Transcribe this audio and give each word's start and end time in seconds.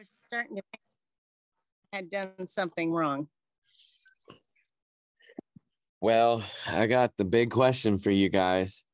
was 0.00 0.14
starting 0.26 0.56
to 0.56 0.62
I 1.92 1.96
had 1.96 2.08
done 2.08 2.46
something 2.46 2.90
wrong. 2.90 3.28
Well, 6.00 6.42
I 6.66 6.86
got 6.86 7.18
the 7.18 7.24
big 7.24 7.50
question 7.50 7.98
for 7.98 8.10
you 8.10 8.30
guys. 8.30 8.84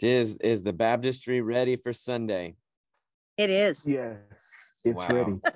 Is 0.00 0.36
is 0.36 0.62
the 0.62 0.72
baptistry 0.72 1.40
ready 1.40 1.74
for 1.74 1.92
Sunday? 1.92 2.54
It 3.36 3.50
is. 3.50 3.84
Yes, 3.84 4.76
it's 4.84 5.02
Wow. 5.02 5.14
ready. 5.14 5.40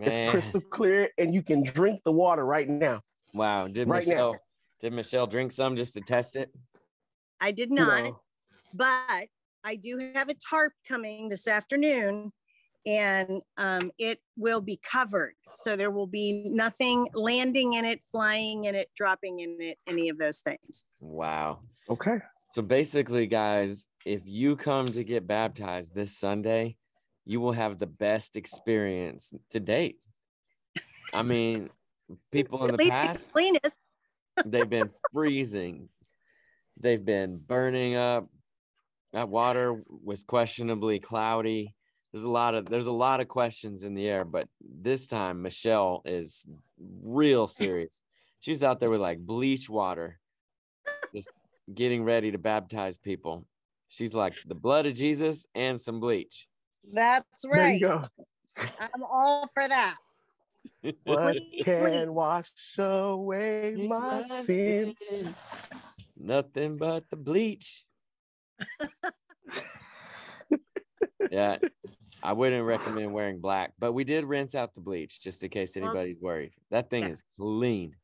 It's 0.00 0.18
crystal 0.30 0.62
clear, 0.62 1.10
and 1.18 1.34
you 1.34 1.42
can 1.42 1.62
drink 1.62 2.00
the 2.04 2.12
water 2.12 2.44
right 2.44 2.66
now. 2.66 3.02
Wow. 3.34 3.66
Did 3.68 3.86
Right 3.86 4.06
now. 4.06 4.12
Michelle 4.12 4.40
did 4.80 4.92
Michelle 4.94 5.26
drink 5.26 5.52
some 5.52 5.76
just 5.76 5.92
to 5.94 6.00
test 6.00 6.36
it? 6.36 6.50
I 7.38 7.50
did 7.50 7.70
not, 7.70 8.02
know, 8.02 8.20
but 8.72 9.28
I 9.62 9.74
do 9.76 10.12
have 10.14 10.30
a 10.30 10.34
tarp 10.34 10.72
coming 10.88 11.28
this 11.28 11.46
afternoon 11.46 12.32
and 12.86 13.42
um, 13.56 13.90
it 13.98 14.20
will 14.36 14.60
be 14.60 14.78
covered. 14.82 15.34
So 15.54 15.76
there 15.76 15.90
will 15.90 16.06
be 16.06 16.48
nothing 16.48 17.08
landing 17.14 17.74
in 17.74 17.84
it, 17.84 18.00
flying 18.10 18.64
in 18.64 18.74
it, 18.74 18.90
dropping 18.96 19.40
in 19.40 19.56
it, 19.60 19.78
any 19.86 20.08
of 20.08 20.18
those 20.18 20.40
things. 20.40 20.84
Wow. 21.00 21.60
okay. 21.88 22.18
So 22.52 22.62
basically, 22.62 23.26
guys, 23.26 23.86
if 24.04 24.22
you 24.24 24.56
come 24.56 24.86
to 24.86 25.02
get 25.02 25.26
baptized 25.26 25.94
this 25.94 26.16
Sunday, 26.18 26.76
you 27.24 27.40
will 27.40 27.52
have 27.52 27.78
the 27.78 27.86
best 27.86 28.36
experience 28.36 29.32
to 29.50 29.60
date. 29.60 29.98
I 31.12 31.22
mean, 31.22 31.70
people 32.30 32.64
in 32.64 32.72
the 32.72 32.76
least 32.76 32.90
the 32.90 32.92
past, 32.92 33.32
cleanest. 33.32 33.80
they've 34.44 34.68
been 34.68 34.90
freezing. 35.12 35.88
They've 36.78 37.04
been 37.04 37.38
burning 37.38 37.96
up. 37.96 38.28
That 39.12 39.28
water 39.28 39.82
was 39.88 40.24
questionably 40.24 40.98
cloudy. 40.98 41.74
There's 42.14 42.22
a 42.22 42.30
lot 42.30 42.54
of 42.54 42.66
there's 42.66 42.86
a 42.86 42.92
lot 42.92 43.20
of 43.20 43.26
questions 43.26 43.82
in 43.82 43.92
the 43.94 44.08
air, 44.08 44.24
but 44.24 44.46
this 44.60 45.08
time 45.08 45.42
Michelle 45.42 46.00
is 46.04 46.46
real 47.02 47.48
serious. 47.48 48.04
She 48.38 48.52
was 48.52 48.62
out 48.62 48.78
there 48.78 48.88
with 48.88 49.00
like 49.00 49.18
bleach 49.18 49.68
water, 49.68 50.20
just 51.12 51.32
getting 51.74 52.04
ready 52.04 52.30
to 52.30 52.38
baptize 52.38 52.98
people. 52.98 53.44
She's 53.88 54.14
like 54.14 54.34
the 54.46 54.54
blood 54.54 54.86
of 54.86 54.94
Jesus 54.94 55.48
and 55.56 55.80
some 55.80 55.98
bleach. 55.98 56.46
That's 56.92 57.44
There 57.50 57.64
right. 57.64 57.80
you 57.80 57.80
go. 57.80 58.04
I'm 58.78 59.02
all 59.02 59.50
for 59.52 59.66
that. 59.66 59.96
What 61.04 61.36
can 61.64 62.14
wash 62.14 62.52
away 62.78 63.74
my 63.76 64.22
sins? 64.44 64.94
Nothing 66.16 66.76
but 66.76 67.10
the 67.10 67.16
bleach. 67.16 67.84
yeah, 71.30 71.56
I 72.24 72.32
wouldn't 72.32 72.64
recommend 72.64 73.12
wearing 73.12 73.38
black, 73.38 73.74
but 73.78 73.92
we 73.92 74.02
did 74.02 74.24
rinse 74.24 74.54
out 74.54 74.74
the 74.74 74.80
bleach 74.80 75.20
just 75.20 75.44
in 75.44 75.50
case 75.50 75.76
Well, 75.76 75.84
anybody's 75.84 76.16
worried. 76.22 76.54
That 76.70 76.88
thing 76.88 77.02
yeah. 77.02 77.10
is 77.10 77.22
clean. 77.38 77.94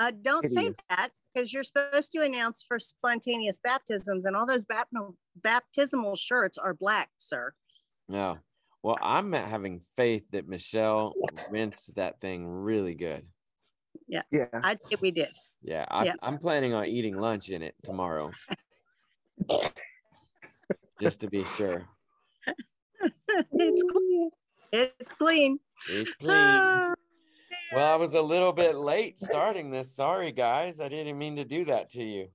Uh, 0.00 0.10
don't 0.20 0.44
It 0.44 0.50
say 0.50 0.66
is. 0.66 0.76
that 0.90 1.10
because 1.32 1.52
you're 1.52 1.62
supposed 1.62 2.10
to 2.12 2.22
announce 2.22 2.64
for 2.66 2.80
spontaneous 2.80 3.60
baptisms, 3.62 4.26
and 4.26 4.34
all 4.34 4.46
those 4.46 4.64
baptismal 4.64 5.16
baptismal 5.36 6.16
shirts 6.16 6.58
are 6.58 6.74
black, 6.74 7.10
sir. 7.18 7.54
No. 8.08 8.38
Well, 8.82 8.98
I'm 9.00 9.32
having 9.32 9.80
faith 9.96 10.24
that 10.32 10.48
Michelle 10.48 11.14
rinsed 11.50 11.94
that 11.94 12.20
thing 12.20 12.46
really 12.48 12.94
good. 12.94 13.26
Yeah. 14.08 14.22
Yeah. 14.32 14.46
I 14.54 14.74
think 14.74 15.00
we 15.00 15.12
did. 15.12 15.30
Yeah, 15.62 15.84
I, 15.88 16.04
Yeah. 16.04 16.14
I'm 16.22 16.38
planning 16.38 16.74
on 16.74 16.86
eating 16.86 17.16
lunch 17.16 17.50
in 17.50 17.62
it 17.62 17.74
tomorrow. 17.84 18.30
just 21.00 21.20
to 21.20 21.28
be 21.28 21.44
sure. 21.44 21.88
it's 23.52 23.82
clean. 23.82 24.30
It's 24.72 25.12
clean. 25.18 25.58
It's 25.90 26.12
clean. 26.14 26.30
Oh, 26.32 26.94
Well, 27.74 27.92
I 27.92 27.96
was 27.96 28.14
a 28.14 28.22
little 28.22 28.52
bit 28.52 28.74
late 28.76 29.18
starting 29.18 29.70
this. 29.70 29.94
Sorry, 29.94 30.32
guys. 30.32 30.80
I 30.80 30.88
didn't 30.88 31.18
mean 31.18 31.36
to 31.36 31.44
do 31.44 31.64
that 31.66 31.90
to 31.90 32.02
you. 32.04 32.28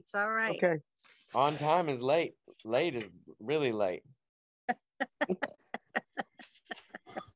it's 0.00 0.14
all 0.14 0.30
right. 0.30 0.56
Okay. 0.56 0.80
On 1.34 1.56
time 1.56 1.88
is 1.88 2.00
late. 2.02 2.34
Late 2.64 2.96
is 2.96 3.10
really 3.40 3.72
late. 3.72 4.02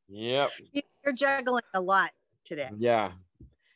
yep. 0.09 0.51
You- 0.73 0.83
You're 1.05 1.15
juggling 1.15 1.63
a 1.75 1.81
lot 1.81 2.11
today. 2.45 2.71
Yeah. 2.79 3.13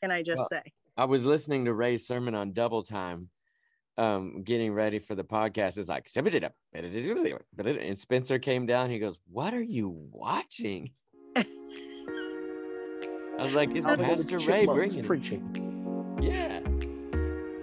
Can 0.01 0.11
I 0.11 0.23
just 0.23 0.39
Well, 0.39 0.49
say? 0.65 0.73
I 0.97 1.05
was 1.07 1.25
listening 1.25 1.65
to 1.67 1.75
Ray's 1.75 2.07
sermon 2.07 2.35
on 2.35 2.53
double 2.53 2.83
time, 2.83 3.31
um, 3.99 4.43
getting 4.43 4.73
ready 4.73 4.99
for 4.99 5.15
the 5.15 5.25
podcast. 5.25 5.79
is 5.79 5.89
like, 5.89 6.09
and 6.75 7.99
Spencer 7.99 8.39
came 8.39 8.67
down. 8.67 8.91
He 8.91 8.99
goes, 8.99 9.19
What 9.31 9.55
are 9.55 9.63
you 9.63 10.09
watching? 10.11 10.91
I 11.37 11.45
was 13.39 13.55
like, 13.55 13.71
Is 13.75 13.85
How 13.85 13.97
Pastor 13.97 14.39
Ray 14.39 14.67
bringing? 14.67 15.05
preaching? 15.05 16.19
Yeah. 16.21 16.61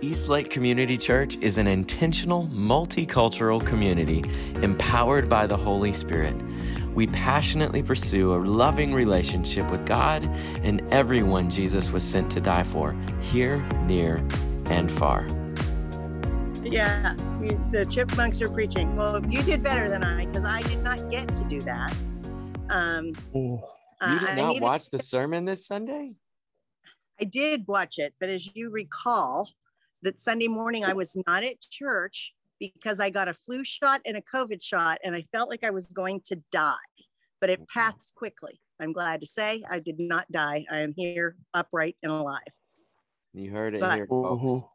Eastlake 0.02 0.50
Community 0.50 0.98
Church 0.98 1.36
is 1.42 1.58
an 1.58 1.68
intentional, 1.68 2.48
multicultural 2.48 3.66
community 3.66 4.24
empowered 4.62 5.28
by 5.28 5.46
the 5.46 5.58
Holy 5.58 5.92
Spirit. 5.92 6.36
We 6.94 7.08
passionately 7.08 7.84
pursue 7.84 8.34
a 8.34 8.38
loving 8.38 8.94
relationship 8.94 9.70
with 9.70 9.86
God 9.86 10.24
and 10.64 10.82
everyone 10.92 11.50
Jesus 11.50 11.92
was 11.92 12.04
sent 12.04 12.32
to 12.32 12.40
die 12.42 12.64
for, 12.64 12.96
here, 13.22 13.58
near, 13.86 14.24
and 14.68 14.90
far. 14.90 15.28
Yeah, 16.62 17.14
the 17.72 17.88
chipmunks 17.90 18.42
are 18.42 18.50
preaching. 18.50 18.96
Well, 18.96 19.26
you 19.26 19.42
did 19.44 19.64
better 19.64 19.90
than 19.90 20.04
I 20.04 20.26
because 20.26 20.44
I 20.46 20.62
did 20.64 20.84
not 20.84 21.10
get 21.10 21.34
to 21.38 21.44
do 21.46 21.62
that. 21.62 21.92
Um, 22.70 23.14
uh, 23.34 24.12
You 24.12 24.20
did 24.20 24.30
I 24.30 24.36
not 24.36 24.48
needed- 24.50 24.64
watch 24.64 24.90
the 24.90 25.00
sermon 25.00 25.46
this 25.46 25.66
Sunday? 25.66 26.16
I 27.20 27.24
did 27.26 27.66
watch 27.68 27.98
it, 27.98 28.14
but 28.20 28.30
as 28.30 28.56
you 28.56 28.70
recall, 28.70 29.50
that 30.04 30.20
Sunday 30.20 30.48
morning 30.48 30.84
I 30.86 30.94
was 30.94 31.18
not 31.28 31.44
at 31.44 31.60
church 31.62 32.34
because 32.60 33.00
I 33.00 33.10
got 33.10 33.28
a 33.28 33.34
flu 33.34 33.64
shot 33.64 34.02
and 34.06 34.16
a 34.18 34.22
COVID 34.22 34.62
shot, 34.64 35.00
and 35.04 35.16
I 35.16 35.24
felt 35.34 35.50
like 35.50 35.64
I 35.64 35.70
was 35.70 35.88
going 35.88 36.22
to 36.26 36.42
die. 36.52 36.76
But 37.42 37.50
it 37.50 37.68
passed 37.68 38.16
quickly. 38.16 38.62
I'm 38.82 38.94
glad 38.94 39.20
to 39.22 39.26
say 39.26 39.64
I 39.70 39.80
did 39.80 40.00
not 40.00 40.30
die. 40.32 40.66
I 40.70 40.80
am 40.80 40.94
here, 40.96 41.36
upright 41.54 41.98
and 42.04 42.12
alive. 42.12 42.42
You 43.34 43.52
heard 43.52 43.76
it 43.76 43.82
But- 43.82 43.96
here, 43.96 44.08
folks. 44.08 44.66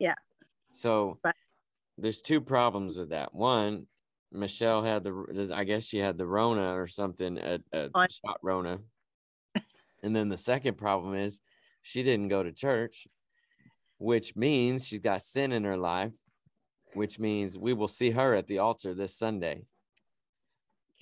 Yeah. 0.00 0.14
So 0.76 1.18
there's 1.96 2.20
two 2.20 2.40
problems 2.40 2.98
with 2.98 3.08
that. 3.08 3.34
One, 3.34 3.86
Michelle 4.30 4.82
had 4.82 5.04
the, 5.04 5.50
I 5.54 5.64
guess 5.64 5.84
she 5.84 5.98
had 5.98 6.18
the 6.18 6.26
Rona 6.26 6.78
or 6.78 6.86
something, 6.86 7.38
a, 7.38 7.58
a 7.72 7.84
oh, 7.94 8.00
On- 8.00 8.08
shot 8.10 8.38
Rona. 8.42 8.80
and 10.02 10.14
then 10.14 10.28
the 10.28 10.36
second 10.36 10.76
problem 10.76 11.14
is 11.14 11.40
she 11.80 12.02
didn't 12.02 12.28
go 12.28 12.42
to 12.42 12.52
church, 12.52 13.08
which 13.98 14.36
means 14.36 14.86
she's 14.86 14.98
got 14.98 15.22
sin 15.22 15.52
in 15.52 15.64
her 15.64 15.78
life, 15.78 16.12
which 16.92 17.18
means 17.18 17.58
we 17.58 17.72
will 17.72 17.88
see 17.88 18.10
her 18.10 18.34
at 18.34 18.46
the 18.46 18.58
altar 18.58 18.92
this 18.92 19.16
Sunday. 19.16 19.62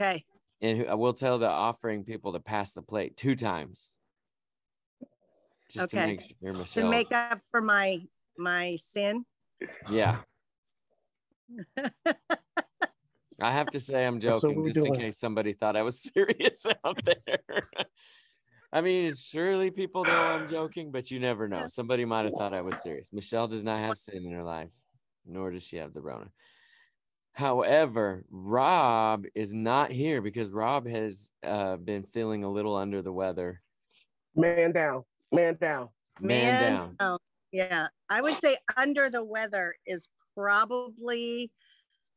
Okay. 0.01 0.25
And 0.63 0.87
I 0.89 0.95
will 0.95 1.13
tell 1.13 1.39
the 1.39 1.49
offering 1.49 2.05
people 2.05 2.33
to 2.35 2.41
pass 2.41 2.75
the 2.75 2.83
plate 2.83 3.17
two 3.17 3.35
times. 3.35 3.97
Just 5.71 5.91
to 5.91 5.97
Okay. 5.97 6.07
make 6.07 6.67
sure 6.67 6.83
To 6.83 6.89
make 6.89 7.11
up 7.11 7.41
for 7.51 7.61
my 7.61 8.01
my 8.37 8.77
sin. 8.77 9.25
Yeah. 9.91 10.19
I 13.41 13.51
have 13.51 13.67
to 13.69 13.81
say 13.81 14.07
I'm 14.07 14.21
joking 14.21 14.63
we're 14.63 14.71
just 14.71 14.87
in 14.87 14.95
case 14.95 15.19
somebody 15.19 15.53
thought 15.53 15.77
I 15.77 15.83
was 15.83 16.01
serious 16.15 16.67
out 16.85 17.01
there. 17.05 17.69
I 18.73 18.81
mean, 18.81 19.15
surely 19.15 19.71
people 19.71 20.05
know 20.05 20.11
I'm 20.11 20.49
joking, 20.49 20.91
but 20.91 21.11
you 21.11 21.21
never 21.21 21.49
know. 21.49 21.67
Somebody 21.69 22.05
might 22.05 22.25
have 22.25 22.35
thought 22.35 22.55
I 22.55 22.61
was 22.61 22.83
serious. 22.83 23.13
Michelle 23.13 23.47
does 23.47 23.63
not 23.63 23.79
have 23.79 23.97
sin 23.97 24.25
in 24.25 24.33
her 24.33 24.43
life, 24.43 24.71
nor 25.27 25.51
does 25.51 25.65
she 25.65 25.77
have 25.77 25.95
the 25.95 26.01
Rona. 26.01 26.31
However, 27.33 28.25
Rob 28.31 29.25
is 29.35 29.53
not 29.53 29.91
here 29.91 30.21
because 30.23 30.51
Rob 30.51 30.87
has 30.87 31.33
uh, 31.45 31.77
been 31.77 32.05
feeling 32.05 32.45
a 32.45 32.51
little 32.51 32.77
under 32.77 33.03
the 33.03 33.13
weather. 33.13 33.61
Man 34.37 34.73
down. 34.73 35.05
Man 35.33 35.57
down. 35.61 35.89
Man, 36.21 36.73
down. 36.73 36.97
oh, 37.01 37.19
yeah. 37.55 37.87
I 38.11 38.21
would 38.21 38.37
say 38.39 38.57
under 38.77 39.09
the 39.09 39.25
weather 39.25 39.77
is 39.87 40.09
probably 40.37 41.53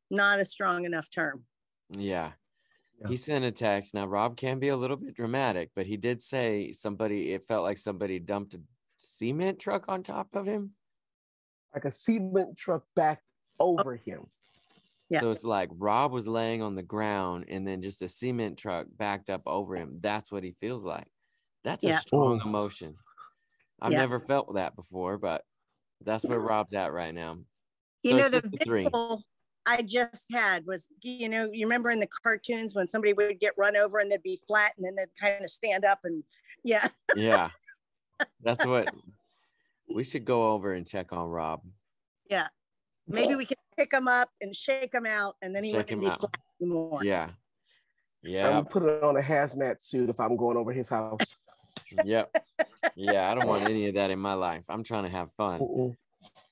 not 0.10 0.40
a 0.40 0.46
strong 0.46 0.84
enough 0.86 1.12
term. 1.12 1.44
Yeah. 1.92 2.32
Yeah. 3.00 3.08
He 3.08 3.18
sent 3.18 3.46
a 3.46 3.52
text. 3.52 3.94
Now, 3.94 4.08
Rob 4.08 4.36
can 4.36 4.58
be 4.58 4.70
a 4.70 4.76
little 4.76 4.98
bit 4.98 5.14
dramatic, 5.14 5.70
but 5.76 5.86
he 5.86 5.96
did 5.96 6.24
say 6.24 6.72
somebody, 6.72 7.34
it 7.34 7.46
felt 7.46 7.64
like 7.64 7.78
somebody 7.78 8.18
dumped 8.18 8.56
a 8.56 8.62
cement 8.96 9.60
truck 9.60 9.86
on 9.88 10.02
top 10.02 10.30
of 10.34 10.48
him. 10.48 10.72
Like 11.72 11.86
a 11.86 11.92
cement 11.92 12.58
truck 12.58 12.84
back 12.96 13.22
over 13.60 13.96
him. 13.96 14.26
Yeah. 15.10 15.20
So 15.20 15.30
it's 15.30 15.44
like 15.44 15.70
Rob 15.78 16.12
was 16.12 16.28
laying 16.28 16.64
on 16.64 16.74
the 16.74 16.82
ground 16.82 17.46
and 17.48 17.66
then 17.68 17.84
just 17.84 18.02
a 18.02 18.08
cement 18.08 18.58
truck 18.58 18.88
backed 18.98 19.30
up 19.30 19.44
over 19.46 19.76
him. 19.76 20.00
That's 20.02 20.32
what 20.32 20.44
he 20.44 20.56
feels 20.60 20.84
like. 20.84 21.06
That's 21.64 21.84
Yeah. 21.84 21.98
a 21.98 22.02
strong 22.02 22.42
emotion. 22.44 22.96
I've 23.82 23.92
Yeah. 23.92 24.00
never 24.00 24.20
felt 24.20 24.54
that 24.56 24.76
before, 24.76 25.18
but 25.18 25.44
that's 26.02 26.26
where 26.26 26.40
Rob's 26.40 26.74
at 26.74 26.92
right 26.94 27.14
now. 27.14 27.40
You 28.04 28.12
So 28.12 28.18
know, 28.18 28.30
the 28.30 28.42
just 28.42 28.48
visual 28.66 29.24
I 29.66 29.82
just 29.82 30.28
had 30.32 30.66
was, 30.66 30.88
you 31.02 31.28
know, 31.28 31.50
you 31.52 31.66
remember 31.66 31.90
in 31.92 32.00
the 32.00 32.08
cartoons 32.24 32.74
when 32.74 32.88
somebody 32.88 33.12
would 33.14 33.40
get 33.40 33.54
run 33.58 33.76
over 33.76 34.00
and 34.00 34.10
they'd 34.10 34.24
be 34.24 34.42
flat 34.48 34.72
and 34.78 34.86
then 34.86 34.96
they'd 34.96 35.14
kind 35.20 35.44
of 35.44 35.50
stand 35.50 35.84
up 35.84 36.00
and 36.06 36.24
yeah. 36.64 36.88
Yeah. 37.16 37.50
That's 38.42 38.66
what 38.66 38.90
we 39.94 40.04
should 40.04 40.24
go 40.26 40.52
over 40.54 40.74
and 40.74 40.88
check 40.88 41.12
on 41.12 41.28
Rob. 41.30 41.62
Yeah. 42.30 42.48
Maybe 43.08 43.36
we 43.36 43.46
can 43.46 43.58
pick 43.78 43.92
him 43.94 44.08
up 44.08 44.30
and 44.42 44.56
shake 44.56 44.94
him 44.94 45.06
out 45.06 45.36
and 45.42 45.54
then 45.56 45.64
he 45.64 45.72
Shake 45.72 45.78
wouldn't 45.90 46.02
be 46.02 46.08
out. 46.08 46.20
flat 46.22 46.38
anymore. 46.62 47.04
Yeah. 47.04 47.32
I'm 48.24 48.30
Yeah. 48.32 48.50
gonna 48.52 48.66
put 48.66 48.84
it 48.84 49.04
on 49.04 49.18
a 49.18 49.22
hazmat 49.22 49.82
suit 49.82 50.10
if 50.10 50.20
I'm 50.20 50.36
going 50.38 50.58
over 50.58 50.72
his 50.72 50.88
house. 50.90 51.20
Yep. 52.04 52.36
Yeah. 52.96 53.30
I 53.30 53.36
don't 53.36 53.48
want 53.48 53.64
any 53.64 53.88
of 53.88 53.96
that 53.96 54.12
in 54.12 54.20
my 54.20 54.34
life. 54.34 54.64
I'm 54.70 54.84
trying 54.84 55.04
to 55.04 55.10
have 55.10 55.32
fun. 55.34 55.60
Mm-mm. 55.60 55.96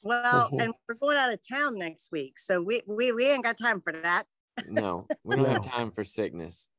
Well, 0.02 0.50
and 0.60 0.74
we're 0.88 0.96
going 0.96 1.18
out 1.18 1.34
of 1.34 1.40
town 1.48 1.78
next 1.78 2.12
week. 2.12 2.38
So 2.38 2.62
we 2.62 2.82
we, 2.88 3.12
we 3.12 3.30
ain't 3.30 3.44
got 3.44 3.58
time 3.58 3.82
for 3.82 3.92
that. 3.92 4.26
No, 4.68 5.08
we 5.24 5.36
don't 5.36 5.50
have 5.50 5.66
time 5.66 5.92
for 5.92 6.04
sickness. 6.04 6.70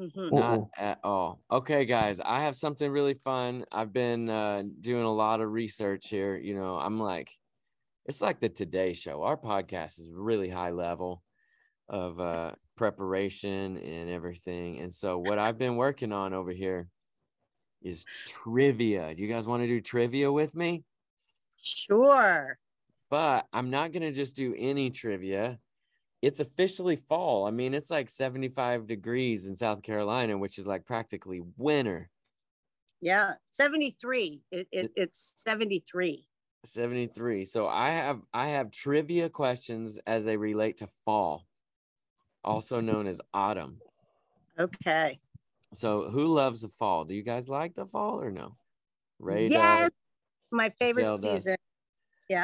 Mhm. 0.00 0.32
Not 0.32 0.68
at 0.78 0.98
all. 1.04 1.40
Okay, 1.50 1.84
guys, 1.84 2.20
I 2.20 2.40
have 2.42 2.56
something 2.56 2.90
really 2.90 3.14
fun. 3.14 3.64
I've 3.70 3.92
been 3.92 4.30
uh, 4.30 4.62
doing 4.80 5.04
a 5.04 5.12
lot 5.12 5.40
of 5.40 5.50
research 5.50 6.08
here. 6.08 6.36
You 6.36 6.54
know, 6.54 6.76
I'm 6.76 6.98
like, 6.98 7.30
it's 8.06 8.22
like 8.22 8.40
the 8.40 8.48
Today 8.48 8.92
Show. 8.94 9.22
Our 9.22 9.36
podcast 9.36 9.98
is 9.98 10.08
really 10.10 10.48
high 10.48 10.70
level 10.70 11.22
of 11.88 12.18
uh, 12.20 12.52
preparation 12.76 13.76
and 13.76 14.10
everything. 14.10 14.78
And 14.78 14.92
so, 14.92 15.18
what 15.18 15.38
I've 15.38 15.58
been 15.58 15.76
working 15.76 16.12
on 16.12 16.32
over 16.32 16.52
here 16.52 16.88
is 17.82 18.04
trivia. 18.26 19.14
Do 19.14 19.22
you 19.22 19.28
guys 19.28 19.46
want 19.46 19.62
to 19.62 19.66
do 19.66 19.80
trivia 19.80 20.30
with 20.30 20.54
me? 20.54 20.84
Sure. 21.60 22.58
But 23.10 23.46
I'm 23.52 23.70
not 23.70 23.92
going 23.92 24.02
to 24.02 24.12
just 24.12 24.36
do 24.36 24.54
any 24.56 24.90
trivia. 24.90 25.58
It's 26.22 26.40
officially 26.40 26.96
fall. 26.96 27.46
I 27.46 27.50
mean, 27.50 27.74
it's 27.74 27.90
like 27.90 28.08
75 28.08 28.86
degrees 28.86 29.46
in 29.46 29.56
South 29.56 29.82
Carolina, 29.82 30.36
which 30.38 30.58
is 30.58 30.66
like 30.66 30.84
practically 30.84 31.42
winter. 31.56 32.10
Yeah. 33.00 33.32
73. 33.50 34.42
It, 34.50 34.68
it, 34.70 34.92
it's 34.96 35.34
73. 35.36 36.26
73. 36.64 37.44
So 37.46 37.68
I 37.68 37.90
have 37.90 38.20
I 38.34 38.48
have 38.48 38.70
trivia 38.70 39.28
questions 39.28 39.98
as 40.06 40.24
they 40.24 40.36
relate 40.36 40.76
to 40.78 40.88
fall, 41.04 41.46
also 42.44 42.80
known 42.80 43.06
as 43.06 43.20
autumn. 43.32 43.80
Okay. 44.58 45.18
So 45.72 46.10
who 46.10 46.26
loves 46.26 46.62
the 46.62 46.68
fall? 46.68 47.04
Do 47.04 47.14
you 47.14 47.22
guys 47.22 47.48
like 47.48 47.74
the 47.74 47.86
fall 47.86 48.20
or 48.20 48.30
no? 48.30 48.56
Ray 49.18 49.44
does. 49.48 49.52
yes. 49.52 49.90
My 50.50 50.68
favorite 50.70 51.02
Gail 51.04 51.16
does. 51.16 51.44
season. 51.44 51.56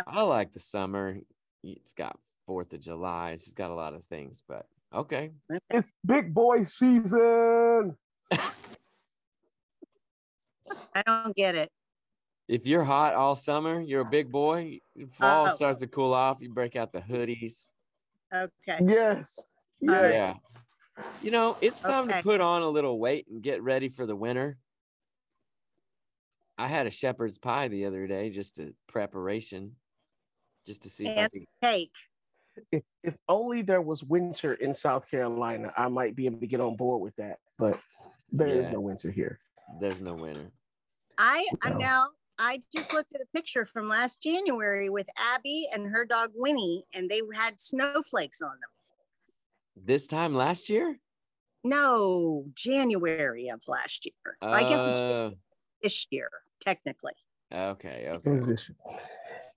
I 0.07 0.23
like 0.23 0.53
the 0.53 0.61
summer. 0.61 1.19
It's 1.65 1.93
got 1.93 2.19
Fourth 2.47 2.73
of 2.73 2.81
July. 2.81 3.33
It's 3.33 3.45
just 3.45 3.57
got 3.57 3.71
a 3.71 3.75
lot 3.75 3.95
of 3.95 4.05
things, 4.05 4.43
but 4.47 4.67
okay. 4.95 5.31
It's 5.71 5.93
big 6.05 6.33
boy 6.35 6.63
season. 6.65 7.97
I 10.95 11.03
don't 11.05 11.35
get 11.37 11.55
it. 11.55 11.71
If 12.49 12.67
you're 12.67 12.85
hot 12.85 13.15
all 13.15 13.35
summer, 13.35 13.81
you're 13.81 14.03
a 14.03 14.11
big 14.11 14.31
boy. 14.31 14.79
Fall 15.11 15.49
Oh. 15.49 15.55
starts 15.55 15.81
to 15.81 15.87
cool 15.89 16.15
off. 16.15 16.39
You 16.41 16.53
break 16.53 16.77
out 16.77 16.93
the 16.93 17.01
hoodies. 17.01 17.73
Okay. 18.33 18.79
Yes. 18.87 19.51
All 19.83 19.89
Yes. 19.89 20.03
right. 20.03 20.13
Yeah. 20.15 20.35
You 21.23 21.31
know, 21.31 21.57
it's 21.61 21.81
time 21.81 22.09
Okay. 22.09 22.19
to 22.19 22.23
put 22.23 22.41
on 22.41 22.63
a 22.63 22.69
little 22.69 22.99
weight 22.99 23.27
and 23.29 23.43
get 23.43 23.63
ready 23.63 23.89
for 23.89 24.07
the 24.07 24.17
winter. 24.17 24.59
I 26.59 26.69
had 26.69 26.87
a 26.87 26.91
shepherd's 26.91 27.39
pie 27.39 27.69
the 27.69 27.85
other 27.85 28.07
day, 28.07 28.31
just 28.31 28.59
a 28.59 28.73
preparation, 28.87 29.77
just 30.65 30.83
to 30.85 30.91
see 30.91 31.07
if 31.07 31.19
I 31.19 31.21
And- 31.23 31.31
could. 31.33 31.47
Cake. 31.63 31.93
If 32.73 32.85
if 33.03 33.19
only 33.29 33.61
there 33.61 33.83
was 33.83 34.03
winter 34.03 34.55
in 34.55 34.73
South 34.73 35.07
Carolina, 35.11 35.73
I 35.77 35.89
might 35.89 36.17
be 36.17 36.25
able 36.25 36.41
to 36.41 36.47
get 36.47 36.61
on 36.61 36.75
board 36.77 37.03
with 37.03 37.15
that. 37.17 37.39
But 37.59 37.79
there 38.33 38.49
is 38.49 38.69
Yeah. 38.69 38.73
no 38.75 38.81
winter 38.81 39.11
here. 39.11 39.39
There's 39.79 40.01
no 40.01 40.15
winter. 40.15 40.51
I 41.19 41.47
I 41.63 41.71
No. 41.71 41.77
now 41.79 42.11
I 42.39 42.63
just 42.75 42.93
looked 42.95 43.15
at 43.15 43.21
a 43.21 43.27
picture 43.27 43.67
from 43.67 43.89
last 43.89 44.23
January 44.23 44.89
with 44.89 45.09
Abby 45.19 45.69
and 45.73 45.87
her 45.89 46.07
dog 46.07 46.33
Winnie, 46.35 46.87
and 46.95 47.11
they 47.11 47.21
had 47.35 47.61
snowflakes 47.61 48.41
on 48.41 48.59
them. 48.61 48.71
This 49.77 50.07
time 50.07 50.35
last 50.35 50.71
year? 50.71 50.99
No, 51.63 52.47
January 52.55 53.49
of 53.51 53.61
last 53.67 54.07
year. 54.07 54.39
I 54.41 54.65
guess 54.65 54.87
it's 54.87 55.01
Uh, 55.01 55.31
this 55.83 56.07
year, 56.11 56.31
technically. 56.61 57.13
okay. 57.53 58.05
Okay. 58.09 58.31
is? 58.31 58.71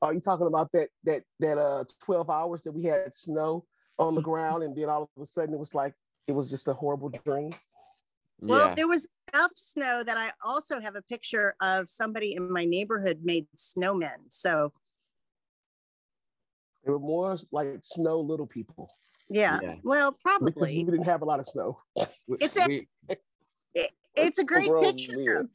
Are 0.02 0.14
you 0.14 0.20
talking 0.20 0.48
about 0.48 0.72
that 0.74 0.90
that 1.04 1.24
that 1.40 1.58
uh 1.58 1.84
12 2.02 2.30
hours 2.30 2.64
that 2.64 2.72
we 2.72 2.84
had 2.84 3.14
snow 3.14 3.66
on 3.98 4.16
the 4.16 4.22
ground 4.22 4.64
and 4.64 4.76
then 4.76 4.90
all 4.90 5.04
of 5.04 5.22
a 5.22 5.26
sudden 5.26 5.54
it 5.54 5.58
was 5.60 5.74
like 5.74 5.94
it 6.28 6.34
was 6.34 6.50
just 6.50 6.68
a 6.68 6.74
horrible 6.74 7.10
dream? 7.10 7.54
Well, 8.42 8.68
Yeah. 8.68 8.76
there 8.76 8.88
was 8.88 9.08
enough 9.34 9.52
snow 9.56 10.04
that 10.04 10.18
I 10.18 10.32
also 10.44 10.80
have 10.80 10.96
a 10.96 11.02
picture 11.02 11.56
of 11.62 11.90
somebody 11.90 12.34
in 12.34 12.52
my 12.52 12.66
neighborhood 12.66 13.22
made 13.24 13.48
snowmen. 13.58 14.30
So 14.30 14.74
They 16.84 16.92
were 16.92 17.00
more 17.00 17.38
like 17.52 17.80
snow 17.84 18.20
little 18.22 18.48
people 18.48 18.90
yeah, 19.30 19.60
Yeah. 19.62 19.76
well, 19.84 20.12
probably 20.12 20.52
because 20.52 20.70
we 20.72 20.84
didn't 20.84 21.04
have 21.04 21.22
a 21.22 21.26
lot 21.26 21.40
of 21.40 21.46
snow. 21.48 21.80
It's 22.28 22.58
a- 22.58 22.68
we- 22.68 22.88
It- 23.76 23.92
it's 24.16 24.40
a 24.40 24.44
great 24.44 24.70
picture. 24.82 25.16
weird. 25.18 25.50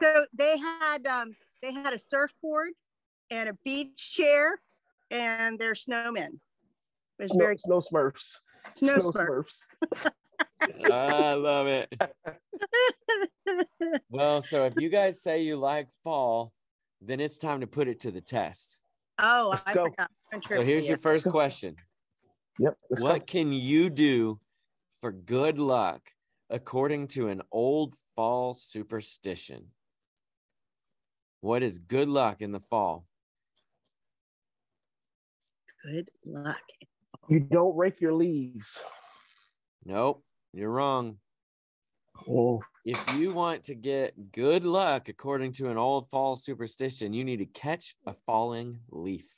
So 0.00 0.26
they 0.32 0.58
had 0.58 1.06
um 1.06 1.34
they 1.62 1.72
had 1.72 1.92
a 1.94 1.98
surfboard 1.98 2.72
and 3.30 3.48
a 3.48 3.54
beach 3.64 4.12
chair 4.12 4.60
and 5.10 5.58
their 5.58 5.72
snowmen. 5.74 6.34
It 6.34 6.40
was 7.18 7.30
Snow, 7.32 7.44
very 7.44 7.58
snow 7.58 7.78
smurfs. 7.78 8.36
snow, 8.74 9.00
Snow 9.00 9.10
smurf. 9.10 9.60
smurfs. 9.94 10.10
I 10.92 11.34
love 11.34 11.66
it. 11.66 11.92
Well, 14.08 14.40
so 14.42 14.64
if 14.66 14.74
you 14.78 14.88
guys 14.88 15.20
say 15.22 15.42
you 15.42 15.56
like 15.56 15.88
fall, 16.04 16.52
then 17.00 17.18
it's 17.20 17.38
time 17.38 17.60
to 17.60 17.66
put 17.66 17.88
it 17.88 18.00
to 18.00 18.10
the 18.10 18.20
test. 18.20 18.80
oh, 19.18 19.48
Let's 19.50 19.66
I 19.66 19.74
go. 19.74 19.84
forgot. 19.86 20.10
So 20.48 20.62
here's 20.62 20.88
your 20.88 20.98
first 20.98 21.28
question. 21.28 21.76
Yep. 22.58 22.76
let's 22.90 23.02
go. 23.02 23.08
What 23.08 23.26
can 23.26 23.52
you 23.52 23.90
do 23.90 24.40
for 25.00 25.12
good 25.12 25.58
luck 25.58 26.02
according 26.50 27.08
to 27.08 27.28
an 27.28 27.42
old 27.50 27.94
fall 28.14 28.54
superstition? 28.54 29.68
What 31.40 31.62
is 31.62 31.78
good 31.78 32.08
luck 32.08 32.40
in 32.40 32.52
the 32.52 32.60
fall? 32.60 33.06
good 35.84 36.10
luck. 36.24 36.62
You 37.28 37.40
don't 37.40 37.76
rake 37.76 38.00
your 38.00 38.14
leaves. 38.14 38.78
Nope, 39.84 40.24
you're 40.52 40.70
wrong. 40.70 41.18
Oh, 42.28 42.62
If 42.84 43.16
you 43.16 43.32
want 43.32 43.64
to 43.64 43.74
get 43.74 44.32
good 44.32 44.64
luck 44.64 45.08
according 45.08 45.52
to 45.54 45.70
an 45.70 45.78
old 45.78 46.10
fall 46.10 46.36
superstition, 46.36 47.12
you 47.12 47.24
need 47.24 47.38
to 47.38 47.46
catch 47.46 47.96
a 48.06 48.14
falling 48.26 48.80
leaf. 48.90 49.28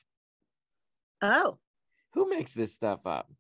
Oh, 1.22 1.58
Who 2.14 2.28
makes 2.30 2.52
this 2.54 2.72
stuff 2.74 3.00
up? 3.06 3.30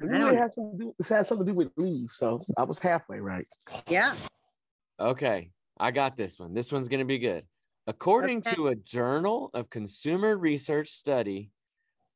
it 0.00 0.04
really 0.04 0.18
don't- 0.32 0.36
has 0.36 0.54
something 0.54 0.78
to 0.78 0.84
do. 0.86 0.94
This 0.98 1.08
has 1.08 1.26
something 1.28 1.46
to 1.46 1.52
do 1.52 1.56
with 1.56 1.72
leaves, 1.76 2.16
so 2.16 2.44
I 2.58 2.64
was 2.64 2.78
halfway 2.78 3.18
right. 3.18 3.48
yeah. 3.88 4.14
Okay, 5.00 5.50
I 5.78 5.90
got 5.90 6.16
this 6.16 6.38
one. 6.38 6.52
This 6.54 6.70
one's 6.72 6.88
going 6.88 7.00
to 7.00 7.06
be 7.06 7.18
good. 7.18 7.46
According 7.86 8.38
Okay. 8.38 8.54
to 8.54 8.68
a 8.68 8.74
Journal 8.74 9.50
of 9.54 9.70
Consumer 9.70 10.36
Research 10.36 10.88
study, 10.88 11.50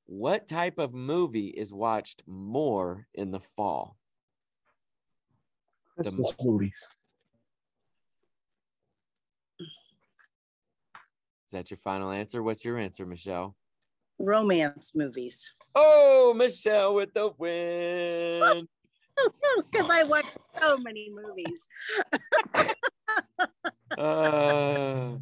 what 0.07 0.47
type 0.49 0.79
of 0.79 0.93
movie 0.93 1.49
is 1.49 1.73
watched 1.73 2.23
more 2.27 3.07
in 3.15 3.31
the 3.31 3.41
fall? 3.41 3.97
Christmas 5.95 6.33
movies. 6.43 6.87
Is 9.61 11.53
that 11.53 11.71
your 11.71 11.79
final 11.79 12.11
answer? 12.11 12.43
What's 12.43 12.65
your 12.65 12.79
answer, 12.79 13.07
Michelle? 13.07 13.57
Romance 14.19 14.93
movies. 14.95 15.51
Oh, 15.75 16.35
Michelle 16.37 16.95
with 16.95 17.13
the 17.15 17.31
win. 17.39 18.67
Because 19.71 19.91
I 19.91 20.03
watch 20.05 20.25
so 20.59 20.77
many 20.79 21.11
movies. 21.13 21.69
Uh, 23.99 25.17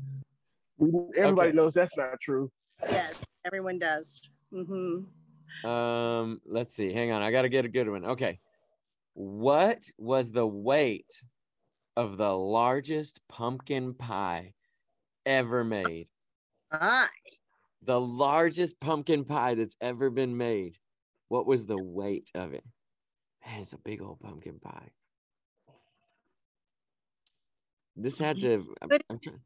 everybody 1.16 1.48
Okay. 1.48 1.56
knows 1.56 1.74
that's 1.74 1.96
not 1.96 2.20
true. 2.20 2.48
Yes, 2.88 3.24
everyone 3.44 3.78
does. 3.80 4.20
hmm 4.52 5.00
um, 5.64 6.40
let's 6.46 6.74
see. 6.74 6.92
Hang 6.92 7.10
on. 7.10 7.22
I 7.22 7.32
got 7.32 7.42
to 7.42 7.48
get 7.48 7.64
a 7.64 7.68
good 7.68 7.88
one. 7.88 8.04
Okay. 8.04 8.38
What 9.14 9.82
was 9.98 10.30
the 10.30 10.46
weight 10.46 11.24
of 11.96 12.16
the 12.16 12.32
largest 12.32 13.20
pumpkin 13.28 13.94
pie 13.94 14.54
ever 15.26 15.64
made? 15.64 16.08
Ah, 16.70 17.08
the 17.82 18.00
largest 18.00 18.80
pumpkin 18.80 19.24
pie 19.24 19.54
that's 19.54 19.76
ever 19.80 20.10
been 20.10 20.36
made. 20.36 20.78
What 21.28 21.46
was 21.46 21.66
the 21.66 21.82
weight 21.82 22.30
of 22.34 22.54
it? 22.54 22.64
Man, 23.46 23.62
it's 23.62 23.72
a 23.72 23.78
big 23.78 24.02
old 24.02 24.20
pumpkin 24.20 24.58
pie. 24.58 24.90
This 27.96 28.18
had 28.18 28.40
to. 28.40 28.74
I'm, 28.80 28.88
I'm 29.10 29.18
trying, 29.18 29.40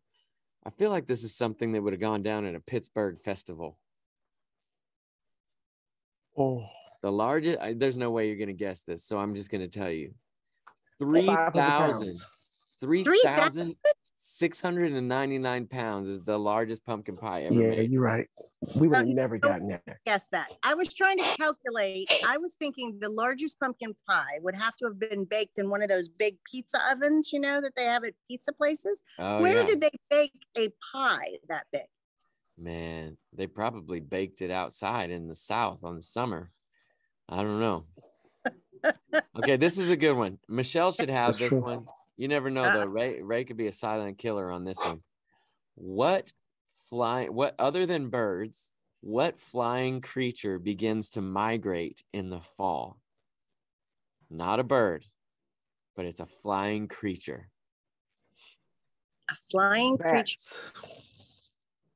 I 0.64 0.70
feel 0.70 0.90
like 0.90 1.06
this 1.06 1.24
is 1.24 1.34
something 1.34 1.72
that 1.72 1.82
would 1.82 1.92
have 1.92 2.00
gone 2.00 2.22
down 2.22 2.44
at 2.44 2.54
a 2.54 2.60
Pittsburgh 2.60 3.18
festival. 3.20 3.78
Oh, 6.36 6.66
the 7.02 7.10
largest. 7.10 7.58
I, 7.60 7.72
there's 7.72 7.96
no 7.96 8.10
way 8.10 8.28
you're 8.28 8.36
gonna 8.36 8.52
guess 8.52 8.82
this, 8.82 9.04
so 9.04 9.18
I'm 9.18 9.34
just 9.34 9.50
gonna 9.50 9.68
tell 9.68 9.90
you. 9.90 10.14
3,000 10.98 12.12
3, 12.80 13.04
3, 13.04 13.20
699 14.24 15.66
pounds 15.66 16.08
is 16.08 16.20
the 16.20 16.38
largest 16.38 16.86
pumpkin 16.86 17.16
pie 17.16 17.42
ever 17.42 17.60
yeah, 17.60 17.70
made. 17.70 17.90
you're 17.90 18.02
right. 18.02 18.28
We 18.76 18.86
would 18.86 19.08
never 19.08 19.36
gotten 19.36 19.66
there. 19.66 20.00
Guess 20.06 20.28
that. 20.28 20.52
I 20.62 20.74
was 20.74 20.94
trying 20.94 21.18
to 21.18 21.24
calculate. 21.36 22.08
I 22.24 22.38
was 22.38 22.54
thinking 22.54 22.98
the 23.00 23.08
largest 23.08 23.58
pumpkin 23.58 23.96
pie 24.08 24.38
would 24.40 24.54
have 24.54 24.76
to 24.76 24.84
have 24.84 25.00
been 25.00 25.24
baked 25.24 25.58
in 25.58 25.70
one 25.70 25.82
of 25.82 25.88
those 25.88 26.08
big 26.08 26.36
pizza 26.48 26.78
ovens, 26.88 27.32
you 27.32 27.40
know, 27.40 27.60
that 27.60 27.74
they 27.74 27.82
have 27.82 28.04
at 28.04 28.14
pizza 28.28 28.52
places. 28.52 29.02
Oh, 29.18 29.42
Where 29.42 29.62
yeah. 29.62 29.66
did 29.66 29.80
they 29.80 29.90
bake 30.08 30.46
a 30.56 30.68
pie 30.92 31.38
that 31.48 31.66
big? 31.72 31.82
Man, 32.56 33.16
they 33.32 33.48
probably 33.48 33.98
baked 33.98 34.40
it 34.40 34.52
outside 34.52 35.10
in 35.10 35.26
the 35.26 35.34
South 35.34 35.82
on 35.82 35.96
the 35.96 36.02
summer. 36.02 36.52
I 37.28 37.42
don't 37.42 37.58
know. 37.58 37.86
okay, 39.38 39.56
this 39.56 39.78
is 39.78 39.90
a 39.90 39.96
good 39.96 40.14
one. 40.14 40.38
Michelle 40.48 40.92
should 40.92 41.10
have 41.10 41.32
That's 41.32 41.38
this 41.38 41.48
true. 41.48 41.60
one 41.60 41.86
you 42.16 42.28
never 42.28 42.50
know 42.50 42.64
Uh. 42.64 42.72
though. 42.72 42.84
Ray 42.86 43.22
Ray 43.22 43.44
could 43.44 43.56
be 43.56 43.66
a 43.66 43.72
silent 43.72 44.18
killer 44.18 44.50
on 44.50 44.64
this 44.64 44.84
one. 44.84 45.02
What 45.74 46.32
flying 46.88 47.32
what 47.32 47.54
other 47.58 47.86
than 47.86 48.10
birds, 48.10 48.72
what 49.00 49.40
flying 49.40 50.00
creature 50.00 50.58
begins 50.58 51.10
to 51.10 51.20
migrate 51.22 52.02
in 52.12 52.30
the 52.30 52.40
fall? 52.40 53.00
Not 54.30 54.60
a 54.60 54.64
bird, 54.64 55.04
but 55.96 56.06
it's 56.06 56.20
a 56.20 56.26
flying 56.26 56.88
creature. 56.88 57.48
A 59.30 59.34
flying 59.34 59.98
creature. 59.98 60.38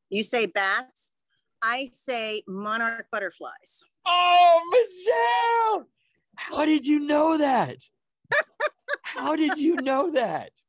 You 0.08 0.23
say 0.23 0.46
bats. 0.46 1.12
I 1.62 1.88
say 1.92 2.42
monarch 2.46 3.08
butterflies. 3.11 3.82
Oh, 4.06 4.61
Michelle! 5.75 5.88
How 6.37 6.64
did 6.64 6.87
you 6.87 7.00
know 7.00 7.38
that? 7.38 7.78
How 9.02 9.37
did 9.37 9.59
you 9.59 9.76
know 9.76 10.11
that? 10.12 10.50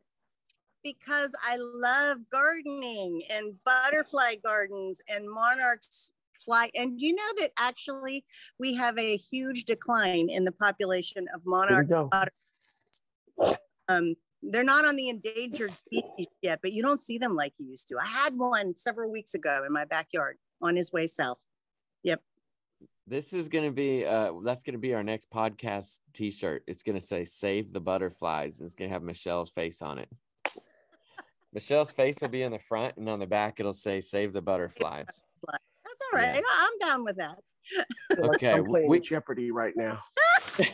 because 0.83 1.33
I 1.43 1.57
love 1.59 2.19
gardening 2.31 3.23
and 3.29 3.55
butterfly 3.65 4.35
gardens 4.43 5.01
and 5.09 5.29
monarchs 5.29 6.13
fly. 6.45 6.69
And 6.75 6.99
you 6.99 7.13
know 7.13 7.27
that 7.39 7.51
actually 7.59 8.23
we 8.57 8.73
have 8.75 8.97
a 8.97 9.17
huge 9.17 9.65
decline 9.65 10.29
in 10.29 10.45
the 10.45 10.51
population 10.51 11.27
of 11.33 11.41
monarch. 11.45 11.89
go. 11.89 12.09
Um, 13.89 14.15
they're 14.41 14.63
not 14.63 14.85
on 14.85 14.95
the 14.95 15.09
endangered 15.09 15.73
species 15.75 16.27
yet, 16.41 16.59
but 16.61 16.71
you 16.71 16.83
don't 16.83 16.99
see 16.99 17.17
them 17.17 17.35
like 17.35 17.53
you 17.57 17.67
used 17.67 17.87
to. 17.89 17.97
I 17.97 18.05
had 18.05 18.37
one 18.37 18.75
several 18.75 19.11
weeks 19.11 19.33
ago 19.33 19.63
in 19.65 19.73
my 19.73 19.83
backyard 19.85 20.37
on 20.61 20.75
his 20.75 20.91
way 20.91 21.07
south. 21.07 21.39
This 23.09 23.31
is 23.31 23.47
gonna 23.47 23.71
be 23.71 24.05
uh 24.05 24.33
that's 24.43 24.63
gonna 24.63 24.77
be 24.77 24.93
our 24.93 25.03
next 25.03 25.29
podcast 25.31 25.99
t-shirt. 26.13 26.63
It's 26.67 26.83
gonna 26.83 26.99
say 27.01 27.23
save 27.23 27.71
the 27.71 27.79
butterflies 27.79 28.59
and 28.59 28.65
it's 28.67 28.75
gonna 28.75 28.89
have 28.91 29.01
Michelle's 29.03 29.49
face 29.49 29.81
on 29.81 29.97
it. 29.99 30.09
Michelle's 31.53 31.91
face 31.91 32.17
will 32.21 32.27
be 32.29 32.43
in 32.43 32.51
the 32.51 32.59
front 32.59 32.97
and 32.97 33.07
on 33.09 33.19
the 33.19 33.25
back 33.27 33.59
it'll 33.59 33.71
say 33.73 34.01
save 34.01 34.33
the 34.33 34.41
butterflies. 34.41 35.07
That's 35.47 36.01
all 36.11 36.19
right. 36.19 36.35
Yeah. 36.35 36.41
I- 36.45 36.69
I'm 36.69 36.87
down 36.87 37.03
with 37.05 37.15
that. 37.17 37.37
I 38.11 38.15
feel 38.15 38.25
like 38.27 38.35
Okay, 38.35 38.51
I'm 38.51 38.65
playing 38.65 38.89
we- 38.89 38.99
Jeopardy 38.99 39.51
right 39.51 39.73
now. 39.75 39.99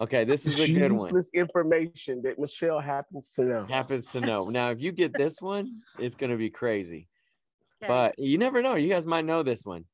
Okay, 0.00 0.24
this 0.24 0.44
is 0.44 0.58
a 0.58 0.66
good 0.66 0.90
one. 0.90 1.04
Useless 1.04 1.30
information 1.34 2.20
that 2.22 2.36
Michelle 2.36 2.80
happens 2.80 3.30
to 3.36 3.44
know. 3.44 3.64
Happens 3.70 4.10
to 4.10 4.20
know. 4.20 4.48
Now, 4.50 4.70
if 4.70 4.82
you 4.82 4.90
get 4.90 5.14
this 5.14 5.40
one, 5.40 5.82
it's 6.00 6.16
gonna 6.16 6.36
be 6.36 6.50
crazy. 6.50 7.06
Okay. 7.82 7.88
But 7.88 8.18
you 8.18 8.36
never 8.36 8.60
know. 8.60 8.74
You 8.74 8.88
guys 8.88 9.06
might 9.06 9.24
know 9.24 9.44
this 9.44 9.64
one. 9.64 9.84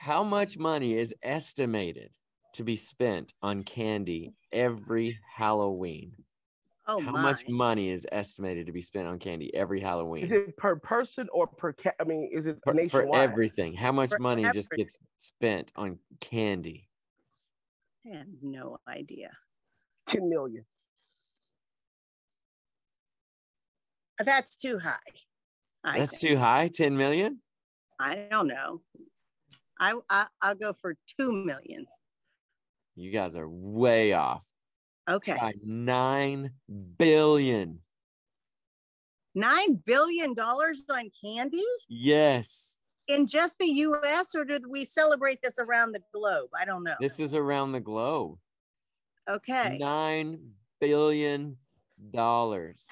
How 0.00 0.24
much 0.24 0.56
money 0.56 0.94
is 0.96 1.14
estimated 1.22 2.16
to 2.54 2.64
be 2.64 2.74
spent 2.74 3.34
on 3.42 3.62
candy 3.64 4.32
every 4.50 5.18
Halloween? 5.30 6.24
oh 6.88 7.02
How 7.02 7.12
my. 7.12 7.20
much 7.20 7.46
money 7.50 7.90
is 7.90 8.06
estimated 8.10 8.64
to 8.64 8.72
be 8.72 8.80
spent 8.80 9.08
on 9.08 9.18
candy 9.18 9.54
every 9.54 9.78
Halloween? 9.78 10.22
Is 10.22 10.32
it 10.32 10.56
per 10.56 10.76
person 10.76 11.28
or 11.34 11.46
per 11.48 11.74
cat? 11.74 11.96
I 12.00 12.04
mean, 12.04 12.30
is 12.32 12.46
it 12.46 12.60
for, 12.64 12.74
for 12.88 13.14
everything? 13.14 13.74
How 13.74 13.92
much 13.92 14.08
For 14.08 14.18
money 14.18 14.42
just 14.44 14.70
gets 14.72 14.98
spent 15.18 15.70
on 15.76 15.98
candy? 16.20 16.88
I 18.06 18.16
have 18.16 18.26
no 18.40 18.78
idea. 18.88 19.36
10 20.06 20.30
million. 20.30 20.64
That's 24.18 24.56
too 24.56 24.78
high. 24.78 24.98
I 25.84 25.98
That's 25.98 26.10
think. 26.12 26.22
too 26.22 26.36
high. 26.38 26.68
10 26.68 26.96
million? 26.96 27.42
I 27.98 28.14
don't 28.30 28.46
know. 28.46 28.82
I, 29.80 29.94
I 30.10 30.26
I'll 30.42 30.54
go 30.54 30.72
for 30.74 30.94
two 31.18 31.32
million. 31.32 31.86
You 32.94 33.10
guys 33.10 33.34
are 33.34 33.48
way 33.48 34.12
off. 34.12 34.46
Okay, 35.08 35.32
Try 35.36 35.54
9 35.64 36.50
billion. 36.98 37.80
nine 39.34 39.74
billion 39.74 40.34
dollars 40.34 40.84
on 40.92 41.08
candy 41.24 41.64
Yes. 41.88 42.78
in 43.08 43.26
just 43.26 43.58
the 43.58 43.66
U.S. 43.66 44.34
or 44.34 44.44
do 44.44 44.60
we 44.68 44.84
celebrate 44.84 45.40
this 45.42 45.58
around 45.58 45.92
the 45.92 46.02
globe? 46.12 46.50
I 46.56 46.64
don't 46.64 46.84
know. 46.84 46.94
This 47.00 47.18
is 47.18 47.34
around 47.34 47.72
the 47.72 47.80
globe. 47.80 48.38
Okay, 49.28 49.78
Nine 49.78 50.50
billion 50.80 51.56
dollars. 52.12 52.88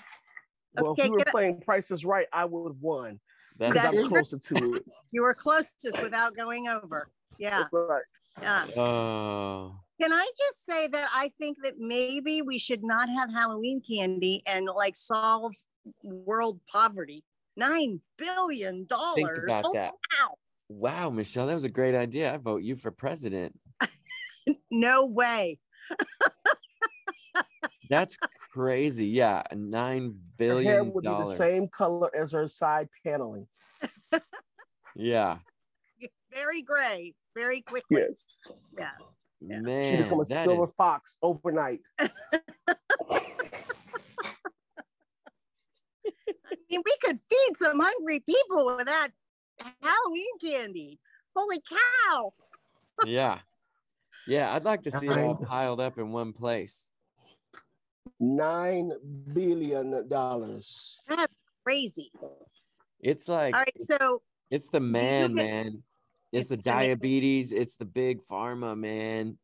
Well, 0.75 0.92
Okay, 0.92 1.04
if 1.04 1.11
we 1.11 1.16
were 1.18 1.25
playing 1.30 1.61
prices 1.61 2.04
right, 2.04 2.26
I 2.33 2.45
would 2.47 2.71
have 2.73 2.80
won 2.80 3.21
That's, 3.58 3.72
because 3.72 3.76
I 3.76 3.82
That's 3.90 4.00
was 4.00 4.08
closer 4.08 4.38
to 4.38 4.74
it. 4.76 4.84
you 5.12 5.22
were 5.22 5.34
closest 5.34 6.02
without 6.02 6.36
going 6.36 6.68
over. 6.68 7.08
Yeah, 7.38 7.64
Right. 7.72 8.02
yeah. 8.40 8.66
oh. 8.76 9.74
Can 10.00 10.12
I 10.12 10.30
just 10.38 10.64
say 10.64 10.86
that 10.86 11.08
I 11.12 11.32
think 11.40 11.58
that 11.64 11.74
maybe 11.78 12.40
we 12.42 12.58
should 12.58 12.84
not 12.84 13.08
have 13.08 13.32
Halloween 13.32 13.82
candy 13.88 14.42
and 14.46 14.66
like 14.66 14.94
solve 14.94 15.54
world 16.04 16.60
poverty. 16.70 17.24
Nine 17.56 18.00
billion 18.16 18.86
Think 18.86 18.88
dollars. 18.88 19.44
about 19.44 19.64
Oh, 19.66 19.72
that. 19.74 19.92
wow. 20.20 20.34
Wow, 20.68 21.10
Michelle, 21.10 21.46
that 21.48 21.54
was 21.54 21.64
a 21.64 21.68
great 21.68 21.96
idea. 21.96 22.32
I 22.32 22.36
vote 22.36 22.62
you 22.62 22.76
for 22.76 22.90
president. 22.90 23.58
No 24.70 25.04
way. 25.06 25.58
That's 27.90 28.16
crazy. 28.58 29.06
Yeah, 29.06 29.42
nine 29.54 30.18
billion. 30.36 30.66
Her 30.66 30.72
hair 30.72 30.84
would 30.84 31.04
be 31.04 31.08
the 31.08 31.24
same 31.24 31.68
color 31.68 32.10
as 32.16 32.32
her 32.32 32.48
side 32.48 32.88
paneling. 33.04 33.46
Yeah, 34.96 35.38
Very 36.32 36.62
gray. 36.62 37.14
Very 37.36 37.60
quickly. 37.62 38.00
Yes. 38.00 38.24
Yeah. 38.76 38.90
Yeah. 39.40 39.56
She 39.56 39.62
man, 39.62 40.02
become 40.02 40.20
a 40.20 40.24
that 40.24 40.44
silver 40.44 40.64
is- 40.64 40.72
fox 40.72 41.16
overnight. 41.22 41.80
I 41.98 42.10
mean, 46.70 46.82
we 46.84 46.96
could 47.02 47.18
feed 47.20 47.56
some 47.56 47.80
hungry 47.80 48.20
people 48.20 48.66
with 48.76 48.86
that 48.86 49.08
Halloween 49.82 50.38
candy. 50.40 50.98
Holy 51.34 51.58
cow. 51.68 52.32
yeah, 53.06 53.38
yeah. 54.26 54.52
I'd 54.54 54.64
like 54.64 54.82
to 54.82 54.90
see 54.90 55.06
it 55.06 55.16
all 55.16 55.36
piled 55.36 55.80
up 55.80 55.98
in 55.98 56.10
one 56.10 56.32
place. 56.32 56.88
Nine 58.20 58.92
billion 59.32 60.08
dollars. 60.08 60.98
That's 61.08 61.32
crazy. 61.64 62.10
It's 63.00 63.28
like 63.28 63.54
All 63.54 63.60
right. 63.60 63.80
So 63.82 64.22
it's 64.50 64.68
the 64.70 64.80
man, 64.80 65.34
get- 65.34 65.44
man. 65.46 65.82
It's, 66.32 66.48
the 66.48 66.54
It's 66.54 66.64
the 66.64 66.70
man. 66.70 66.82
diabetes. 66.88 67.52
It's 67.52 67.76
the 67.76 67.84
big 67.87 68.20
pharma, 68.30 68.76
man. 68.76 69.38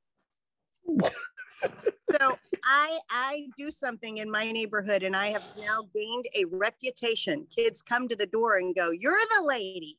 so 2.19 2.37
I 2.65 2.99
I 3.11 3.47
do 3.57 3.71
something 3.71 4.19
in 4.19 4.31
my 4.31 4.51
neighborhood 4.51 5.03
and 5.03 5.17
I 5.17 5.29
have 5.29 5.45
now 5.59 5.85
gained 5.95 6.27
a 6.35 6.45
reputation. 6.47 7.47
Kids 7.55 7.81
come 7.83 8.09
to 8.09 8.17
the 8.17 8.27
door 8.27 8.57
and 8.59 8.75
go, 8.75 8.91
You're 8.91 9.13
the 9.39 9.47
lady. 9.47 9.99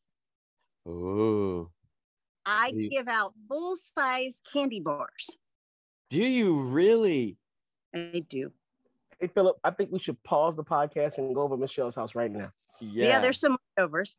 Ooh, 0.87 1.71
I 2.45 2.71
You- 2.73 2.89
give 2.89 3.07
out 3.07 3.33
full 3.47 3.75
size 3.77 4.41
candy 4.51 4.79
bars. 4.79 5.29
do 6.09 6.23
you 6.23 6.61
really? 6.61 7.37
I 7.95 8.23
do. 8.29 8.51
Hey 9.19 9.27
Philip, 9.27 9.57
I 9.63 9.71
think 9.71 9.91
we 9.91 9.99
should 9.99 10.21
pause 10.23 10.55
the 10.55 10.63
podcast 10.63 11.17
and 11.17 11.33
go 11.33 11.41
over 11.41 11.55
Michelle's 11.57 11.95
house 11.95 12.15
right 12.15 12.31
now. 12.31 12.51
Yeah. 12.79 13.07
Yeah, 13.07 13.19
there's 13.19 13.39
some 13.39 13.57
overs. 13.77 14.17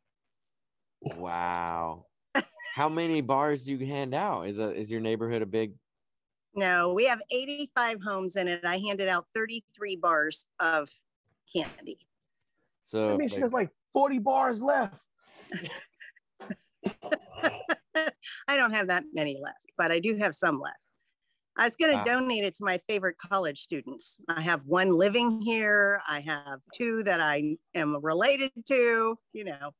Wow. 1.02 2.06
How 2.74 2.88
many 2.88 3.20
bars 3.20 3.64
do 3.64 3.76
you 3.76 3.86
hand 3.86 4.14
out? 4.14 4.42
Is 4.46 4.58
a 4.58 4.74
is 4.74 4.90
your 4.90 5.00
neighborhood 5.00 5.42
a 5.42 5.46
big? 5.46 5.74
No, 6.54 6.94
we 6.94 7.04
have 7.04 7.20
85 7.30 8.02
homes 8.02 8.36
in 8.36 8.48
it. 8.48 8.64
I 8.64 8.78
handed 8.78 9.08
out 9.08 9.26
33 9.34 9.96
bars 9.96 10.46
of 10.58 10.88
candy. 11.52 11.98
So 12.82 13.12
I 13.12 13.16
mean, 13.16 13.28
she 13.28 13.40
has 13.40 13.52
like 13.52 13.70
40 13.92 14.18
bars 14.20 14.62
left. 14.62 15.04
I 18.48 18.56
don't 18.56 18.72
have 18.72 18.86
that 18.86 19.04
many 19.12 19.38
left, 19.42 19.66
but 19.76 19.92
I 19.92 19.98
do 19.98 20.16
have 20.16 20.34
some 20.34 20.58
left. 20.58 20.78
I 21.58 21.64
was 21.64 21.76
going 21.76 21.92
to 21.92 21.96
Wow. 21.98 22.04
donate 22.04 22.44
it 22.44 22.54
to 22.56 22.64
my 22.64 22.78
favorite 22.78 23.16
college 23.18 23.60
students. 23.60 24.18
I 24.28 24.40
have 24.42 24.66
one 24.66 24.90
living 24.90 25.40
here. 25.40 26.02
I 26.06 26.20
have 26.20 26.60
two 26.74 27.02
that 27.04 27.20
I 27.20 27.56
am 27.74 27.96
related 28.04 28.50
to, 28.66 29.18
you 29.32 29.44
know. 29.44 29.74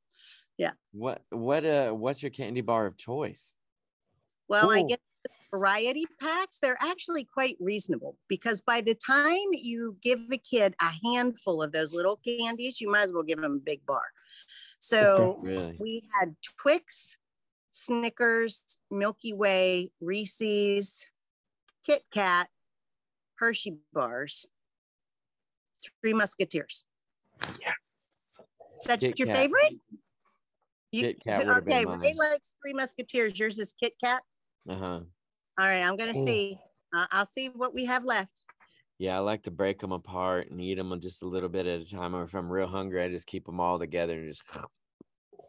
Yeah. 0.56 0.73
What 0.92 1.23
what 1.30 1.66
uh 1.66 1.90
what's 1.90 2.23
your 2.23 2.30
candy 2.30 2.62
bar 2.62 2.87
of 2.87 2.97
choice? 2.97 3.56
Well, 4.49 4.71
I 4.71 4.80
Ooh. 4.80 4.88
get 4.88 5.00
variety 5.50 6.06
packs, 6.21 6.59
they're 6.59 6.78
actually 6.80 7.25
quite 7.25 7.56
reasonable 7.61 8.16
because 8.28 8.61
by 8.61 8.80
the 8.80 8.95
time 8.95 9.49
you 9.52 9.97
give 10.02 10.21
a 10.33 10.38
kid 10.38 10.75
a 10.80 10.92
handful 11.04 11.62
of 11.62 11.73
those 11.73 11.95
little 11.95 12.16
candies, 12.16 12.80
you 12.80 12.90
might 12.90 13.02
as 13.02 13.12
well 13.12 13.23
give 13.23 13.40
them 13.40 13.56
a 13.56 13.64
big 13.64 13.85
bar. 13.87 14.02
So 14.80 15.40
Really? 15.42 15.76
we 15.78 16.09
had 16.18 16.37
Twix, 16.61 17.16
Snickers, 17.71 18.78
Milky 18.90 19.33
Way, 19.33 19.92
Reese's, 20.00 21.04
Kit 21.87 22.02
Kat, 22.11 22.49
Hershey 23.37 23.76
bars, 23.93 24.47
Three 26.00 26.14
Musketeers. 26.14 26.85
Yes. 27.61 28.40
Is 28.81 28.87
that 28.87 28.99
Kit 29.00 29.19
your 29.19 29.28
Kat. 29.28 29.37
favorite? 29.37 29.73
You- 30.90 31.02
Kit 31.02 31.23
Kat 31.23 31.47
would've 31.47 31.64
been 31.64 31.75
okay, 31.75 31.85
mine. 31.85 32.00
Ray 32.00 32.14
likes 32.14 32.55
Three 32.61 32.73
Musketeers. 32.73 33.38
Yours 33.38 33.59
is 33.59 33.73
Kit 33.81 33.95
Kat. 34.02 34.23
Uh-huh. 34.69 35.00
All 35.59 35.64
right, 35.64 35.83
I'm 35.85 35.97
gonna 35.97 36.14
see. 36.14 36.59
Uh, 36.95 37.07
I'll 37.12 37.26
see 37.26 37.49
what 37.49 37.73
we 37.73 37.85
have 37.85 38.05
left. 38.05 38.45
Yeah, 38.99 39.16
I 39.16 39.21
like 39.21 39.43
to 39.45 39.50
break 39.50 39.81
them 39.81 39.93
apart 39.93 40.50
and 40.50 40.61
eat 40.61 40.76
them 40.76 40.99
just 41.00 41.23
a 41.23 41.26
little 41.28 41.49
bit 41.50 41.66
at 41.66 41.83
a 41.83 41.85
time. 41.85 42.16
Or 42.16 42.25
if 42.25 42.35
I'm 42.35 42.50
real 42.50 42.66
hungry, 42.66 43.02
I 43.02 43.09
just 43.09 43.26
keep 43.26 43.45
them 43.47 43.61
all 43.61 43.78
together 43.78 44.14
and 44.14 44.28
just. 44.28 44.43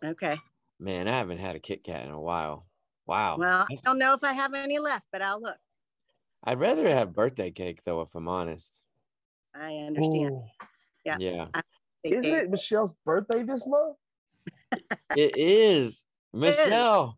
Okay. 0.05 0.37
Man, 0.79 1.07
I 1.07 1.11
haven't 1.17 1.39
had 1.39 1.55
a 1.55 1.59
Kit 1.59 1.83
Kat 1.83 2.05
in 2.05 2.11
a 2.11 2.21
while. 2.21 2.67
Wow. 3.07 3.37
Well, 3.39 3.65
I 3.71 3.77
don't 3.83 3.97
know 3.97 4.13
if 4.13 4.23
I 4.23 4.33
have 4.33 4.53
any 4.53 4.77
left, 4.77 5.07
but 5.11 5.23
I'll 5.23 5.41
look. 5.41 5.57
I'd 6.47 6.61
rather 6.61 6.87
have 6.87 7.13
birthday 7.13 7.51
cake 7.51 7.83
though, 7.83 7.99
if 7.99 8.15
I'm 8.15 8.29
honest. 8.29 8.79
I 9.53 9.75
understand. 9.75 10.31
Ooh. 10.31 10.45
Yeah. 11.05 11.17
Yeah, 11.19 11.45
Isn't 12.05 12.21
they- 12.21 12.31
it 12.37 12.49
Michelle's 12.49 12.93
birthday 13.05 13.43
this 13.43 13.67
month? 13.67 13.97
it 15.17 15.37
is. 15.37 16.05
Michelle, 16.33 17.17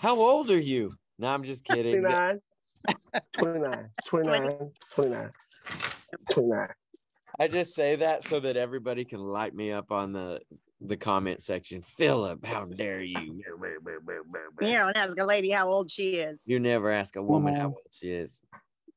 how 0.00 0.16
old 0.20 0.50
are 0.50 0.60
you? 0.60 0.94
No, 1.18 1.28
I'm 1.28 1.42
just 1.42 1.64
kidding. 1.64 2.02
29. 2.02 2.40
29. 3.32 3.90
29. 4.04 4.70
29. 4.94 5.30
29. 6.30 6.68
I 7.38 7.48
just 7.48 7.74
say 7.74 7.96
that 7.96 8.24
so 8.24 8.40
that 8.40 8.58
everybody 8.58 9.06
can 9.06 9.20
light 9.20 9.54
me 9.54 9.72
up 9.72 9.90
on 9.90 10.12
the 10.12 10.40
the 10.80 10.96
comment 10.96 11.40
section. 11.42 11.82
Philip, 11.82 12.44
how 12.44 12.64
dare 12.64 13.02
you? 13.02 13.42
You 14.60 14.72
don't 14.72 14.96
ask 14.96 15.18
a 15.18 15.24
lady 15.24 15.50
how 15.50 15.68
old 15.68 15.90
she 15.90 16.16
is. 16.16 16.42
You 16.44 16.60
never 16.60 16.90
ask 16.90 17.16
a 17.16 17.22
woman 17.22 17.54
how 17.54 17.68
old 17.68 17.78
she 17.90 18.10
is. 18.10 18.42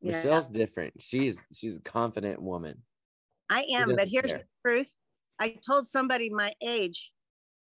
Yeah. 0.01 0.11
Michelle's 0.11 0.49
different. 0.49 0.93
She's 0.99 1.45
she's 1.53 1.77
a 1.77 1.81
confident 1.81 2.41
woman. 2.41 2.81
I 3.49 3.65
am, 3.73 3.95
but 3.95 4.07
here's 4.09 4.31
care. 4.31 4.39
the 4.39 4.69
truth. 4.69 4.95
I 5.39 5.55
told 5.65 5.87
somebody 5.87 6.29
my 6.29 6.53
age 6.61 7.11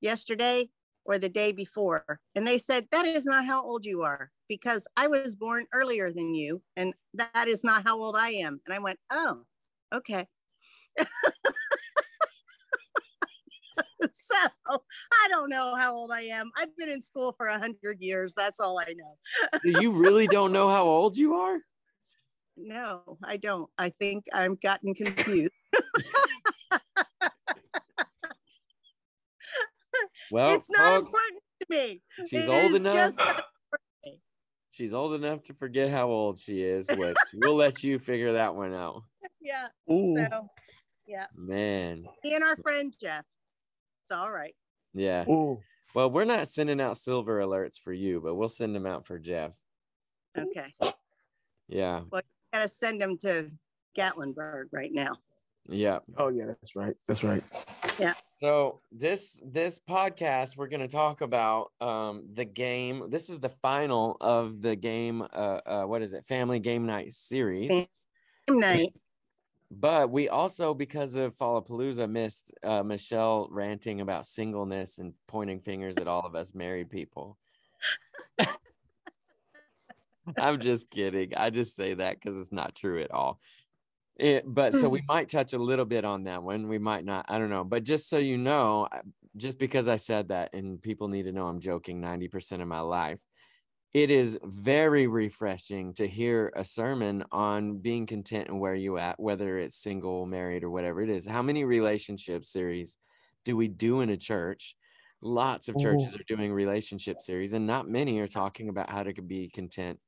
yesterday 0.00 0.70
or 1.04 1.18
the 1.18 1.28
day 1.28 1.52
before, 1.52 2.20
and 2.34 2.46
they 2.46 2.58
said, 2.58 2.86
That 2.92 3.06
is 3.06 3.26
not 3.26 3.46
how 3.46 3.64
old 3.64 3.84
you 3.84 4.02
are 4.02 4.30
because 4.48 4.86
I 4.96 5.08
was 5.08 5.34
born 5.34 5.66
earlier 5.72 6.12
than 6.12 6.34
you, 6.34 6.62
and 6.76 6.94
that 7.14 7.48
is 7.48 7.64
not 7.64 7.84
how 7.84 8.00
old 8.00 8.16
I 8.16 8.30
am. 8.30 8.60
And 8.66 8.74
I 8.74 8.78
went, 8.78 8.98
Oh, 9.10 9.42
okay. 9.92 10.26
so 14.12 14.36
I 14.68 15.28
don't 15.28 15.50
know 15.50 15.74
how 15.76 15.92
old 15.92 16.10
I 16.12 16.22
am. 16.22 16.50
I've 16.56 16.76
been 16.76 16.88
in 16.88 17.00
school 17.00 17.34
for 17.36 17.46
a 17.46 17.58
hundred 17.58 18.00
years. 18.00 18.34
That's 18.36 18.60
all 18.60 18.78
I 18.78 18.94
know. 18.94 19.80
you 19.80 20.00
really 20.00 20.26
don't 20.26 20.52
know 20.52 20.68
how 20.68 20.84
old 20.84 21.16
you 21.16 21.34
are? 21.34 21.58
No, 22.56 23.18
I 23.24 23.36
don't. 23.36 23.70
I 23.78 23.90
think 23.90 24.24
I'm 24.32 24.56
gotten 24.60 24.94
confused. 24.94 25.52
Well, 30.30 30.54
it's 30.54 30.70
not 30.70 30.80
folks, 30.80 31.12
important 31.14 31.42
to 31.60 31.66
me. 31.70 32.02
she's 32.28 32.44
It 32.44 32.50
old 32.50 32.74
enough. 32.74 33.14
She's 34.70 34.94
old 34.94 35.14
enough 35.14 35.42
to 35.44 35.54
forget 35.54 35.90
how 35.90 36.06
old 36.08 36.38
she 36.38 36.62
is, 36.62 36.88
which 36.88 37.16
we'll 37.34 37.56
let 37.56 37.82
you 37.82 37.98
figure 37.98 38.34
that 38.34 38.54
one 38.54 38.72
out. 38.72 39.02
yeah. 39.40 39.66
Ooh. 39.90 40.14
So 40.16 40.46
yeah. 41.04 41.26
Man, 41.34 42.04
and 42.22 42.44
our 42.44 42.56
friend 42.58 42.94
Jeff. 43.00 43.24
It's 44.08 44.18
all 44.18 44.32
right. 44.32 44.54
yeah. 44.94 45.28
Ooh. 45.28 45.60
Well, 45.94 46.10
we're 46.10 46.24
not 46.24 46.48
sending 46.48 46.80
out 46.80 46.96
silver 46.96 47.40
alerts 47.40 47.78
for 47.78 47.92
you, 47.92 48.22
but 48.22 48.36
we'll 48.36 48.48
send 48.48 48.74
them 48.74 48.86
out 48.86 49.04
for 49.04 49.18
Jeff. 49.18 49.52
Okay. 50.36 50.72
Yeah, 51.68 52.00
We 52.10 52.20
Gotta 52.54 52.68
send 52.68 53.02
them 53.02 53.18
to 53.18 53.50
Gatlinburg 53.98 54.68
right 54.72 54.90
now. 54.94 55.16
yeah. 55.68 55.98
Oh 56.16 56.28
yeah, 56.28 56.46
that's 56.46 56.74
right. 56.74 56.94
That's 57.06 57.22
right. 57.22 57.42
Yeah. 57.98 58.14
So 58.38 58.80
this 58.92 59.42
this 59.44 59.78
podcast 59.78 60.56
we're 60.56 60.68
going 60.68 60.80
to 60.80 60.88
talk 60.88 61.20
about 61.20 61.72
um 61.82 62.28
the 62.32 62.46
game. 62.46 63.10
This 63.10 63.28
is 63.28 63.40
the 63.40 63.50
final 63.50 64.16
of 64.22 64.62
the 64.62 64.74
game 64.74 65.20
uh, 65.20 65.60
uh 65.66 65.82
what 65.82 66.00
is 66.00 66.14
it? 66.14 66.24
Family 66.26 66.60
Game 66.60 66.86
Night 66.86 67.12
series. 67.12 67.68
Game 67.68 68.60
night. 68.60 68.94
But 69.70 70.10
we 70.10 70.28
also 70.28 70.72
because 70.72 71.14
of 71.14 71.36
Fallapalooza 71.36 72.10
missed 72.10 72.52
uh 72.62 72.82
Michelle 72.82 73.48
ranting 73.50 74.00
about 74.00 74.26
singleness 74.26 74.98
and 74.98 75.12
pointing 75.26 75.60
fingers 75.60 75.98
at 75.98 76.08
all 76.08 76.24
of 76.24 76.34
us 76.34 76.54
married 76.54 76.90
people. 76.90 77.36
I'm 80.38 80.60
just 80.60 80.90
kidding. 80.90 81.34
I 81.36 81.50
just 81.50 81.76
say 81.76 81.94
that 81.94 82.20
cuz 82.20 82.36
it's 82.36 82.52
not 82.52 82.74
true 82.74 83.02
at 83.02 83.10
all. 83.10 83.40
It, 84.16 84.42
but 84.46 84.74
so 84.74 84.88
we 84.88 85.02
might 85.06 85.28
touch 85.28 85.52
a 85.52 85.58
little 85.58 85.84
bit 85.84 86.04
on 86.04 86.24
that 86.24 86.42
one. 86.42 86.66
We 86.66 86.78
might 86.78 87.04
not. 87.04 87.26
I 87.28 87.38
don't 87.38 87.50
know. 87.50 87.62
But 87.62 87.84
just 87.84 88.08
so 88.08 88.18
you 88.18 88.36
know, 88.36 88.88
just 89.36 89.58
because 89.60 89.86
I 89.86 89.94
said 89.94 90.28
that, 90.28 90.54
and 90.54 90.82
people 90.82 91.06
need 91.06 91.24
to 91.24 91.32
know 91.32 91.46
I'm 91.46 91.60
joking 91.60 92.00
90% 92.00 92.60
of 92.60 92.66
my 92.66 92.80
life, 92.80 93.22
it 93.94 94.10
is 94.10 94.38
very 94.44 95.06
refreshing 95.06 95.94
to 95.94 96.06
hear 96.06 96.52
a 96.54 96.64
sermon 96.64 97.24
on 97.32 97.78
being 97.78 98.06
content 98.06 98.48
and 98.48 98.60
where 98.60 98.74
you 98.74 98.98
at, 98.98 99.18
whether 99.18 99.58
it's 99.58 99.76
single, 99.76 100.26
married, 100.26 100.62
or 100.62 100.70
whatever 100.70 101.00
it 101.00 101.08
is. 101.08 101.26
How 101.26 101.42
many 101.42 101.64
relationship 101.64 102.44
series 102.44 102.96
do 103.44 103.56
we 103.56 103.68
do 103.68 104.02
in 104.02 104.10
a 104.10 104.16
church? 104.16 104.76
Lots 105.20 105.68
of 105.68 105.78
churches 105.78 106.14
are 106.14 106.36
doing 106.36 106.52
relationship 106.52 107.20
series, 107.20 107.52
and 107.54 107.66
not 107.66 107.88
many 107.88 108.18
are 108.20 108.28
talking 108.28 108.68
about 108.68 108.90
how 108.90 109.02
to 109.02 109.22
be 109.22 109.50
content 109.52 109.98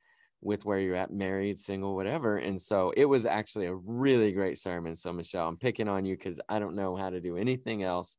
with 0.43 0.65
where 0.65 0.79
you're 0.79 0.95
at, 0.95 1.13
married, 1.13 1.59
single, 1.59 1.97
whatever. 1.97 2.37
And 2.37 2.61
so 2.61 2.93
it 2.97 3.07
was 3.07 3.27
actually 3.27 3.67
a 3.67 3.75
really 3.75 4.33
great 4.33 4.57
sermon. 4.57 4.95
So, 4.95 5.13
Michelle, 5.13 5.49
I'm 5.49 5.57
picking 5.57 5.89
on 5.89 6.05
you 6.05 6.17
because 6.17 6.41
I 6.49 6.59
don't 6.59 6.77
know 6.77 6.97
how 6.97 7.11
to 7.11 7.21
do 7.21 7.37
anything 7.37 7.83
else, 7.83 8.17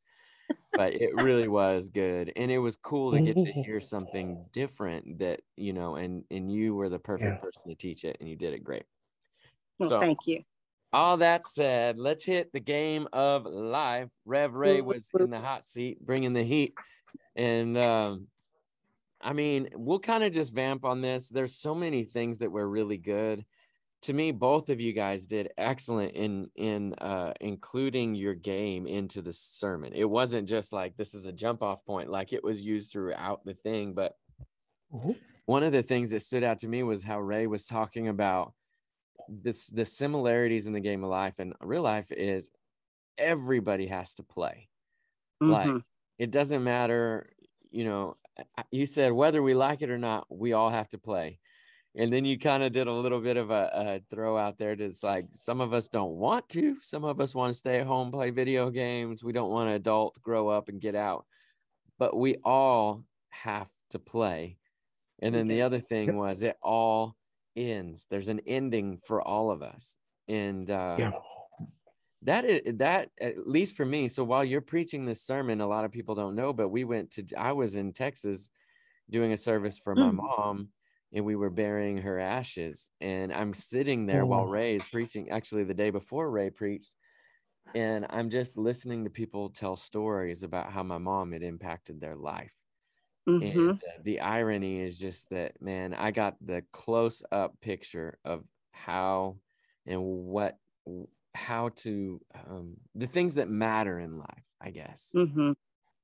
but 0.74 0.94
it 0.94 1.14
really 1.16 1.48
was 1.48 1.90
good. 1.90 2.32
And 2.36 2.52
it 2.52 2.58
was 2.60 2.76
cool 2.78 3.12
to 3.12 3.22
get 3.22 3.36
to 3.38 3.52
hear 3.64 3.80
something 3.82 4.44
different 4.52 5.20
that, 5.20 5.42
you 5.58 5.74
know, 5.74 5.96
and 5.96 6.24
and 6.32 6.52
you 6.52 6.76
were 6.76 6.90
the 6.90 7.00
perfect 7.00 7.36
Yeah. 7.36 7.42
person 7.42 7.70
to 7.70 7.76
teach 7.76 8.04
it 8.06 8.18
and 8.20 8.30
you 8.30 8.36
did 8.36 8.54
it 8.54 8.64
great. 8.64 8.84
Well, 9.80 9.90
So- 9.90 10.02
thank 10.02 10.20
you. 10.28 10.44
All 10.94 11.16
that 11.18 11.46
said, 11.46 11.98
let's 11.98 12.22
hit 12.22 12.52
the 12.52 12.60
game 12.60 13.08
of 13.14 13.46
life. 13.46 14.10
Rev 14.26 14.54
Ray 14.54 14.82
was 14.82 15.10
in 15.18 15.30
the 15.30 15.40
hot 15.40 15.64
seat, 15.64 16.06
bringing 16.06 16.34
the 16.34 16.44
heat. 16.44 16.74
And 17.38 17.78
um, 17.78 18.28
I 19.22 19.32
mean, 19.32 19.70
we'll 19.74 20.00
kind 20.00 20.22
of 20.26 20.34
just 20.34 20.54
vamp 20.54 20.84
on 20.84 21.00
this. 21.00 21.30
There's 21.30 21.56
so 21.56 21.74
many 21.74 22.04
things 22.04 22.40
that 22.40 22.52
were 22.52 22.68
really 22.68 22.98
good. 22.98 23.46
To 24.04 24.14
me, 24.14 24.32
both 24.32 24.70
of 24.70 24.82
you 24.82 24.94
guys 24.94 25.28
did 25.28 25.54
excellent 25.58 26.14
in 26.14 26.50
in 26.56 26.96
uh, 26.96 27.34
including 27.40 28.16
your 28.16 28.34
game 28.34 28.88
into 28.88 29.22
the 29.22 29.34
sermon. 29.34 29.94
It 29.94 30.10
wasn't 30.10 30.50
just 30.50 30.74
like 30.74 30.98
this 30.98 31.14
is 31.14 31.28
a 31.28 31.32
jump 31.32 31.62
off 31.62 31.86
point, 31.86 32.10
like 32.10 32.34
it 32.34 32.44
was 32.44 32.62
used 32.64 32.92
throughout 32.92 33.46
the 33.46 33.54
thing. 33.54 33.94
But 33.94 34.18
Mhm. 34.92 35.16
one 35.46 35.64
of 35.64 35.72
the 35.72 35.84
things 35.84 36.12
that 36.12 36.22
stood 36.22 36.44
out 36.44 36.60
to 36.60 36.68
me 36.68 36.84
was 36.84 37.04
how 37.04 37.20
Ray 37.20 37.48
was 37.48 37.66
talking 37.66 38.08
about 38.08 38.54
this 39.28 39.68
the 39.68 39.86
similarities 39.86 40.68
in 40.68 40.74
the 40.74 40.80
game 40.80 41.04
of 41.04 41.10
life 41.10 41.40
and 41.40 41.54
real 41.62 41.84
life 41.84 42.12
is 42.12 42.52
everybody 43.18 43.88
has 43.88 44.16
to 44.16 44.24
play 44.24 44.70
like 45.42 45.68
Mhm. 45.68 45.84
it 46.18 46.32
doesn't 46.32 46.64
matter 46.64 47.32
you 47.70 47.86
know 47.86 48.18
you 48.72 48.86
said 48.86 49.14
whether 49.14 49.42
we 49.42 49.54
like 49.54 49.82
it 49.82 49.90
or 49.90 49.98
not 49.98 50.26
we 50.30 50.54
all 50.54 50.70
have 50.70 50.90
to 50.90 50.98
play 50.98 51.40
and 51.96 52.12
then 52.12 52.24
you 52.26 52.40
kind 52.40 52.64
of 52.64 52.72
did 52.72 52.88
a 52.88 52.94
little 52.94 53.20
bit 53.20 53.38
of 53.38 53.52
a, 53.52 53.70
a 53.74 54.02
throw 54.10 54.38
out 54.38 54.58
there 54.58 54.76
to 54.76 54.92
like 55.04 55.26
some 55.34 55.60
of 55.62 55.74
us 55.74 55.88
don't 55.90 56.14
want 56.16 56.48
to 56.50 56.78
some 56.82 57.04
of 57.04 57.20
us 57.20 57.36
want 57.36 57.52
to 57.52 57.58
stay 57.58 57.80
at 57.80 57.88
home 57.88 58.12
play 58.12 58.30
video 58.30 58.70
games 58.70 59.24
we 59.24 59.34
don't 59.34 59.52
want 59.52 59.70
to 59.70 59.76
adult 59.76 60.22
grow 60.22 60.48
up 60.48 60.70
and 60.70 60.80
get 60.82 60.96
out. 60.96 61.26
But 62.00 62.16
we 62.18 62.38
all 62.44 63.04
have 63.30 63.70
to 63.92 64.00
play. 64.00 64.58
And 65.22 65.36
then 65.36 65.48
the 65.48 65.62
other 65.62 65.80
thing 65.80 66.16
was 66.18 66.42
it 66.42 66.58
all 66.64 67.16
ends. 67.56 68.08
There's 68.10 68.28
an 68.30 68.42
ending 68.48 68.98
for 69.06 69.22
all 69.22 69.52
of 69.52 69.62
us. 69.62 69.98
And 70.28 70.70
uh 70.72 70.96
Yeah. 70.98 71.12
that 72.24 72.46
is 72.46 72.78
that 72.78 73.10
at 73.20 73.48
least 73.48 73.76
for 73.76 73.86
me 73.86 74.08
so 74.08 74.24
while 74.24 74.44
you're 74.44 74.62
preaching 74.62 75.06
this 75.06 75.22
sermon 75.24 75.60
a 75.62 75.68
lot 75.68 75.86
of 75.86 75.92
people 75.92 76.16
don't 76.16 76.36
know 76.36 76.54
but 76.54 76.70
we 76.70 76.84
went 76.84 77.10
to 77.12 77.24
i 77.36 77.52
was 77.52 77.74
in 77.76 77.92
texas 77.92 78.50
doing 79.10 79.34
a 79.34 79.38
service 79.38 79.78
for 79.80 79.96
my 79.96 80.12
Mm. 80.12 80.16
mom 80.16 80.70
and 81.14 81.26
we 81.26 81.36
were 81.36 81.50
burying 81.50 81.98
her 81.98 82.20
ashes 82.20 82.90
and 83.02 83.34
i'm 83.34 83.54
sitting 83.54 84.06
there 84.06 84.26
while 84.26 84.46
Mm. 84.46 84.48
ray 84.48 84.76
is 84.76 84.86
preaching 84.86 85.30
actually 85.30 85.64
the 85.64 85.74
day 85.74 85.90
before 85.90 86.30
ray 86.32 86.50
preached 86.50 86.94
and 87.74 88.06
i'm 88.10 88.30
just 88.30 88.58
listening 88.58 89.04
to 89.06 89.10
people 89.10 89.50
tell 89.50 89.76
stories 89.76 90.44
about 90.44 90.72
how 90.72 90.84
my 90.84 90.98
mom 90.98 91.32
had 91.34 91.44
impacted 91.44 92.00
their 92.02 92.16
life 92.16 92.54
Mhm. 93.28 93.80
And 93.80 93.82
uh, 93.88 94.00
the 94.04 94.20
irony 94.20 94.80
is 94.80 95.00
just 95.00 95.30
that, 95.32 95.62
man, 95.62 95.94
I 95.94 96.12
got 96.12 96.38
the 96.46 96.64
close 96.72 97.24
up 97.32 97.60
picture 97.60 98.20
of 98.24 98.46
how 98.72 99.40
and 99.86 100.04
what, 100.04 100.60
how 101.34 101.70
to, 101.70 102.22
um, 102.36 102.78
the 102.94 103.08
things 103.08 103.36
that 103.36 103.50
matter 103.50 104.00
in 104.00 104.18
life, 104.18 104.46
I 104.60 104.72
guess. 104.72 105.14
Mhm. 105.14 105.54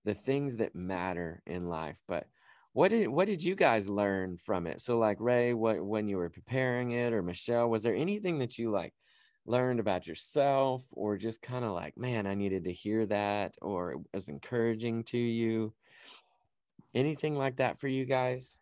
The 0.05 0.13
things 0.15 0.57
that 0.57 0.75
matter 0.75 1.43
in 1.45 1.67
life. 1.69 2.03
But 2.07 2.29
what 2.77 2.91
did 2.91 3.07
what 3.07 3.25
did 3.25 3.43
you 3.43 3.55
guys 3.55 3.89
learn 3.89 4.37
from 4.37 4.67
it? 4.67 4.79
So 4.79 4.99
like 4.99 5.17
Ray, 5.19 5.55
what 5.55 5.83
when 5.83 6.07
you 6.07 6.17
were 6.17 6.29
preparing 6.29 6.91
it, 6.91 7.11
or 7.11 7.23
Michelle, 7.23 7.71
was 7.71 7.81
there 7.81 7.95
anything 7.95 8.37
that 8.37 8.59
you 8.59 8.69
like 8.69 8.93
learned 9.47 9.79
about 9.79 10.05
yourself, 10.05 10.83
or 10.91 11.17
just 11.17 11.41
kind 11.41 11.65
of 11.65 11.71
like, 11.71 11.97
man, 11.97 12.27
I 12.27 12.35
needed 12.35 12.65
to 12.65 12.71
hear 12.71 13.07
that, 13.07 13.55
or 13.63 13.93
it 13.93 13.99
was 14.13 14.27
encouraging 14.27 15.05
to 15.05 15.17
you? 15.17 15.73
Anything 16.93 17.35
like 17.35 17.55
that 17.55 17.79
for 17.79 17.87
you 17.87 18.05
guys? 18.05 18.59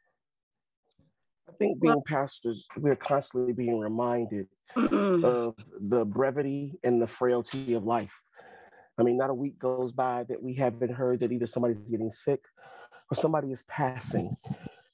I 1.49 1.51
think 1.59 1.81
being 1.81 2.01
pastors, 2.07 2.65
we're 2.77 2.95
constantly 2.95 3.51
being 3.51 3.77
reminded 3.77 4.47
of 4.77 5.55
the 5.89 6.05
brevity 6.05 6.79
and 6.85 7.01
the 7.01 7.07
frailty 7.07 7.73
of 7.73 7.83
life. 7.83 8.13
I 8.97 9.03
mean, 9.03 9.17
not 9.17 9.29
a 9.29 9.33
week 9.33 9.59
goes 9.59 9.91
by 9.91 10.23
that 10.29 10.41
we 10.41 10.53
haven't 10.53 10.93
heard 10.93 11.19
that 11.19 11.33
either 11.33 11.47
somebody's 11.47 11.89
getting 11.89 12.09
sick 12.09 12.39
or 13.11 13.15
somebody 13.15 13.51
is 13.51 13.63
passing. 13.63 14.35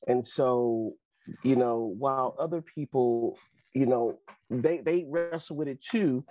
And 0.07 0.25
so, 0.25 0.93
you 1.43 1.55
know, 1.55 1.93
while 1.97 2.35
other 2.39 2.61
people, 2.61 3.37
you 3.73 3.85
know, 3.85 4.19
they 4.49 4.79
they 4.79 5.05
wrestle 5.07 5.55
with 5.55 5.67
it 5.67 5.81
too 5.81 6.25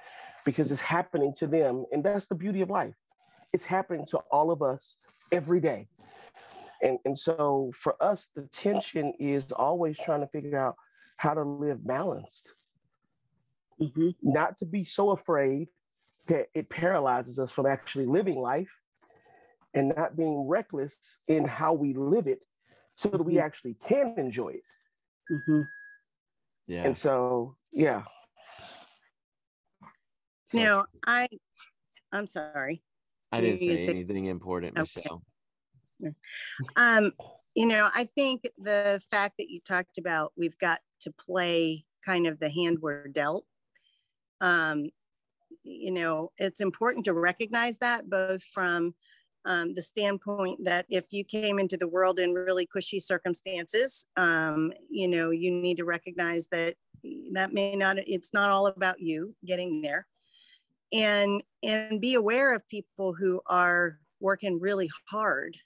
because 0.44 0.70
it's 0.72 0.80
happening 0.80 1.32
to 1.38 1.46
them. 1.46 1.86
And 1.92 2.04
that's 2.04 2.26
the 2.26 2.34
beauty 2.34 2.60
of 2.60 2.70
life. 2.70 2.94
It's 3.52 3.64
happening 3.64 4.06
to 4.06 4.18
all 4.30 4.50
of 4.50 4.62
us 4.62 4.96
every 5.32 5.60
day. 5.60 5.88
And, 6.82 6.98
and 7.04 7.18
so 7.18 7.72
for 7.74 8.02
us, 8.02 8.28
the 8.34 8.46
tension 8.48 9.12
is 9.18 9.52
always 9.52 9.98
trying 9.98 10.20
to 10.20 10.28
figure 10.28 10.58
out 10.58 10.76
how 11.18 11.34
to 11.34 11.42
live 11.42 11.86
balanced 11.86 12.54
Mhm. 13.80 14.14
not 14.22 14.58
to 14.58 14.66
be 14.66 14.84
so 14.84 15.10
afraid 15.10 15.68
that 16.26 16.48
it 16.54 16.68
paralyzes 16.68 17.38
us 17.38 17.50
from 17.50 17.66
actually 17.66 18.06
living 18.06 18.38
life 18.38 18.70
and 19.74 19.94
not 19.96 20.16
being 20.16 20.46
reckless 20.48 21.18
in 21.28 21.44
how 21.44 21.72
we 21.72 21.94
live 21.94 22.26
it 22.26 22.40
so 22.96 23.08
that 23.08 23.22
we 23.22 23.34
Mhm. 23.34 23.42
actually 23.42 23.74
can 23.74 24.18
enjoy 24.18 24.48
it. 24.48 24.64
Mhm. 25.30 25.68
Yeah. 26.66 26.84
And 26.86 26.96
so, 26.96 27.56
yeah, 27.72 28.04
so 30.44 30.58
Now, 30.58 30.86
I, 31.06 31.28
I'm 32.12 32.26
sorry. 32.26 32.82
I 33.32 33.40
didn't 33.40 33.58
say 33.58 33.76
say- 33.76 33.88
anything 33.88 34.26
important, 34.26 34.76
Okay. 34.76 34.80
Michelle. 34.80 35.22
Um, 36.76 37.12
you 37.54 37.66
know, 37.66 37.90
I 37.94 38.04
think 38.04 38.48
the 38.56 39.02
fact 39.10 39.36
that 39.38 39.50
you 39.50 39.60
talked 39.60 39.98
about 39.98 40.32
we've 40.36 40.56
got 40.58 40.80
to 41.00 41.12
play 41.12 41.84
kind 42.04 42.26
of 42.26 42.38
the 42.40 42.48
hand 42.48 42.78
we're 42.80 43.06
dealt. 43.08 43.44
Um, 44.40 44.90
you 45.62 45.90
know, 45.90 46.32
it's 46.38 46.62
important 46.62 47.04
to 47.04 47.12
recognize 47.12 47.78
that 47.78 48.08
both 48.08 48.42
from 48.44 48.94
um, 49.44 49.74
the 49.74 49.82
standpoint 49.82 50.64
that 50.64 50.86
if 50.88 51.06
you 51.12 51.24
came 51.24 51.58
into 51.58 51.76
the 51.76 51.88
world 51.88 52.18
in 52.18 52.34
really 52.34 52.66
cushy 52.66 53.00
circumstances, 53.00 54.06
um, 54.16 54.72
you 54.90 55.08
know, 55.08 55.30
you 55.30 55.50
need 55.50 55.78
to 55.78 55.84
recognize 55.84 56.46
that 56.48 56.74
that 57.32 57.52
may 57.52 57.74
not, 57.74 57.96
it's 57.98 58.34
not 58.34 58.50
all 58.50 58.66
about 58.66 59.00
you 59.00 59.34
getting 59.44 59.80
there. 59.80 60.06
And 60.92 61.42
and 61.62 62.00
be 62.00 62.14
aware 62.14 62.54
of 62.54 62.66
people 62.68 63.14
who 63.14 63.40
are 63.46 64.00
working 64.18 64.58
really 64.60 64.90
hard 65.08 65.56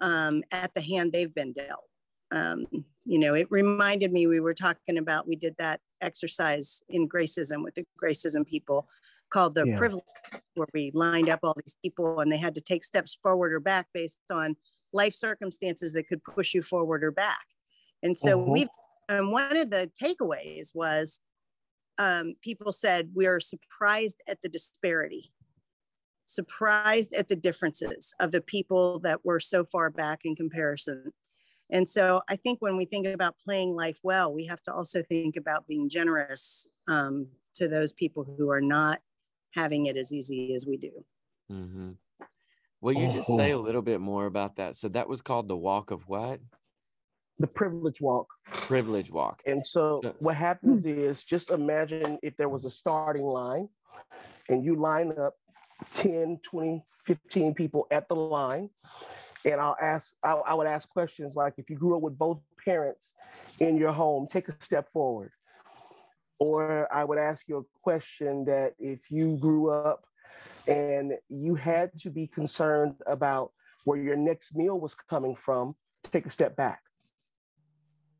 um, 0.00 0.44
at 0.52 0.72
the 0.74 0.80
hand 0.80 1.12
they've 1.12 1.34
been 1.34 1.52
dealt. 1.52 1.84
Um, 2.30 2.66
you 3.04 3.18
know, 3.18 3.34
it 3.34 3.48
reminded 3.50 4.12
me 4.12 4.26
we 4.26 4.40
were 4.40 4.54
talking 4.54 4.98
about 4.98 5.26
we 5.26 5.34
did 5.34 5.56
that 5.58 5.80
exercise 6.00 6.82
in 6.88 7.08
Gracism 7.08 7.64
with 7.64 7.74
the 7.74 7.84
Gracism 8.00 8.46
people 8.46 8.86
called 9.30 9.54
the 9.54 9.66
Yeah. 9.66 9.76
privilege, 9.76 10.04
where 10.54 10.66
we 10.74 10.90
lined 10.94 11.28
up 11.28 11.40
all 11.42 11.54
these 11.64 11.76
people 11.82 12.20
and 12.20 12.30
they 12.32 12.38
had 12.38 12.54
to 12.54 12.60
take 12.60 12.84
steps 12.84 13.18
forward 13.22 13.52
or 13.52 13.60
back 13.60 13.88
based 13.94 14.20
on 14.30 14.56
life 14.92 15.14
circumstances 15.14 15.92
that 15.92 16.04
could 16.08 16.22
push 16.24 16.54
you 16.54 16.62
forward 16.62 17.04
or 17.04 17.10
back. 17.10 17.46
And 18.02 18.16
so 18.18 18.36
Mhm. 18.36 18.52
we've 18.52 18.68
and 19.08 19.32
one 19.32 19.56
of 19.56 19.70
the 19.70 19.90
takeaways 20.00 20.74
was 20.74 21.20
um, 21.98 22.34
people 22.42 22.72
said 22.72 23.12
we 23.14 23.26
are 23.26 23.40
surprised 23.40 24.22
at 24.28 24.42
the 24.42 24.48
disparity 24.48 25.32
surprised 26.26 27.12
at 27.14 27.28
the 27.28 27.36
differences 27.36 28.14
of 28.20 28.32
the 28.32 28.40
people 28.40 28.98
that 29.00 29.24
were 29.24 29.40
so 29.40 29.64
far 29.64 29.90
back 29.90 30.20
in 30.24 30.34
comparison. 30.36 31.12
And 31.70 31.88
so 31.88 32.22
I 32.28 32.36
think 32.36 32.60
when 32.62 32.76
we 32.76 32.84
think 32.86 33.06
about 33.06 33.38
playing 33.38 33.74
life 33.74 34.00
well, 34.02 34.32
we 34.32 34.46
have 34.46 34.62
to 34.64 34.74
also 34.74 35.02
think 35.02 35.36
about 35.36 35.66
being 35.66 35.88
generous 35.88 36.68
um, 36.88 37.28
to 37.54 37.68
those 37.68 37.92
people 37.92 38.24
who 38.24 38.50
are 38.50 38.60
not 38.60 39.02
having 39.54 39.86
it 39.86 39.96
as 39.96 40.12
easy 40.12 40.54
as 40.54 40.66
we 40.66 40.76
do. 40.76 40.90
hmm 41.48 41.92
Will 42.80 42.92
you 42.92 43.10
just 43.10 43.26
say 43.34 43.50
a 43.50 43.58
little 43.58 43.82
bit 43.82 44.00
more 44.00 44.26
about 44.26 44.54
that? 44.56 44.76
So 44.76 44.88
that 44.90 45.08
was 45.08 45.20
called 45.20 45.48
the 45.48 45.56
walk 45.56 45.90
of 45.90 46.08
what? 46.08 46.40
the 47.40 47.46
privilege 47.46 48.00
walk. 48.00 48.26
Privilege 48.46 49.12
walk. 49.12 49.42
And 49.46 49.64
so, 49.64 50.00
So- 50.02 50.14
what 50.18 50.36
happens 50.36 50.86
is 50.86 51.24
just 51.24 51.50
imagine 51.50 52.18
if 52.22 52.36
there 52.36 52.48
was 52.48 52.64
a 52.64 52.70
starting 52.70 53.24
line 53.24 53.68
and 54.48 54.64
you 54.64 54.74
line 54.74 55.12
up 55.18 55.34
10, 55.92 56.40
20, 56.42 56.84
15 57.04 57.54
people 57.54 57.86
at 57.90 58.08
the 58.08 58.16
line. 58.16 58.70
And 59.44 59.60
I'll 59.60 59.76
ask, 59.80 60.14
I, 60.22 60.32
I 60.32 60.54
would 60.54 60.66
ask 60.66 60.88
questions 60.88 61.36
like 61.36 61.54
if 61.58 61.70
you 61.70 61.76
grew 61.76 61.96
up 61.96 62.02
with 62.02 62.18
both 62.18 62.40
parents 62.64 63.14
in 63.60 63.76
your 63.76 63.92
home, 63.92 64.26
take 64.28 64.48
a 64.48 64.54
step 64.58 64.90
forward. 64.92 65.30
Or 66.38 66.92
I 66.92 67.04
would 67.04 67.18
ask 67.18 67.48
you 67.48 67.58
a 67.58 67.80
question 67.82 68.44
that 68.44 68.74
if 68.78 69.10
you 69.10 69.36
grew 69.38 69.70
up 69.70 70.04
and 70.66 71.14
you 71.28 71.54
had 71.54 71.90
to 72.00 72.10
be 72.10 72.26
concerned 72.26 72.94
about 73.06 73.52
where 73.84 73.98
your 73.98 74.16
next 74.16 74.54
meal 74.54 74.78
was 74.78 74.94
coming 74.94 75.34
from, 75.34 75.74
take 76.04 76.26
a 76.26 76.30
step 76.30 76.54
back. 76.56 76.80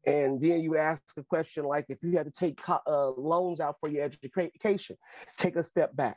And 0.07 0.40
then 0.40 0.62
you 0.62 0.76
ask 0.78 1.02
a 1.16 1.22
question 1.22 1.64
like 1.64 1.87
if 1.88 2.02
you 2.02 2.16
had 2.16 2.24
to 2.26 2.33
take 2.33 2.59
uh, 2.68 3.11
loans 3.11 3.61
out 3.61 3.76
for 3.78 3.88
your 3.88 4.04
education, 4.04 4.96
take 5.37 5.57
a 5.57 5.64
step 5.64 5.94
back. 5.94 6.16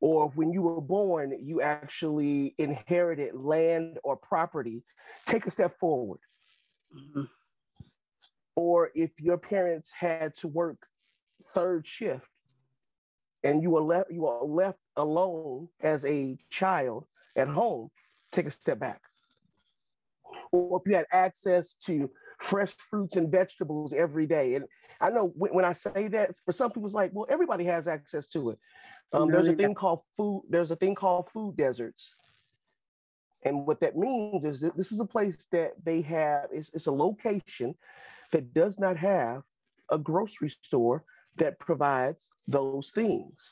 Or 0.00 0.28
when 0.30 0.52
you 0.52 0.60
were 0.60 0.82
born, 0.82 1.34
you 1.42 1.62
actually 1.62 2.54
inherited 2.58 3.34
land 3.34 3.98
or 4.04 4.16
property, 4.16 4.84
take 5.24 5.46
a 5.46 5.50
step 5.50 5.78
forward. 5.78 6.20
Mhm. 6.94 7.28
Or 8.56 8.90
if 8.94 9.10
your 9.20 9.38
parents 9.38 9.90
had 9.90 10.36
to 10.36 10.48
work 10.48 10.78
third 11.54 11.86
shift 11.86 12.26
and 13.42 13.62
you 13.62 13.70
were 13.70 13.82
left 13.82 14.10
you 14.10 14.22
were 14.22 14.44
left 14.44 14.78
alone 14.96 15.68
as 15.80 16.04
a 16.06 16.38
child 16.50 17.06
at 17.36 17.48
home, 17.48 17.90
take 18.32 18.46
a 18.46 18.50
step 18.50 18.78
back. 18.78 19.00
Or 20.52 20.80
if 20.80 20.88
you 20.88 20.96
had 20.96 21.06
access 21.12 21.74
to 21.86 22.10
fresh 22.38 22.74
fruits 22.76 23.16
and 23.16 23.30
vegetables 23.30 23.92
every 23.92 24.26
day. 24.26 24.54
And 24.54 24.64
I 25.00 25.10
know 25.10 25.32
when, 25.36 25.64
I 25.64 25.72
say 25.72 26.08
that, 26.08 26.32
for 26.44 26.52
some 26.52 26.70
people, 26.70 26.86
it's 26.86 26.94
like, 26.94 27.10
well, 27.12 27.26
everybody 27.28 27.64
has 27.64 27.86
access 27.86 28.28
to 28.28 28.50
it. 28.50 28.58
Um, 29.12 29.30
there's 29.30 29.48
a 29.48 29.54
thing 29.54 29.74
called 29.74 30.00
food. 30.16 30.44
There's 30.48 30.70
a 30.70 30.76
thing 30.76 30.94
called 30.94 31.28
food 31.32 31.56
deserts. 31.56 32.14
And 33.44 33.66
what 33.66 33.80
that 33.80 33.96
means 33.96 34.44
is 34.44 34.60
that 34.60 34.76
this 34.76 34.90
is 34.90 35.00
a 35.00 35.04
place 35.04 35.46
that 35.52 35.72
they 35.84 36.00
have, 36.02 36.48
it's, 36.50 36.70
it's 36.72 36.86
a 36.86 36.92
location 36.92 37.74
that 38.32 38.54
does 38.54 38.78
not 38.78 38.96
have 38.96 39.42
a 39.90 39.98
grocery 39.98 40.48
store 40.48 41.04
that 41.36 41.58
provides 41.58 42.28
those 42.48 42.90
things. 42.94 43.50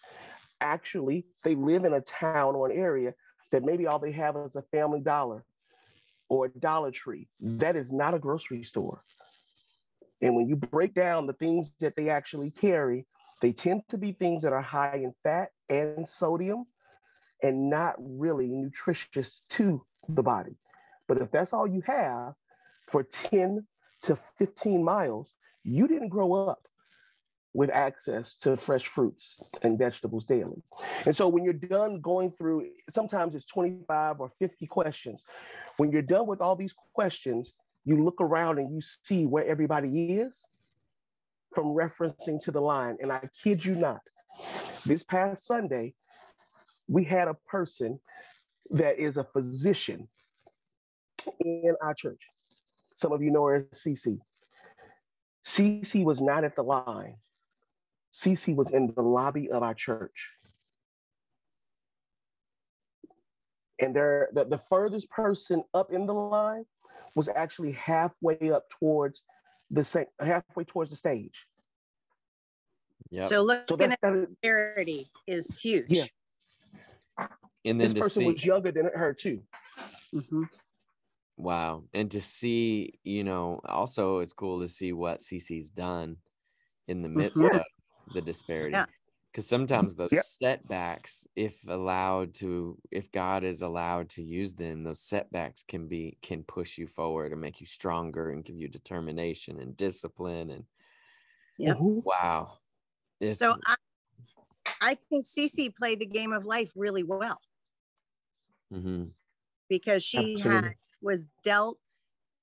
Actually, 0.61 1.27
they 1.45 1.55
live 1.55 1.85
in 1.85 1.93
a 1.93 2.01
town 2.01 2.55
or 2.55 2.71
an 2.71 2.77
area 2.77 3.13
that 3.51 3.65
maybe 3.65 3.87
all 3.87 3.99
they 3.99 4.13
have 4.13 4.37
is 4.37 4.57
a 4.57 4.63
family 4.63 5.01
dollar 5.01 5.45
or 6.29 6.47
a 6.47 6.49
Dollar 6.49 6.91
Tree. 6.91 7.29
That 7.41 7.77
is 7.77 7.93
not 7.93 8.15
a 8.15 8.19
grocery 8.19 8.63
store. 8.63 9.03
And 10.23 10.35
when 10.35 10.49
you 10.49 10.57
break 10.57 10.95
down 10.95 11.27
the 11.27 11.35
things 11.35 11.73
that 11.81 11.95
they 11.97 12.09
actually 12.09 12.51
carry, 12.51 13.05
they 13.43 13.53
tend 13.53 13.83
to 13.91 13.99
be 13.99 14.13
things 14.13 14.43
that 14.45 14.53
are 14.53 14.63
high 14.63 15.01
in 15.03 15.13
fat 15.23 15.51
and 15.69 16.09
sodium 16.09 16.65
and 17.43 17.69
not 17.69 17.95
really 17.99 18.49
nutritious 18.49 19.43
to 19.51 19.85
the 20.09 20.23
body. 20.23 20.57
But 21.09 21.19
if 21.19 21.31
that's 21.31 21.53
all 21.53 21.67
you 21.67 21.83
have 21.87 22.35
for 22.89 23.03
10 23.03 23.67
to 24.03 24.17
15 24.17 24.83
miles, 24.85 25.33
you 25.65 25.87
didn't 25.87 26.09
grow 26.09 26.33
up 26.49 26.67
with 27.55 27.71
access 27.71 28.37
to 28.37 28.57
fresh 28.57 28.87
fruits 28.87 29.41
and 29.63 29.79
vegetables 29.79 30.25
daily. 30.25 30.63
And 31.05 31.15
so 31.15 31.29
when 31.29 31.45
you're 31.45 31.53
done 31.53 32.01
going 32.01 32.33
through, 32.33 32.69
sometimes 32.89 33.35
it's 33.35 33.45
25 33.45 34.21
or 34.21 34.33
50 34.39 34.67
questions. 34.67 35.23
When 35.77 35.93
you're 35.93 36.03
done 36.03 36.27
with 36.27 36.41
all 36.41 36.57
these 36.57 36.75
questions, 36.95 37.53
you 37.85 38.03
look 38.03 38.21
around 38.21 38.59
and 38.59 38.73
you 38.73 38.81
see 38.81 39.27
where 39.27 39.45
everybody 39.45 40.15
is 40.15 40.47
from 41.55 41.67
referencing 41.67 42.41
to 42.45 42.51
the 42.51 42.61
line. 42.61 42.97
And 43.03 43.13
I 43.13 43.29
kid 43.43 43.65
you 43.65 43.75
not, 43.75 44.01
this 44.87 45.03
past 45.03 45.47
Sunday, 45.47 45.95
we 46.89 47.05
had 47.05 47.29
a 47.29 47.35
person 47.35 47.99
that 48.71 48.99
is 48.99 49.17
a 49.17 49.25
physician 49.25 50.09
in 51.41 51.75
our 51.83 51.95
church. 51.95 52.21
Some 52.97 53.13
of 53.13 53.23
you 53.23 53.31
know 53.31 53.45
her 53.47 53.55
as 53.57 53.65
CC. 53.73 54.19
CC 55.45 56.05
was 56.05 56.21
not 56.21 56.45
at 56.45 56.57
the 56.57 56.63
line. 56.63 57.17
CC 58.13 58.55
was 58.55 58.71
in 58.71 58.93
the 58.95 59.03
lobby 59.03 59.51
of 59.51 59.63
our 59.63 59.75
church. 59.75 60.31
And 63.79 63.97
there, 63.97 64.29
the, 64.33 64.45
the 64.45 64.61
furthest 64.71 65.11
person 65.11 65.65
up 65.75 65.93
in 65.93 66.07
the 66.07 66.15
line 66.15 66.65
was 67.15 67.29
actually 67.29 67.73
halfway 67.73 68.51
up 68.51 68.69
towards 68.71 69.23
the 69.71 70.07
halfway 70.21 70.65
towards 70.65 70.91
the 70.91 70.97
stage. 70.97 71.35
Yeah. 73.11 73.23
So 73.23 73.43
looking 73.43 73.67
so 73.79 73.85
at 73.85 74.01
that, 74.01 74.29
disparity 74.31 75.11
is 75.27 75.59
huge. 75.59 75.87
Yeah. 75.89 76.05
And 77.65 77.81
then 77.81 77.89
this 77.89 77.95
person 77.95 78.23
see, 78.23 78.33
was 78.33 78.45
younger 78.45 78.73
than 78.73 78.91
her 78.95 79.13
too. 79.13 79.43
Mm-hmm. 80.15 80.45
Wow. 81.37 81.85
And 81.95 82.11
to 82.11 82.21
see, 82.21 82.95
you 83.05 83.25
know, 83.25 83.61
also 83.65 84.19
it's 84.19 84.33
cool 84.33 84.61
to 84.61 84.69
see 84.69 84.93
what 84.93 85.21
CC's 85.21 85.71
done 85.71 86.17
in 86.89 87.03
the 87.03 87.09
midst 87.09 87.39
mm-hmm. 87.39 87.57
of 87.57 87.65
the 88.15 88.21
disparity. 88.21 88.73
Yeah. 88.73 88.87
Because 89.31 89.49
sometimes 89.49 89.95
those 89.95 90.13
yep. 90.13 90.25
setbacks, 90.25 91.27
if 91.37 91.57
allowed 91.67 92.35
to, 92.35 92.77
if 92.91 93.11
God 93.13 93.45
is 93.45 93.63
allowed 93.63 94.11
to 94.11 94.23
use 94.23 94.55
them, 94.55 94.85
those 94.85 95.01
setbacks 95.01 95.63
can 95.63 95.89
be 95.89 96.19
can 96.21 96.43
push 96.43 96.77
you 96.77 96.87
forward 96.87 97.33
and 97.33 97.41
make 97.41 97.59
you 97.59 97.67
stronger 97.67 98.31
and 98.31 98.45
give 98.45 98.57
you 98.57 98.69
determination 98.69 99.59
and 99.59 99.75
discipline 99.75 100.51
and 100.51 100.65
yeah. 101.57 101.75
Mm-hmm. 101.75 102.01
Wow. 102.05 102.59
It's, 103.21 103.39
so 103.39 103.57
I, 103.67 103.75
I 104.83 104.99
think 105.09 105.25
CC 105.25 105.75
played 105.75 106.01
the 106.01 106.07
game 106.07 106.33
of 106.33 106.45
life 106.45 106.71
really 106.77 107.05
well. 107.05 107.41
Mm-hmm. 108.73 109.05
Because 109.69 110.03
she 110.03 110.19
Absolutely. 110.19 110.51
had 110.51 110.75
was 111.01 111.27
dealt 111.43 111.79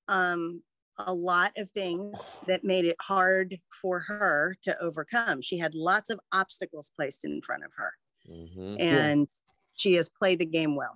um, 0.08 0.62
a 0.98 1.12
lot 1.12 1.52
of 1.56 1.70
things 1.70 2.28
that 2.46 2.64
made 2.64 2.84
it 2.84 2.96
hard 3.00 3.58
for 3.80 4.00
her 4.00 4.54
to 4.62 4.78
overcome. 4.80 5.40
She 5.40 5.58
had 5.58 5.74
lots 5.74 6.10
of 6.10 6.20
obstacles 6.32 6.90
placed 6.94 7.24
in 7.24 7.40
front 7.42 7.64
of 7.64 7.70
her. 7.76 7.92
Mm-hmm. 8.30 8.76
And 8.80 9.20
yeah. 9.20 9.26
she 9.74 9.94
has 9.94 10.08
played 10.08 10.38
the 10.38 10.46
game 10.46 10.76
well. 10.76 10.94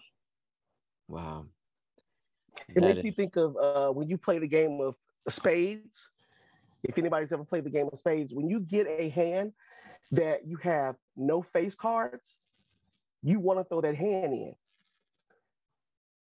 Wow. 1.09 1.47
It 2.68 2.75
that 2.75 2.81
makes 2.81 2.99
is... 2.99 3.05
me 3.05 3.11
think 3.11 3.37
of 3.37 3.57
uh, 3.57 3.90
when 3.92 4.09
you 4.09 4.18
play 4.18 4.38
the 4.38 4.49
game 4.49 4.81
of 4.81 4.94
spades. 5.29 6.11
If 6.83 6.99
anybody's 6.99 7.33
ever 7.33 7.44
played 7.44 7.64
the 7.64 7.70
game 7.70 7.88
of 7.90 7.99
spades, 7.99 8.35
when 8.35 8.49
you 8.49 8.61
get 8.61 8.87
a 8.87 9.09
hand 9.09 9.53
that 10.11 10.47
you 10.47 10.59
have 10.59 10.97
no 11.16 11.40
face 11.40 11.75
cards, 11.75 12.37
you 13.23 13.40
want 13.40 13.59
to 13.59 13.64
throw 13.64 13.81
that 13.81 13.97
hand 13.97 14.35
in. 14.35 14.55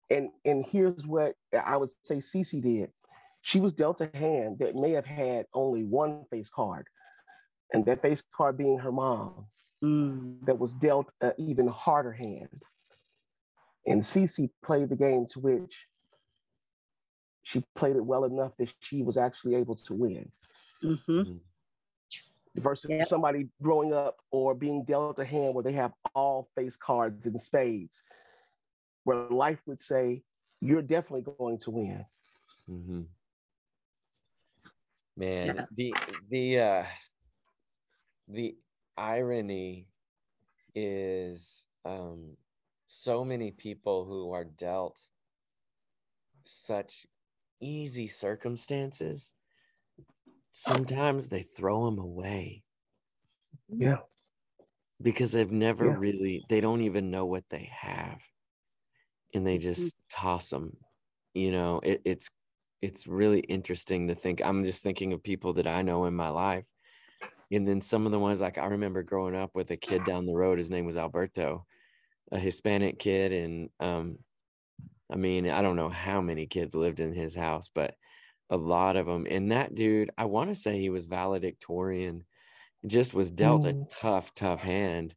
And 0.10 0.30
and 0.44 0.66
here's 0.66 1.08
what 1.08 1.36
I 1.54 1.78
would 1.78 1.90
say 2.04 2.18
Cece 2.18 2.62
did. 2.62 2.92
She 3.42 3.60
was 3.60 3.74
dealt 3.74 4.02
a 4.02 4.10
hand 4.14 4.58
that 4.60 4.76
may 4.76 4.92
have 4.92 5.06
had 5.06 5.46
only 5.54 5.84
one 5.84 6.26
face 6.32 6.50
card, 6.50 6.88
and 7.74 7.86
that 7.86 8.02
face 8.02 8.24
card 8.36 8.58
being 8.58 8.80
her 8.80 8.92
mom, 8.92 9.46
mm. 9.84 10.38
that 10.46 10.58
was 10.58 10.74
dealt 10.76 11.12
an 11.22 11.34
even 11.38 11.68
harder 11.68 12.12
hand. 12.12 12.64
And 13.88 14.02
Cece 14.02 14.50
played 14.64 14.90
the 14.90 14.96
game 14.96 15.28
to 15.28 15.40
which 15.40 15.88
she 17.46 17.64
played 17.76 17.96
it 17.96 18.04
well 18.04 18.26
enough 18.26 18.54
that 18.58 18.74
she 18.80 19.04
was 19.04 19.18
actually 19.18 19.54
able 19.56 19.76
to 19.76 19.94
win. 19.94 20.32
Mm-hmm. 20.84 21.12
Mm. 21.12 21.40
Versus 22.56 22.90
yep. 22.90 23.08
somebody 23.08 23.48
growing 23.62 23.94
up 23.94 24.18
or 24.32 24.56
being 24.56 24.84
dealt 24.84 25.20
a 25.20 25.26
hand 25.26 25.54
where 25.54 25.64
they 25.64 25.74
have 25.74 25.92
all 26.16 26.50
face 26.56 26.76
cards 26.76 27.28
and 27.28 27.40
spades, 27.40 28.02
where 29.06 29.30
life 29.30 29.62
would 29.66 29.80
say, 29.80 30.22
You're 30.60 30.82
definitely 30.82 31.34
going 31.38 31.60
to 31.60 31.72
win. 31.72 32.06
Mm-hmm 32.70 33.02
man 35.18 35.56
yeah. 35.56 35.66
the 35.76 35.94
the 36.30 36.60
uh 36.60 36.84
the 38.28 38.56
irony 38.98 39.88
is 40.74 41.66
um 41.86 42.36
so 42.88 43.24
many 43.24 43.52
people 43.52 44.06
who 44.06 44.32
are 44.32 44.44
dealt 44.44 45.00
such 46.44 47.08
easy 47.62 48.08
circumstances 48.08 49.36
sometimes 50.52 51.28
they 51.28 51.42
throw 51.42 51.86
them 51.86 52.00
away 52.00 52.64
yeah 53.70 53.98
because 55.02 55.32
they've 55.32 55.52
never 55.52 55.86
yeah. 55.86 55.96
really 55.98 56.46
they 56.50 56.62
don't 56.62 56.82
even 56.82 57.10
know 57.10 57.26
what 57.26 57.44
they 57.50 57.70
have 57.78 58.22
and 59.36 59.46
they 59.46 59.60
just 59.60 59.96
toss 60.10 60.50
them 60.50 60.76
you 61.36 61.52
know 61.52 61.80
it, 61.84 62.02
it's 62.06 62.30
it's 62.86 63.08
really 63.08 63.40
interesting 63.40 64.08
to 64.08 64.16
think. 64.16 64.42
I'm 64.44 64.64
just 64.64 64.84
thinking 64.84 65.12
of 65.14 65.24
people 65.24 65.54
that 65.54 65.66
I 65.66 65.82
know 65.82 66.06
in 66.06 66.14
my 66.14 66.30
life. 66.30 66.66
And 67.52 67.68
then 67.68 67.82
some 67.82 68.06
of 68.06 68.12
the 68.12 68.20
ones 68.20 68.42
like 68.42 68.58
I 68.58 68.66
remember 68.66 69.02
growing 69.02 69.36
up 69.36 69.52
with 69.56 69.72
a 69.72 69.78
kid 69.78 70.04
down 70.06 70.26
the 70.26 70.36
road, 70.36 70.60
his 70.60 70.70
name 70.70 70.86
was 70.86 70.98
Alberto, 70.98 71.66
a 72.32 72.38
Hispanic 72.38 73.00
kid. 73.00 73.32
And 73.32 73.70
um, 73.80 74.20
I 75.12 75.16
mean, 75.16 75.50
I 75.50 75.62
don't 75.62 75.76
know 75.76 75.90
how 75.90 76.22
many 76.22 76.46
kids 76.46 76.76
lived 76.76 77.00
in 77.00 77.14
his 77.14 77.36
house, 77.36 77.70
but 77.74 77.96
a 78.52 78.58
lot 78.58 78.98
of 78.98 79.08
them. 79.08 79.26
And 79.30 79.52
that 79.52 79.74
dude, 79.74 80.12
I 80.18 80.26
want 80.26 80.50
to 80.50 80.56
say 80.56 80.78
he 80.78 80.90
was 80.90 81.08
valedictorian, 81.08 82.24
just 82.86 83.16
was 83.16 83.32
dealt 83.32 83.64
mm. 83.64 83.84
a 83.84 83.88
tough, 83.90 84.34
tough 84.36 84.62
hand. 84.62 85.16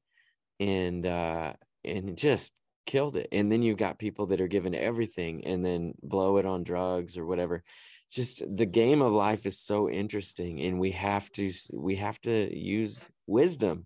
And 0.59 1.07
uh, 1.07 1.53
and 1.85 2.17
just 2.17 2.53
killed 2.89 3.19
it. 3.19 3.29
And 3.33 3.53
then 3.53 3.61
you've 3.63 3.77
got 3.77 3.99
people 3.99 4.27
that 4.27 4.41
are 4.41 4.49
given 4.49 4.75
everything 4.75 5.45
and 5.45 5.63
then 5.63 5.93
blow 6.03 6.39
it 6.39 6.47
on 6.47 6.65
drugs 6.65 7.19
or 7.19 7.27
whatever. 7.27 7.63
Just 8.11 8.43
the 8.57 8.65
game 8.65 9.03
of 9.03 9.13
life 9.13 9.45
is 9.45 9.59
so 9.59 9.91
interesting 9.91 10.63
and 10.63 10.81
we 10.81 10.91
have 10.93 11.31
to 11.33 11.53
we 11.75 11.97
have 11.97 12.19
to 12.23 12.57
use 12.59 13.11
wisdom. 13.27 13.85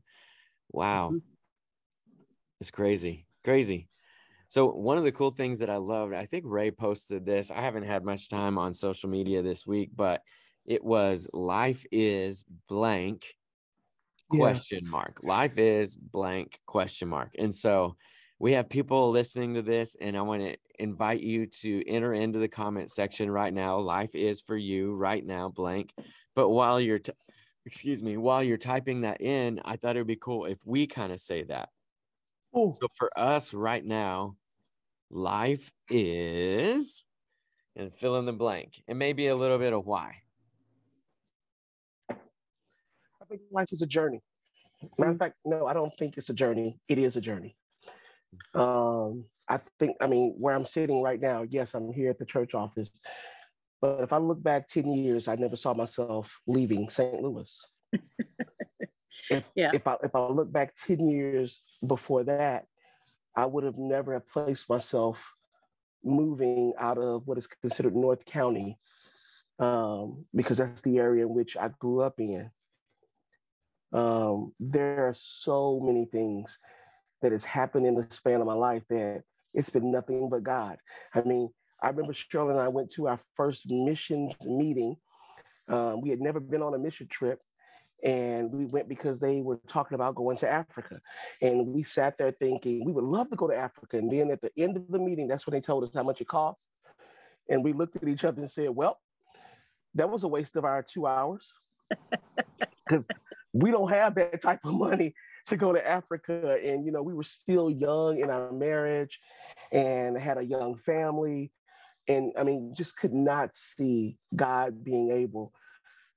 Wow. 0.70 1.08
Mm-hmm. 1.08 1.18
It's 2.60 2.70
crazy. 2.70 3.26
Crazy. 3.42 3.88
So 4.46 4.66
one 4.70 4.98
of 4.98 5.04
the 5.04 5.10
cool 5.10 5.32
things 5.32 5.58
that 5.58 5.70
I 5.70 5.78
loved, 5.78 6.14
I 6.14 6.26
think 6.26 6.44
Ray 6.46 6.70
posted 6.70 7.26
this. 7.26 7.50
I 7.50 7.60
haven't 7.60 7.84
had 7.84 8.04
much 8.04 8.28
time 8.28 8.56
on 8.56 8.72
social 8.72 9.10
media 9.10 9.42
this 9.42 9.66
week, 9.66 9.90
but 9.96 10.22
it 10.64 10.84
was 10.84 11.26
life 11.32 11.84
is 11.90 12.44
blank 12.68 13.24
question 14.30 14.80
yeah. 14.84 14.90
mark. 14.90 15.20
Life 15.24 15.58
is 15.58 15.96
blank 15.96 16.60
question 16.66 17.08
mark. 17.08 17.32
And 17.36 17.52
so 17.52 17.96
we 18.42 18.54
have 18.54 18.68
people 18.68 19.12
listening 19.12 19.54
to 19.54 19.62
this, 19.62 19.96
and 20.00 20.16
I 20.16 20.22
want 20.22 20.42
to 20.42 20.56
invite 20.80 21.20
you 21.20 21.46
to 21.46 21.88
enter 21.88 22.12
into 22.12 22.40
the 22.40 22.48
comment 22.48 22.90
section 22.90 23.30
right 23.30 23.54
now. 23.54 23.78
Life 23.78 24.16
is 24.16 24.40
for 24.40 24.56
you 24.56 24.96
right 24.96 25.24
now, 25.24 25.48
blank. 25.48 25.92
But 26.34 26.48
while 26.48 26.80
you're, 26.80 26.98
t- 26.98 27.12
excuse 27.66 28.02
me, 28.02 28.16
while 28.16 28.42
you're 28.42 28.56
typing 28.56 29.02
that 29.02 29.20
in, 29.20 29.60
I 29.64 29.76
thought 29.76 29.94
it 29.94 30.00
would 30.00 30.08
be 30.08 30.16
cool 30.16 30.46
if 30.46 30.58
we 30.64 30.88
kind 30.88 31.12
of 31.12 31.20
say 31.20 31.44
that. 31.44 31.68
Ooh. 32.56 32.72
So 32.74 32.88
for 32.96 33.16
us 33.16 33.54
right 33.54 33.84
now, 33.84 34.34
life 35.08 35.70
is, 35.88 37.04
and 37.76 37.94
fill 37.94 38.16
in 38.16 38.26
the 38.26 38.32
blank, 38.32 38.82
and 38.88 38.98
maybe 38.98 39.28
a 39.28 39.36
little 39.36 39.58
bit 39.58 39.72
of 39.72 39.86
why. 39.86 40.16
I 42.10 42.16
think 43.28 43.42
life 43.52 43.70
is 43.70 43.82
a 43.82 43.86
journey. 43.86 44.20
Matter 44.98 45.12
of 45.12 45.18
fact, 45.18 45.36
no, 45.44 45.68
I 45.68 45.74
don't 45.74 45.96
think 45.96 46.18
it's 46.18 46.30
a 46.30 46.34
journey. 46.34 46.80
It 46.88 46.98
is 46.98 47.14
a 47.14 47.20
journey. 47.20 47.54
Um, 48.54 49.24
I 49.48 49.60
think, 49.78 49.96
I 50.00 50.06
mean, 50.06 50.34
where 50.38 50.54
I'm 50.54 50.66
sitting 50.66 51.02
right 51.02 51.20
now, 51.20 51.42
yes, 51.48 51.74
I'm 51.74 51.92
here 51.92 52.10
at 52.10 52.18
the 52.18 52.24
church 52.24 52.54
office. 52.54 52.90
But 53.80 54.00
if 54.00 54.12
I 54.12 54.18
look 54.18 54.42
back 54.42 54.68
10 54.68 54.92
years, 54.92 55.28
I 55.28 55.34
never 55.34 55.56
saw 55.56 55.74
myself 55.74 56.40
leaving 56.46 56.88
St. 56.88 57.20
Louis. 57.20 57.60
if, 59.30 59.44
yeah. 59.54 59.72
if, 59.74 59.86
I, 59.86 59.96
if 60.02 60.14
I 60.14 60.26
look 60.28 60.52
back 60.52 60.74
10 60.76 61.08
years 61.08 61.60
before 61.86 62.24
that, 62.24 62.66
I 63.36 63.46
would 63.46 63.64
have 63.64 63.78
never 63.78 64.12
have 64.14 64.28
placed 64.28 64.68
myself 64.68 65.18
moving 66.04 66.72
out 66.78 66.98
of 66.98 67.26
what 67.26 67.38
is 67.38 67.46
considered 67.46 67.96
North 67.96 68.24
County 68.24 68.78
um, 69.58 70.24
because 70.34 70.58
that's 70.58 70.82
the 70.82 70.98
area 70.98 71.26
in 71.26 71.34
which 71.34 71.56
I 71.56 71.68
grew 71.78 72.00
up 72.00 72.18
in. 72.18 72.50
Um, 73.92 74.52
there 74.58 75.08
are 75.08 75.12
so 75.12 75.80
many 75.82 76.06
things 76.06 76.58
that 77.22 77.32
has 77.32 77.44
happened 77.44 77.86
in 77.86 77.94
the 77.94 78.06
span 78.10 78.40
of 78.40 78.46
my 78.46 78.54
life 78.54 78.82
that 78.90 79.22
it's 79.54 79.70
been 79.70 79.90
nothing 79.90 80.28
but 80.28 80.42
God. 80.42 80.78
I 81.14 81.22
mean, 81.22 81.50
I 81.82 81.88
remember 81.88 82.12
Shirley 82.12 82.50
and 82.50 82.60
I 82.60 82.68
went 82.68 82.90
to 82.92 83.08
our 83.08 83.20
first 83.36 83.70
missions 83.70 84.34
meeting. 84.44 84.96
Um, 85.68 86.00
we 86.00 86.10
had 86.10 86.20
never 86.20 86.40
been 86.40 86.62
on 86.62 86.74
a 86.74 86.78
mission 86.78 87.08
trip, 87.08 87.40
and 88.04 88.50
we 88.52 88.66
went 88.66 88.88
because 88.88 89.20
they 89.20 89.40
were 89.40 89.60
talking 89.68 89.94
about 89.94 90.14
going 90.14 90.36
to 90.38 90.48
Africa. 90.48 91.00
And 91.40 91.68
we 91.68 91.82
sat 91.82 92.18
there 92.18 92.32
thinking 92.32 92.84
we 92.84 92.92
would 92.92 93.04
love 93.04 93.30
to 93.30 93.36
go 93.36 93.48
to 93.48 93.56
Africa. 93.56 93.98
And 93.98 94.10
then 94.10 94.30
at 94.30 94.40
the 94.40 94.50
end 94.56 94.76
of 94.76 94.88
the 94.88 94.98
meeting, 94.98 95.28
that's 95.28 95.46
when 95.46 95.52
they 95.52 95.60
told 95.60 95.84
us 95.84 95.90
how 95.94 96.02
much 96.02 96.20
it 96.20 96.28
costs. 96.28 96.68
And 97.48 97.64
we 97.64 97.72
looked 97.72 97.96
at 97.96 98.08
each 98.08 98.24
other 98.24 98.40
and 98.40 98.50
said, 98.50 98.70
"Well, 98.70 98.98
that 99.94 100.08
was 100.08 100.24
a 100.24 100.28
waste 100.28 100.56
of 100.56 100.64
our 100.64 100.82
two 100.82 101.06
hours." 101.06 101.52
Because 102.92 103.08
we 103.54 103.70
don't 103.70 103.88
have 103.90 104.14
that 104.16 104.42
type 104.42 104.60
of 104.64 104.74
money 104.74 105.14
to 105.46 105.56
go 105.56 105.72
to 105.72 105.88
Africa. 105.88 106.58
And, 106.62 106.84
you 106.84 106.92
know, 106.92 107.02
we 107.02 107.14
were 107.14 107.22
still 107.24 107.70
young 107.70 108.18
in 108.18 108.28
our 108.28 108.52
marriage 108.52 109.18
and 109.72 110.16
had 110.16 110.36
a 110.36 110.44
young 110.44 110.76
family. 110.76 111.52
and 112.08 112.32
I 112.38 112.42
mean, 112.42 112.74
just 112.76 112.96
could 112.96 113.12
not 113.12 113.54
see 113.54 114.18
God 114.34 114.84
being 114.84 115.10
able 115.10 115.52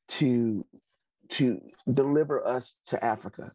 to 0.08 0.66
to 1.28 1.60
deliver 1.92 2.46
us 2.46 2.76
to 2.88 3.04
Africa. 3.04 3.52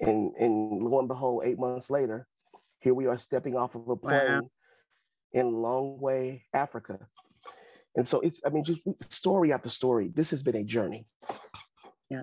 And 0.00 0.34
and 0.36 0.82
lo 0.82 0.98
and 0.98 1.08
behold, 1.08 1.42
eight 1.44 1.58
months 1.58 1.90
later, 1.90 2.26
here 2.80 2.94
we 2.94 3.06
are 3.06 3.18
stepping 3.18 3.56
off 3.56 3.74
of 3.74 3.88
a 3.88 3.96
plane 3.96 4.42
wow. 4.42 4.50
in 5.32 5.52
Lilongwe, 5.52 6.42
Africa. 6.52 6.98
And 7.96 8.06
so 8.06 8.20
it's, 8.20 8.40
I 8.44 8.48
mean, 8.48 8.64
just 8.64 8.80
story 9.08 9.52
after 9.52 9.68
story. 9.68 10.10
This 10.12 10.30
has 10.30 10.42
been 10.42 10.56
a 10.56 10.64
journey. 10.64 11.06
Yeah. 12.10 12.22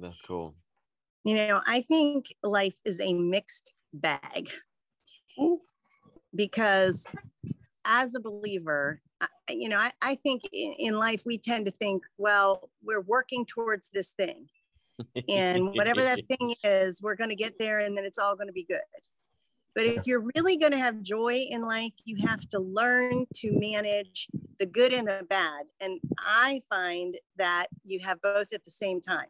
That's 0.00 0.20
cool. 0.20 0.54
You 1.24 1.34
know, 1.34 1.60
I 1.66 1.82
think 1.82 2.26
life 2.42 2.78
is 2.84 3.00
a 3.00 3.12
mixed 3.12 3.72
bag 3.92 4.50
because 6.34 7.06
as 7.84 8.14
a 8.14 8.20
believer, 8.20 9.00
you 9.50 9.68
know, 9.68 9.78
I, 9.78 9.90
I 10.00 10.14
think 10.14 10.42
in, 10.52 10.74
in 10.78 10.98
life 10.98 11.22
we 11.26 11.38
tend 11.38 11.66
to 11.66 11.72
think, 11.72 12.02
well, 12.16 12.70
we're 12.82 13.00
working 13.00 13.44
towards 13.44 13.90
this 13.90 14.12
thing. 14.12 14.46
And 15.28 15.74
whatever 15.74 16.00
that 16.00 16.20
thing 16.28 16.54
is, 16.62 17.02
we're 17.02 17.16
going 17.16 17.30
to 17.30 17.36
get 17.36 17.54
there 17.58 17.80
and 17.80 17.96
then 17.96 18.04
it's 18.04 18.18
all 18.18 18.36
going 18.36 18.48
to 18.48 18.52
be 18.52 18.64
good. 18.64 18.80
But 19.74 19.86
if 19.86 20.06
you're 20.08 20.24
really 20.34 20.56
going 20.56 20.72
to 20.72 20.78
have 20.78 21.02
joy 21.02 21.46
in 21.48 21.62
life, 21.62 21.92
you 22.04 22.16
have 22.26 22.40
to 22.48 22.58
learn 22.58 23.26
to 23.36 23.52
manage 23.52 24.26
the 24.58 24.66
good 24.66 24.92
and 24.92 25.06
the 25.06 25.24
bad. 25.28 25.66
And 25.80 26.00
I 26.18 26.60
find 26.68 27.16
that 27.36 27.68
you 27.84 28.00
have 28.00 28.20
both 28.20 28.52
at 28.52 28.64
the 28.64 28.72
same 28.72 29.00
time. 29.00 29.28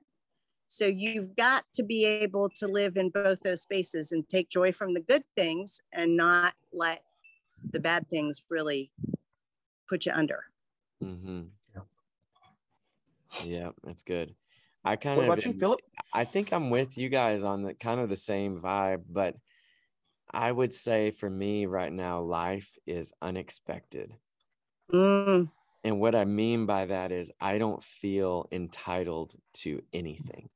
So 0.68 0.87
you've 0.87 1.35
got 1.35 1.64
to 1.74 1.83
be 1.83 2.04
able 2.04 2.50
to 2.59 2.68
live 2.68 2.96
in 2.96 3.09
both 3.09 3.40
those 3.40 3.62
spaces 3.62 4.12
and 4.12 4.28
take 4.28 4.50
joy 4.50 4.70
from 4.70 4.92
the 4.92 5.00
good 5.00 5.24
things 5.35 5.81
and 5.92 6.16
not 6.16 6.52
let 6.72 7.02
the 7.72 7.81
bad 7.81 8.09
things 8.09 8.42
really 8.50 8.92
put 9.88 10.04
you 10.07 10.12
under. 10.12 10.44
Mm-hmm. 11.02 11.40
Yeah, 13.44 13.70
that's 13.83 14.02
good. 14.02 14.35
I 14.85 14.96
kind 14.96 15.26
what 15.26 15.38
of 15.38 15.46
you, 15.46 15.54
Philip? 15.59 15.81
I 16.12 16.24
think 16.24 16.52
I'm 16.52 16.70
with 16.70 16.96
you 16.96 17.09
guys 17.09 17.42
on 17.42 17.62
the 17.62 17.74
kind 17.74 18.00
of 18.00 18.09
the 18.09 18.16
same 18.16 18.61
vibe, 18.61 19.02
but 19.09 19.37
I 20.31 20.50
would 20.52 20.72
say 20.72 21.11
for 21.11 21.28
me 21.28 21.66
right 21.66 21.92
now, 21.92 22.20
life 22.20 22.76
is 22.87 23.12
unexpected. 23.22 24.14
Mm. 24.92 25.50
And 25.85 26.00
what 26.00 26.14
I 26.14 26.24
mean 26.24 26.66
by 26.66 26.87
that 26.87 27.12
is 27.12 27.31
I 27.40 27.59
don't 27.59 27.83
feel 27.83 28.48
entitled 28.52 29.35
to 29.54 29.83
anything. 29.92 30.48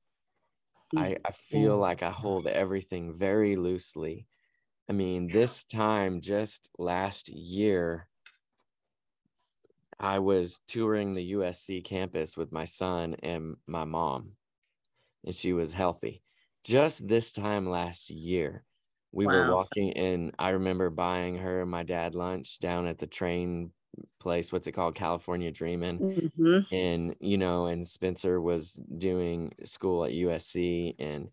Mm. 0.94 0.98
I, 0.98 1.16
I 1.24 1.32
feel 1.32 1.78
like 1.78 2.02
I 2.02 2.10
hold 2.10 2.46
everything 2.46 3.16
very 3.16 3.56
loosely. 3.56 4.26
I 4.88 4.92
mean, 4.92 5.28
this 5.28 5.64
time 5.64 6.20
just 6.20 6.70
last 6.78 7.28
year, 7.28 8.08
I 9.98 10.18
was 10.18 10.58
touring 10.66 11.12
the 11.12 11.32
USC 11.32 11.84
campus 11.84 12.36
with 12.36 12.52
my 12.52 12.64
son 12.64 13.14
and 13.22 13.56
my 13.66 13.84
mom, 13.84 14.32
and 15.24 15.34
she 15.34 15.52
was 15.52 15.72
healthy. 15.72 16.22
Just 16.64 17.06
this 17.06 17.32
time 17.32 17.68
last 17.68 18.10
year, 18.10 18.64
we 19.12 19.26
wow. 19.26 19.32
were 19.32 19.54
walking 19.54 19.92
and 19.92 20.34
I 20.38 20.50
remember 20.50 20.90
buying 20.90 21.36
her 21.38 21.62
and 21.62 21.70
my 21.70 21.82
dad 21.82 22.14
lunch 22.14 22.58
down 22.58 22.86
at 22.86 22.98
the 22.98 23.06
train 23.06 23.72
place 24.20 24.52
what's 24.52 24.66
it 24.66 24.72
called? 24.72 24.94
California 24.94 25.50
dreaming 25.50 25.98
mm-hmm. 25.98 26.74
and 26.74 27.14
you 27.20 27.38
know 27.38 27.66
and 27.66 27.86
spencer 27.86 28.40
was 28.40 28.80
doing 28.98 29.52
school 29.64 30.04
at 30.04 30.12
usc 30.12 30.94
and 30.98 31.28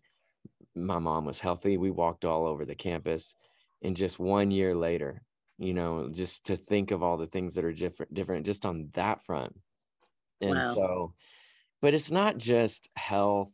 my 0.76 0.98
mom 0.98 1.24
was 1.24 1.40
healthy. 1.40 1.76
We 1.76 1.90
walked 1.90 2.24
all 2.24 2.46
over 2.46 2.64
the 2.64 2.76
campus. 2.76 3.34
And 3.82 3.96
just 3.96 4.18
one 4.18 4.50
year 4.50 4.74
later 4.74 5.22
you 5.58 5.74
know 5.74 6.08
just 6.10 6.46
to 6.46 6.56
think 6.56 6.90
of 6.90 7.02
all 7.02 7.16
the 7.16 7.26
things 7.26 7.54
that 7.54 7.64
are 7.64 7.72
different 7.72 8.12
different 8.14 8.46
just 8.46 8.66
on 8.66 8.88
that 8.94 9.22
front. 9.22 9.54
And 10.40 10.54
wow. 10.54 10.60
so 10.60 11.14
but 11.82 11.94
it's 11.94 12.10
not 12.10 12.36
just 12.36 12.88
health. 12.94 13.52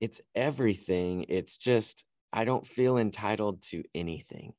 It's 0.00 0.20
everything. 0.34 1.26
It's 1.28 1.56
just 1.56 2.04
I 2.32 2.44
don't 2.44 2.66
feel 2.66 2.96
entitled 2.96 3.62
to 3.64 3.82
anything. 3.94 4.54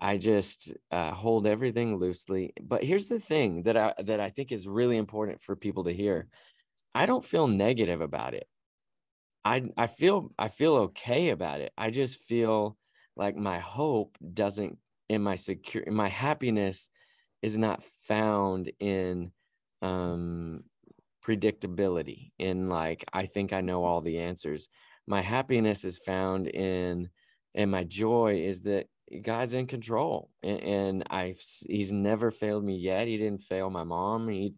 I 0.00 0.16
just 0.18 0.72
uh, 0.90 1.12
hold 1.12 1.46
everything 1.46 1.96
loosely. 1.98 2.52
But 2.62 2.82
here's 2.84 3.08
the 3.08 3.20
thing 3.20 3.64
that 3.64 3.76
I 3.76 3.94
that 4.04 4.20
I 4.20 4.30
think 4.30 4.52
is 4.52 4.66
really 4.66 4.96
important 4.96 5.42
for 5.42 5.56
people 5.56 5.84
to 5.84 5.92
hear. 5.92 6.28
I 6.94 7.06
don't 7.06 7.24
feel 7.24 7.46
negative 7.48 8.00
about 8.00 8.34
it. 8.34 8.48
I 9.44 9.70
I 9.76 9.86
feel 9.86 10.32
I 10.38 10.48
feel 10.48 10.74
okay 10.76 11.30
about 11.30 11.60
it. 11.60 11.72
I 11.76 11.90
just 11.90 12.20
feel 12.20 12.76
like 13.16 13.36
my 13.36 13.58
hope 13.58 14.16
doesn't 14.34 14.78
in 15.08 15.22
my 15.22 15.36
secure 15.36 15.84
my 15.90 16.08
happiness 16.08 16.90
is 17.42 17.58
not 17.58 17.82
found 17.82 18.70
in 18.80 19.32
um 19.82 20.64
predictability 21.24 22.32
in 22.38 22.68
like 22.68 23.04
I 23.12 23.26
think 23.26 23.52
I 23.52 23.60
know 23.60 23.84
all 23.84 24.00
the 24.00 24.18
answers 24.18 24.68
my 25.06 25.20
happiness 25.20 25.84
is 25.84 25.98
found 25.98 26.46
in 26.48 27.10
and 27.54 27.70
my 27.70 27.84
joy 27.84 28.40
is 28.42 28.62
that 28.62 28.86
God's 29.22 29.54
in 29.54 29.66
control 29.66 30.30
and, 30.42 30.60
and 30.60 31.04
I've 31.10 31.42
he's 31.66 31.92
never 31.92 32.30
failed 32.30 32.64
me 32.64 32.76
yet. 32.76 33.08
He 33.08 33.16
didn't 33.16 33.42
fail 33.42 33.70
my 33.70 33.84
mom. 33.84 34.28
He 34.28 34.54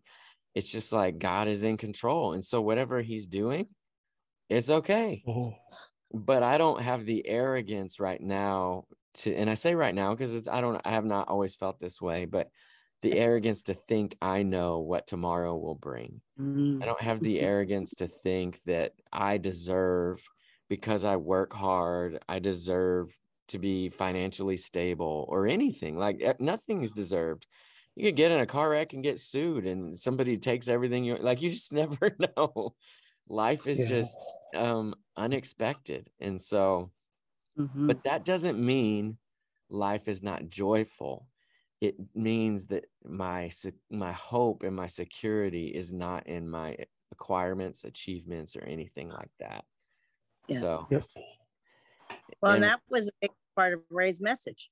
it's 0.54 0.68
just 0.68 0.92
like 0.92 1.18
God 1.18 1.48
is 1.48 1.64
in 1.64 1.76
control. 1.78 2.34
And 2.34 2.44
so 2.44 2.60
whatever 2.60 3.00
he's 3.00 3.26
doing, 3.26 3.66
it's 4.50 4.68
okay. 4.68 5.22
Oh. 5.26 5.54
But 6.12 6.42
I 6.42 6.58
don't 6.58 6.82
have 6.82 7.06
the 7.06 7.26
arrogance 7.26 7.98
right 7.98 8.20
now 8.20 8.84
to 9.14 9.34
and 9.34 9.48
I 9.48 9.54
say 9.54 9.74
right 9.74 9.94
now 9.94 10.14
because 10.14 10.34
it's 10.34 10.48
I 10.48 10.60
don't 10.60 10.80
I 10.84 10.90
have 10.90 11.06
not 11.06 11.28
always 11.28 11.54
felt 11.54 11.80
this 11.80 12.00
way, 12.00 12.26
but 12.26 12.48
the 13.00 13.18
arrogance 13.18 13.62
to 13.64 13.74
think 13.74 14.16
I 14.22 14.42
know 14.42 14.80
what 14.80 15.06
tomorrow 15.06 15.56
will 15.56 15.74
bring. 15.74 16.20
Mm-hmm. 16.40 16.82
I 16.82 16.86
don't 16.86 17.00
have 17.00 17.20
the 17.20 17.40
arrogance 17.40 17.94
to 17.94 18.06
think 18.06 18.62
that 18.64 18.92
I 19.12 19.38
deserve 19.38 20.22
because 20.68 21.04
I 21.04 21.16
work 21.16 21.52
hard, 21.52 22.20
I 22.28 22.38
deserve 22.38 23.16
to 23.48 23.58
be 23.58 23.88
financially 23.88 24.56
stable 24.56 25.26
or 25.28 25.46
anything. 25.46 25.96
Like 25.96 26.40
nothing 26.40 26.82
is 26.82 26.92
deserved. 26.92 27.46
You 27.94 28.06
could 28.06 28.16
get 28.16 28.30
in 28.30 28.40
a 28.40 28.46
car 28.46 28.70
wreck 28.70 28.94
and 28.94 29.02
get 29.02 29.20
sued, 29.20 29.66
and 29.66 29.96
somebody 29.96 30.38
takes 30.38 30.68
everything 30.68 31.04
you 31.04 31.16
like. 31.16 31.42
You 31.42 31.50
just 31.50 31.72
never 31.72 32.16
know. 32.36 32.74
Life 33.28 33.66
is 33.66 33.80
yeah. 33.80 33.88
just 33.88 34.18
um, 34.54 34.94
unexpected, 35.16 36.10
and 36.20 36.40
so. 36.40 36.90
Mm-hmm. 37.58 37.86
But 37.86 38.04
that 38.04 38.24
doesn't 38.24 38.58
mean 38.58 39.18
life 39.68 40.08
is 40.08 40.22
not 40.22 40.48
joyful. 40.48 41.26
It 41.82 41.96
means 42.14 42.66
that 42.66 42.86
my 43.04 43.50
my 43.90 44.12
hope 44.12 44.62
and 44.62 44.74
my 44.74 44.86
security 44.86 45.66
is 45.66 45.92
not 45.92 46.26
in 46.26 46.48
my 46.48 46.76
acquirements, 47.10 47.84
achievements, 47.84 48.56
or 48.56 48.62
anything 48.62 49.10
like 49.10 49.30
that. 49.40 49.64
Yeah. 50.48 50.60
So, 50.60 50.86
yep. 50.90 51.04
Well, 52.40 52.52
and, 52.52 52.64
and 52.64 52.72
that 52.72 52.80
was 52.88 53.08
a 53.08 53.12
big 53.20 53.30
part 53.56 53.74
of 53.74 53.80
Ray's 53.90 54.20
message. 54.20 54.70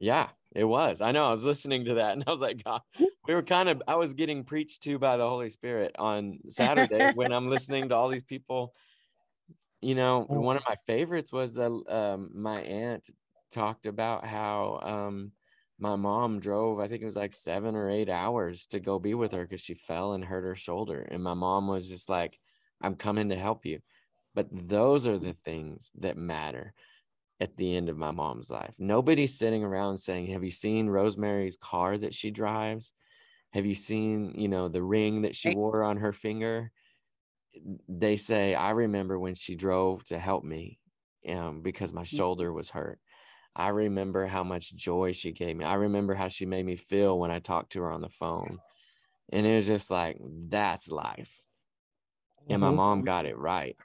Yeah, 0.00 0.28
it 0.54 0.64
was. 0.64 1.00
I 1.00 1.12
know. 1.12 1.26
I 1.26 1.30
was 1.30 1.44
listening 1.44 1.84
to 1.86 1.94
that 1.94 2.12
and 2.12 2.24
I 2.26 2.30
was 2.30 2.40
like, 2.40 2.62
God, 2.64 2.80
we 3.26 3.34
were 3.34 3.42
kind 3.42 3.68
of, 3.68 3.82
I 3.88 3.96
was 3.96 4.14
getting 4.14 4.44
preached 4.44 4.82
to 4.84 4.98
by 4.98 5.16
the 5.16 5.28
Holy 5.28 5.48
Spirit 5.48 5.94
on 5.98 6.38
Saturday 6.48 7.12
when 7.14 7.32
I'm 7.32 7.50
listening 7.50 7.88
to 7.88 7.94
all 7.94 8.08
these 8.08 8.24
people. 8.24 8.74
You 9.80 9.94
know, 9.94 10.26
oh. 10.28 10.40
one 10.40 10.56
of 10.56 10.62
my 10.68 10.76
favorites 10.86 11.32
was 11.32 11.54
that 11.54 11.70
um, 11.88 12.30
my 12.34 12.60
aunt 12.60 13.08
talked 13.50 13.86
about 13.86 14.24
how 14.26 14.80
um, 14.82 15.32
my 15.78 15.96
mom 15.96 16.40
drove, 16.40 16.80
I 16.80 16.88
think 16.88 17.02
it 17.02 17.06
was 17.06 17.16
like 17.16 17.32
seven 17.32 17.76
or 17.76 17.88
eight 17.88 18.08
hours 18.08 18.66
to 18.68 18.80
go 18.80 18.98
be 18.98 19.14
with 19.14 19.32
her 19.32 19.42
because 19.42 19.60
she 19.60 19.74
fell 19.74 20.12
and 20.12 20.24
hurt 20.24 20.44
her 20.44 20.56
shoulder. 20.56 21.06
And 21.08 21.22
my 21.22 21.34
mom 21.34 21.68
was 21.68 21.88
just 21.88 22.08
like, 22.08 22.38
I'm 22.80 22.94
coming 22.94 23.28
to 23.28 23.36
help 23.36 23.64
you. 23.64 23.80
But 24.34 24.48
those 24.50 25.06
are 25.06 25.18
the 25.18 25.32
things 25.32 25.90
that 25.98 26.16
matter 26.16 26.74
at 27.40 27.56
the 27.56 27.76
end 27.76 27.88
of 27.88 27.96
my 27.96 28.10
mom's 28.10 28.50
life. 28.50 28.74
Nobody's 28.78 29.38
sitting 29.38 29.62
around 29.62 29.98
saying, 29.98 30.26
Have 30.28 30.44
you 30.44 30.50
seen 30.50 30.88
Rosemary's 30.88 31.56
car 31.56 31.96
that 31.96 32.14
she 32.14 32.30
drives? 32.30 32.92
Have 33.52 33.64
you 33.64 33.74
seen, 33.74 34.34
you 34.36 34.48
know, 34.48 34.68
the 34.68 34.82
ring 34.82 35.22
that 35.22 35.36
she 35.36 35.54
wore 35.54 35.82
on 35.82 35.98
her 35.98 36.12
finger? 36.12 36.70
They 37.88 38.16
say, 38.16 38.54
I 38.54 38.70
remember 38.70 39.18
when 39.18 39.34
she 39.34 39.54
drove 39.54 40.04
to 40.04 40.18
help 40.18 40.44
me 40.44 40.78
um, 41.28 41.62
because 41.62 41.92
my 41.92 42.02
mm. 42.02 42.16
shoulder 42.16 42.52
was 42.52 42.70
hurt. 42.70 42.98
I 43.56 43.68
remember 43.68 44.26
how 44.26 44.44
much 44.44 44.74
joy 44.74 45.12
she 45.12 45.32
gave 45.32 45.56
me. 45.56 45.64
I 45.64 45.74
remember 45.74 46.14
how 46.14 46.28
she 46.28 46.46
made 46.46 46.64
me 46.64 46.76
feel 46.76 47.18
when 47.18 47.30
I 47.30 47.40
talked 47.40 47.72
to 47.72 47.82
her 47.82 47.90
on 47.90 48.02
the 48.02 48.08
phone. 48.08 48.58
And 49.32 49.46
it 49.46 49.54
was 49.54 49.66
just 49.66 49.90
like, 49.90 50.18
that's 50.48 50.90
life. 50.90 51.34
And 52.48 52.60
my 52.60 52.68
mm-hmm. 52.68 52.76
mom 52.76 53.02
got 53.02 53.26
it 53.26 53.36
right. 53.36 53.76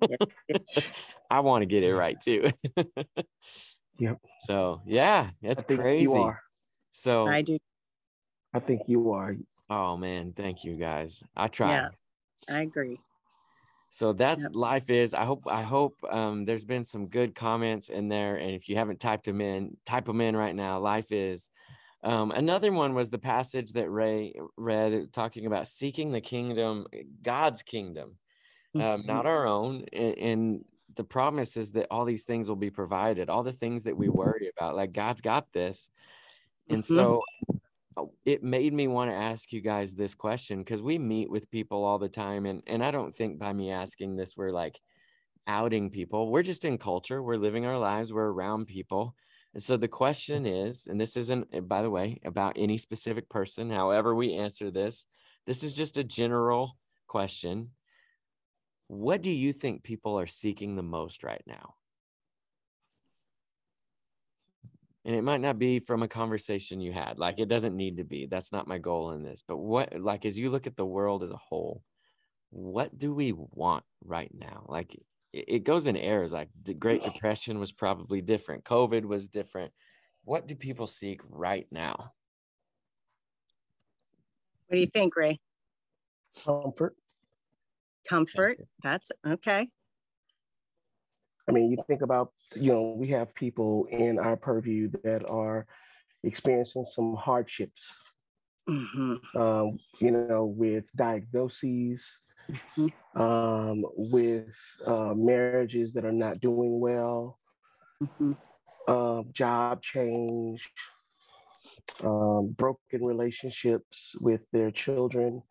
I 1.30 1.40
want 1.40 1.62
to 1.62 1.66
get 1.66 1.82
it 1.82 1.94
right 1.94 2.16
too. 2.20 2.50
yep. 3.98 4.18
So 4.46 4.82
yeah, 4.86 5.30
that's 5.42 5.62
crazy. 5.62 6.02
You 6.02 6.14
are. 6.14 6.40
So 6.90 7.26
I 7.26 7.42
do. 7.42 7.58
I 8.54 8.60
think 8.60 8.82
you 8.86 9.12
are. 9.12 9.36
Oh 9.68 9.96
man, 9.96 10.32
thank 10.32 10.64
you 10.64 10.76
guys. 10.76 11.22
I 11.36 11.48
try. 11.48 11.72
Yeah, 11.72 11.88
I 12.48 12.60
agree. 12.60 12.98
So 13.90 14.12
that's 14.12 14.42
yep. 14.42 14.50
life 14.54 14.90
is. 14.90 15.14
I 15.14 15.24
hope 15.24 15.44
I 15.46 15.62
hope 15.62 15.94
um, 16.10 16.44
there's 16.44 16.64
been 16.64 16.84
some 16.84 17.06
good 17.06 17.34
comments 17.34 17.88
in 17.88 18.08
there, 18.08 18.36
and 18.36 18.50
if 18.50 18.68
you 18.68 18.76
haven't 18.76 19.00
typed 19.00 19.24
them 19.24 19.40
in, 19.40 19.76
type 19.86 20.06
them 20.06 20.20
in 20.20 20.36
right 20.36 20.54
now. 20.54 20.78
Life 20.78 21.12
is. 21.12 21.50
Um, 22.02 22.30
another 22.30 22.70
one 22.72 22.94
was 22.94 23.10
the 23.10 23.18
passage 23.18 23.72
that 23.72 23.90
Ray 23.90 24.34
read 24.56 25.12
talking 25.12 25.46
about 25.46 25.66
seeking 25.66 26.12
the 26.12 26.20
kingdom, 26.20 26.86
God's 27.22 27.62
kingdom, 27.62 28.16
um, 28.80 29.02
Mhm. 29.02 29.06
not 29.06 29.26
our 29.26 29.46
own. 29.46 29.84
And, 29.92 30.18
and 30.18 30.64
the 30.94 31.04
promise 31.04 31.56
is 31.56 31.72
that 31.72 31.86
all 31.90 32.04
these 32.04 32.24
things 32.24 32.48
will 32.48 32.56
be 32.56 32.70
provided, 32.70 33.28
all 33.28 33.42
the 33.42 33.52
things 33.52 33.84
that 33.84 33.96
we 33.96 34.08
worry 34.08 34.50
about, 34.56 34.76
like 34.76 34.92
God's 34.92 35.20
got 35.20 35.52
this. 35.52 35.90
And 36.68 36.82
Mhm. 36.82 36.84
so 36.84 37.22
uh, 37.96 38.06
it 38.24 38.42
made 38.42 38.72
me 38.72 38.88
want 38.88 39.10
to 39.10 39.16
ask 39.16 39.52
you 39.52 39.60
guys 39.60 39.94
this 39.94 40.14
question 40.14 40.58
because 40.58 40.82
we 40.82 40.98
meet 40.98 41.30
with 41.30 41.50
people 41.50 41.84
all 41.84 41.98
the 41.98 42.08
time. 42.08 42.46
And, 42.46 42.62
and 42.66 42.84
I 42.84 42.90
don't 42.90 43.14
think 43.14 43.38
by 43.38 43.52
me 43.52 43.70
asking 43.70 44.16
this, 44.16 44.36
we're 44.36 44.50
like 44.50 44.80
outing 45.46 45.90
people. 45.90 46.30
We're 46.30 46.42
just 46.42 46.64
in 46.64 46.78
culture, 46.78 47.22
we're 47.22 47.36
living 47.36 47.66
our 47.66 47.78
lives, 47.78 48.12
we're 48.12 48.30
around 48.32 48.66
people. 48.66 49.14
And 49.54 49.62
so 49.62 49.76
the 49.76 49.88
question 49.88 50.44
is, 50.46 50.86
and 50.86 51.00
this 51.00 51.16
isn't, 51.16 51.54
uh, 51.54 51.60
by 51.60 51.82
the 51.82 51.90
way, 51.90 52.20
about 52.24 52.54
any 52.56 52.78
specific 52.78 53.28
person, 53.28 53.70
however, 53.70 54.14
we 54.14 54.34
answer 54.34 54.70
this, 54.70 55.06
this 55.46 55.62
is 55.62 55.74
just 55.76 55.96
a 55.98 56.04
general 56.04 56.78
question. 57.06 57.70
What 58.88 59.22
do 59.22 59.30
you 59.30 59.52
think 59.52 59.82
people 59.82 60.18
are 60.18 60.26
seeking 60.26 60.76
the 60.76 60.82
most 60.82 61.24
right 61.24 61.42
now? 61.46 61.74
And 65.04 65.14
it 65.14 65.22
might 65.22 65.40
not 65.40 65.58
be 65.58 65.78
from 65.78 66.02
a 66.02 66.08
conversation 66.08 66.80
you 66.80 66.92
had, 66.92 67.18
like 67.18 67.38
it 67.38 67.48
doesn't 67.48 67.76
need 67.76 67.98
to 67.98 68.04
be. 68.04 68.26
That's 68.26 68.52
not 68.52 68.66
my 68.66 68.78
goal 68.78 69.12
in 69.12 69.22
this. 69.22 69.42
But 69.46 69.58
what, 69.58 70.00
like, 70.00 70.24
as 70.24 70.36
you 70.38 70.50
look 70.50 70.66
at 70.66 70.76
the 70.76 70.84
world 70.84 71.22
as 71.22 71.30
a 71.30 71.36
whole, 71.36 71.82
what 72.50 72.98
do 72.98 73.14
we 73.14 73.32
want 73.32 73.84
right 74.04 74.32
now? 74.36 74.66
Like, 74.68 74.94
it, 75.32 75.44
it 75.48 75.64
goes 75.64 75.86
in 75.86 75.96
errors. 75.96 76.32
Like, 76.32 76.48
the 76.60 76.74
Great 76.74 77.04
Depression 77.04 77.60
was 77.60 77.70
probably 77.70 78.20
different, 78.20 78.64
COVID 78.64 79.04
was 79.04 79.28
different. 79.28 79.72
What 80.24 80.48
do 80.48 80.56
people 80.56 80.88
seek 80.88 81.20
right 81.28 81.68
now? 81.70 82.12
What 84.66 84.74
do 84.74 84.80
you 84.80 84.86
think, 84.86 85.14
Ray? 85.14 85.38
Comfort. 86.44 86.96
Comfort. 88.08 88.58
That's 88.82 89.10
okay. 89.26 89.70
I 91.48 91.52
mean, 91.52 91.70
you 91.70 91.78
think 91.86 92.02
about, 92.02 92.32
you 92.56 92.72
know, 92.72 92.82
we 92.96 93.08
have 93.08 93.34
people 93.34 93.86
in 93.90 94.18
our 94.18 94.36
purview 94.36 94.90
that 95.04 95.24
are 95.24 95.66
experiencing 96.24 96.84
some 96.84 97.14
hardships, 97.14 97.96
Mhm. 98.68 99.20
um, 99.34 99.78
you 100.00 100.10
know, 100.10 100.44
with 100.46 100.90
diagnoses, 100.96 102.18
Mhm. 102.48 102.88
um, 103.14 103.84
with 103.96 104.56
uh, 104.86 105.14
marriages 105.14 105.92
that 105.94 106.04
are 106.04 106.12
not 106.12 106.40
doing 106.40 106.80
well, 106.80 107.38
Mhm. 108.00 108.36
um, 108.88 109.32
job 109.32 109.82
change, 109.82 110.72
um, 112.04 112.48
broken 112.52 113.04
relationships 113.04 114.14
with 114.20 114.42
their 114.52 114.70
children. 114.70 115.42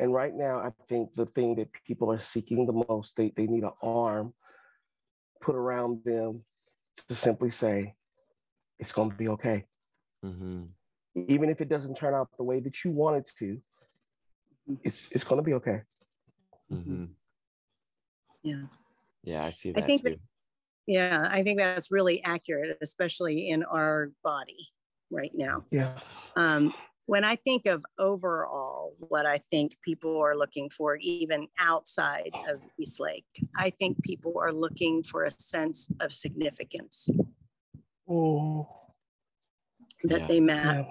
And 0.00 0.14
right 0.14 0.34
now, 0.34 0.58
I 0.58 0.70
think 0.88 1.10
the 1.14 1.26
thing 1.26 1.54
that 1.56 1.68
people 1.86 2.10
are 2.10 2.22
seeking 2.22 2.64
the 2.66 2.84
most, 2.88 3.16
they, 3.16 3.32
they 3.36 3.46
need 3.46 3.64
an 3.64 3.72
arm 3.82 4.32
put 5.42 5.54
around 5.54 6.00
them 6.04 6.42
to 7.08 7.14
simply 7.14 7.50
say, 7.50 7.94
it's 8.78 8.92
going 8.92 9.10
to 9.10 9.16
be 9.16 9.28
okay. 9.28 9.66
Mm-hmm. 10.24 10.62
Even 11.28 11.50
if 11.50 11.60
it 11.60 11.68
doesn't 11.68 11.96
turn 11.96 12.14
out 12.14 12.28
the 12.38 12.44
way 12.44 12.60
that 12.60 12.82
you 12.82 12.92
want 12.92 13.18
it 13.18 13.30
to, 13.38 13.60
it's, 14.82 15.08
it's 15.12 15.24
going 15.24 15.38
to 15.38 15.42
be 15.42 15.54
okay. 15.54 15.82
Mm-hmm. 16.72 17.04
Yeah. 18.42 18.62
Yeah, 19.22 19.44
I 19.44 19.50
see 19.50 19.72
that 19.72 19.82
I 19.82 19.86
think 19.86 20.02
too. 20.02 20.10
that- 20.10 20.20
Yeah, 20.86 21.28
I 21.30 21.42
think 21.42 21.58
that's 21.58 21.92
really 21.92 22.24
accurate, 22.24 22.78
especially 22.80 23.50
in 23.50 23.64
our 23.64 24.12
body 24.24 24.68
right 25.10 25.32
now. 25.34 25.64
Yeah. 25.70 25.92
Um, 26.36 26.72
when 27.10 27.24
I 27.24 27.34
think 27.34 27.66
of 27.66 27.84
overall, 27.98 28.94
what 29.00 29.26
I 29.26 29.38
think 29.50 29.76
people 29.82 30.22
are 30.22 30.36
looking 30.36 30.70
for, 30.70 30.94
even 30.94 31.48
outside 31.58 32.30
of 32.46 32.60
Eastlake, 32.78 33.24
I 33.56 33.70
think 33.70 34.00
people 34.04 34.34
are 34.40 34.52
looking 34.52 35.02
for 35.02 35.24
a 35.24 35.30
sense 35.32 35.88
of 35.98 36.12
significance 36.12 37.10
Mm, 38.08 38.64
that 40.04 40.20
Yeah. 40.20 40.26
they 40.28 40.40
matter. 40.40 40.86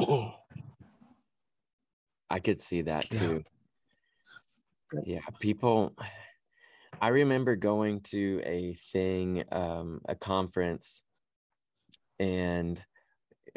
yeah. 0.00 0.30
I 2.30 2.40
could 2.40 2.60
see 2.60 2.82
that 2.82 3.08
too. 3.08 3.44
Yep. 4.92 5.04
Yeah, 5.06 5.20
people. 5.38 5.94
I 7.00 7.08
remember 7.08 7.54
going 7.54 8.00
to 8.12 8.40
a 8.44 8.74
thing, 8.92 9.44
um, 9.52 10.00
a 10.08 10.16
conference, 10.16 11.04
and 12.18 12.76
one, 12.76 12.84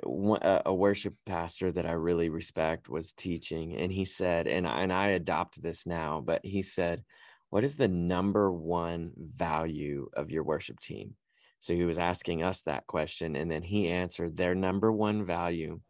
a, 0.04 0.62
a 0.68 0.74
worship 0.74 1.16
pastor 1.26 1.72
that 1.72 1.86
I 1.86 1.92
really 1.92 2.30
respect 2.30 2.90
was 2.90 3.14
teaching, 3.14 3.76
and 3.76 3.92
he 3.92 4.06
said, 4.06 4.48
and 4.48 4.68
I, 4.68 4.82
and 4.82 4.94
I 4.94 5.08
adopt 5.10 5.62
this 5.62 5.86
now, 5.86 6.22
but 6.22 6.46
he 6.46 6.62
said, 6.62 7.04
"What 7.50 7.64
is 7.64 7.78
the 7.78 7.88
number 7.88 8.52
one 8.52 9.12
value 9.18 10.10
of 10.14 10.32
your 10.32 10.44
worship 10.44 10.80
team?" 10.80 11.16
So 11.60 11.74
he 11.76 11.86
was 11.86 12.00
asking 12.00 12.44
us 12.44 12.62
that 12.64 12.88
question, 12.88 13.36
and 13.36 13.50
then 13.52 13.64
he 13.64 13.88
answered, 13.90 14.38
"Their 14.38 14.56
number 14.56 14.92
one 14.92 15.26
value 15.26 15.82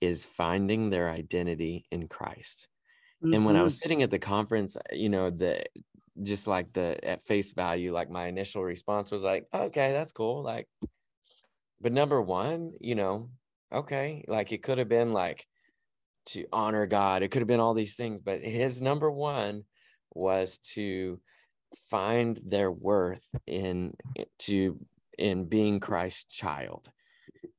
is 0.00 0.24
finding 0.24 0.90
their 0.90 1.10
identity 1.10 1.86
in 1.90 2.08
Christ." 2.08 2.68
And 3.22 3.44
when 3.44 3.56
I 3.56 3.62
was 3.62 3.78
sitting 3.78 4.02
at 4.02 4.10
the 4.10 4.18
conference, 4.18 4.76
uh, 4.76 4.80
you 4.92 5.08
know, 5.08 5.30
the 5.30 5.64
just 6.22 6.46
like 6.46 6.72
the 6.72 7.02
at 7.04 7.22
face 7.22 7.52
value, 7.52 7.92
like 7.92 8.10
my 8.10 8.26
initial 8.26 8.62
response 8.62 9.10
was 9.10 9.22
like, 9.22 9.46
okay, 9.52 9.92
that's 9.92 10.12
cool. 10.12 10.42
Like, 10.42 10.68
but 11.80 11.92
number 11.92 12.20
one, 12.20 12.72
you 12.80 12.94
know, 12.94 13.30
okay, 13.72 14.24
like 14.28 14.52
it 14.52 14.62
could 14.62 14.78
have 14.78 14.88
been 14.88 15.12
like 15.12 15.46
to 16.26 16.46
honor 16.52 16.86
God, 16.86 17.22
it 17.22 17.30
could 17.30 17.40
have 17.40 17.48
been 17.48 17.60
all 17.60 17.74
these 17.74 17.96
things, 17.96 18.20
but 18.22 18.42
his 18.42 18.82
number 18.82 19.10
one 19.10 19.64
was 20.14 20.58
to 20.58 21.20
find 21.90 22.40
their 22.44 22.70
worth 22.70 23.24
in 23.46 23.94
to 24.38 24.78
in 25.18 25.44
being 25.44 25.80
Christ's 25.80 26.24
child. 26.24 26.90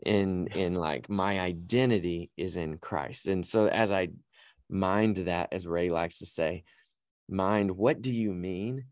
In 0.05 0.47
in 0.47 0.75
like 0.75 1.09
my 1.09 1.39
identity 1.39 2.31
is 2.37 2.57
in 2.57 2.77
Christ. 2.77 3.27
And 3.27 3.45
so 3.45 3.67
as 3.67 3.91
I 3.91 4.09
mind 4.69 5.17
that 5.17 5.49
as 5.51 5.65
ray 5.65 5.89
likes 5.89 6.19
to 6.19 6.25
say 6.25 6.63
mind 7.27 7.71
what 7.71 8.01
do 8.01 8.11
you 8.11 8.33
mean 8.33 8.85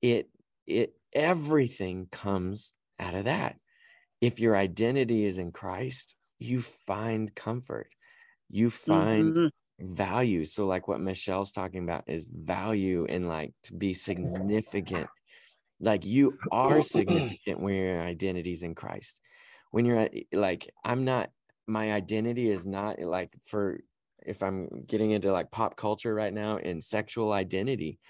it 0.00 0.28
it 0.66 0.94
everything 1.12 2.08
comes 2.10 2.72
out 2.98 3.14
of 3.14 3.26
that 3.26 3.56
if 4.22 4.40
your 4.40 4.56
identity 4.56 5.26
is 5.26 5.38
in 5.38 5.52
christ 5.52 6.16
you 6.40 6.60
find 6.62 7.34
comfort. 7.36 7.88
You 8.50 8.70
find 8.70 9.34
Mhm. 9.34 9.50
value. 9.80 10.44
So 10.44 10.66
like 10.66 10.88
what 10.88 11.00
michelle's 11.00 11.52
talking 11.52 11.84
about 11.84 12.04
is 12.08 12.24
value 12.24 13.06
and 13.06 13.28
like 13.28 13.54
to 13.64 13.74
be 13.74 13.94
significant. 13.94 15.10
Like 15.80 16.04
you 16.04 16.38
are 16.50 16.82
significant 16.82 17.60
when 17.60 17.74
your 17.74 18.02
identity's 18.02 18.62
in 18.62 18.74
christ. 18.74 19.20
When 19.70 19.84
you're 19.86 19.98
at- 19.98 20.14
like 20.32 20.70
i'm 20.84 21.04
not 21.04 21.30
my 21.66 21.92
identity 21.92 22.48
is 22.48 22.66
not 22.66 23.00
like 23.00 23.34
for 23.42 23.80
if 24.26 24.42
i'm 24.42 24.68
getting 24.86 25.12
into 25.12 25.32
like 25.32 25.50
pop 25.50 25.76
culture 25.76 26.14
right 26.14 26.32
now 26.34 26.56
in 26.58 26.80
sexual 26.80 27.32
identity 27.32 28.00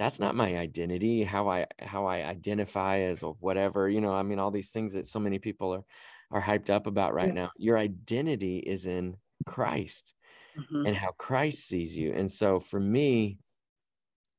that's 0.00 0.18
not 0.18 0.34
my 0.34 0.56
identity 0.56 1.22
how 1.24 1.48
i 1.48 1.66
how 1.80 2.06
i 2.06 2.24
identify 2.24 2.98
as 3.00 3.22
or 3.22 3.34
whatever 3.40 3.88
you 3.88 4.00
know 4.00 4.14
i 4.14 4.22
mean 4.22 4.38
all 4.38 4.50
these 4.50 4.72
things 4.72 4.94
that 4.94 5.06
so 5.06 5.20
many 5.20 5.38
people 5.38 5.74
are 5.74 5.84
are 6.30 6.42
hyped 6.42 6.70
up 6.70 6.86
about 6.86 7.12
right 7.14 7.28
Yeah. 7.28 7.34
now 7.34 7.50
your 7.58 7.76
identity 7.78 8.58
is 8.58 8.86
in 8.86 9.16
christ 9.46 10.14
Mhm. 10.56 10.86
and 10.86 10.96
how 10.96 11.10
christ 11.18 11.68
sees 11.68 11.96
you 11.98 12.14
and 12.14 12.32
so 12.32 12.60
for 12.60 12.80
me 12.80 13.38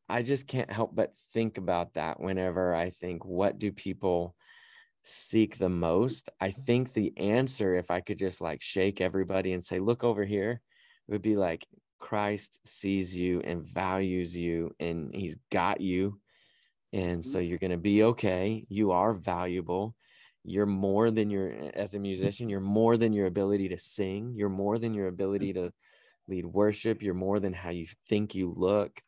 i 0.10 0.22
just 0.22 0.48
can't 0.48 0.72
help 0.72 0.96
but 0.96 1.16
think 1.34 1.58
about 1.58 1.94
that 1.94 2.20
whenever 2.20 2.74
i 2.76 2.90
think 2.90 3.24
what 3.26 3.58
do 3.60 3.72
people 3.72 4.36
seek 5.04 5.58
the 5.58 5.70
most 5.70 6.30
i 6.40 6.52
think 6.52 6.94
the 6.94 7.14
answer 7.18 7.74
if 7.76 7.92
i 7.92 8.02
could 8.02 8.18
just 8.18 8.42
like 8.42 8.62
shake 8.62 9.02
everybody 9.02 9.54
and 9.54 9.64
say 9.64 9.80
look 9.80 10.04
over 10.04 10.26
here 10.26 10.62
it 11.08 11.12
would 11.12 11.22
be 11.22 11.36
like 11.38 11.66
christ 12.02 12.60
sees 12.66 13.16
you 13.16 13.40
and 13.42 13.64
values 13.64 14.36
you 14.36 14.76
and 14.80 15.14
he's 15.16 15.38
got 15.52 15.80
you. 15.80 16.20
And 16.94 17.24
so 17.24 17.40
you're 17.40 17.58
going 17.58 17.72
to 17.72 17.78
be 17.78 18.04
okay. 18.04 18.66
You 18.68 18.92
are 18.92 19.14
valuable. 19.14 19.96
You're 20.44 20.66
more 20.66 21.12
than 21.12 21.30
your 21.30 21.54
as 21.74 21.94
a 21.94 22.00
musician 22.00 22.50
you're 22.50 22.60
more 22.60 22.98
than 22.98 23.14
your 23.14 23.28
ability 23.28 23.70
to 23.70 23.78
sing. 23.78 24.34
You're 24.36 24.50
more 24.50 24.78
than 24.78 24.94
your 24.94 25.08
ability 25.08 25.54
to 25.54 25.72
lead 26.28 26.46
worship. 26.46 27.02
You're 27.02 27.14
more 27.14 27.40
than 27.40 27.54
how 27.54 27.70
you 27.70 27.86
think 28.10 28.36
you 28.36 28.54
look. 28.56 29.02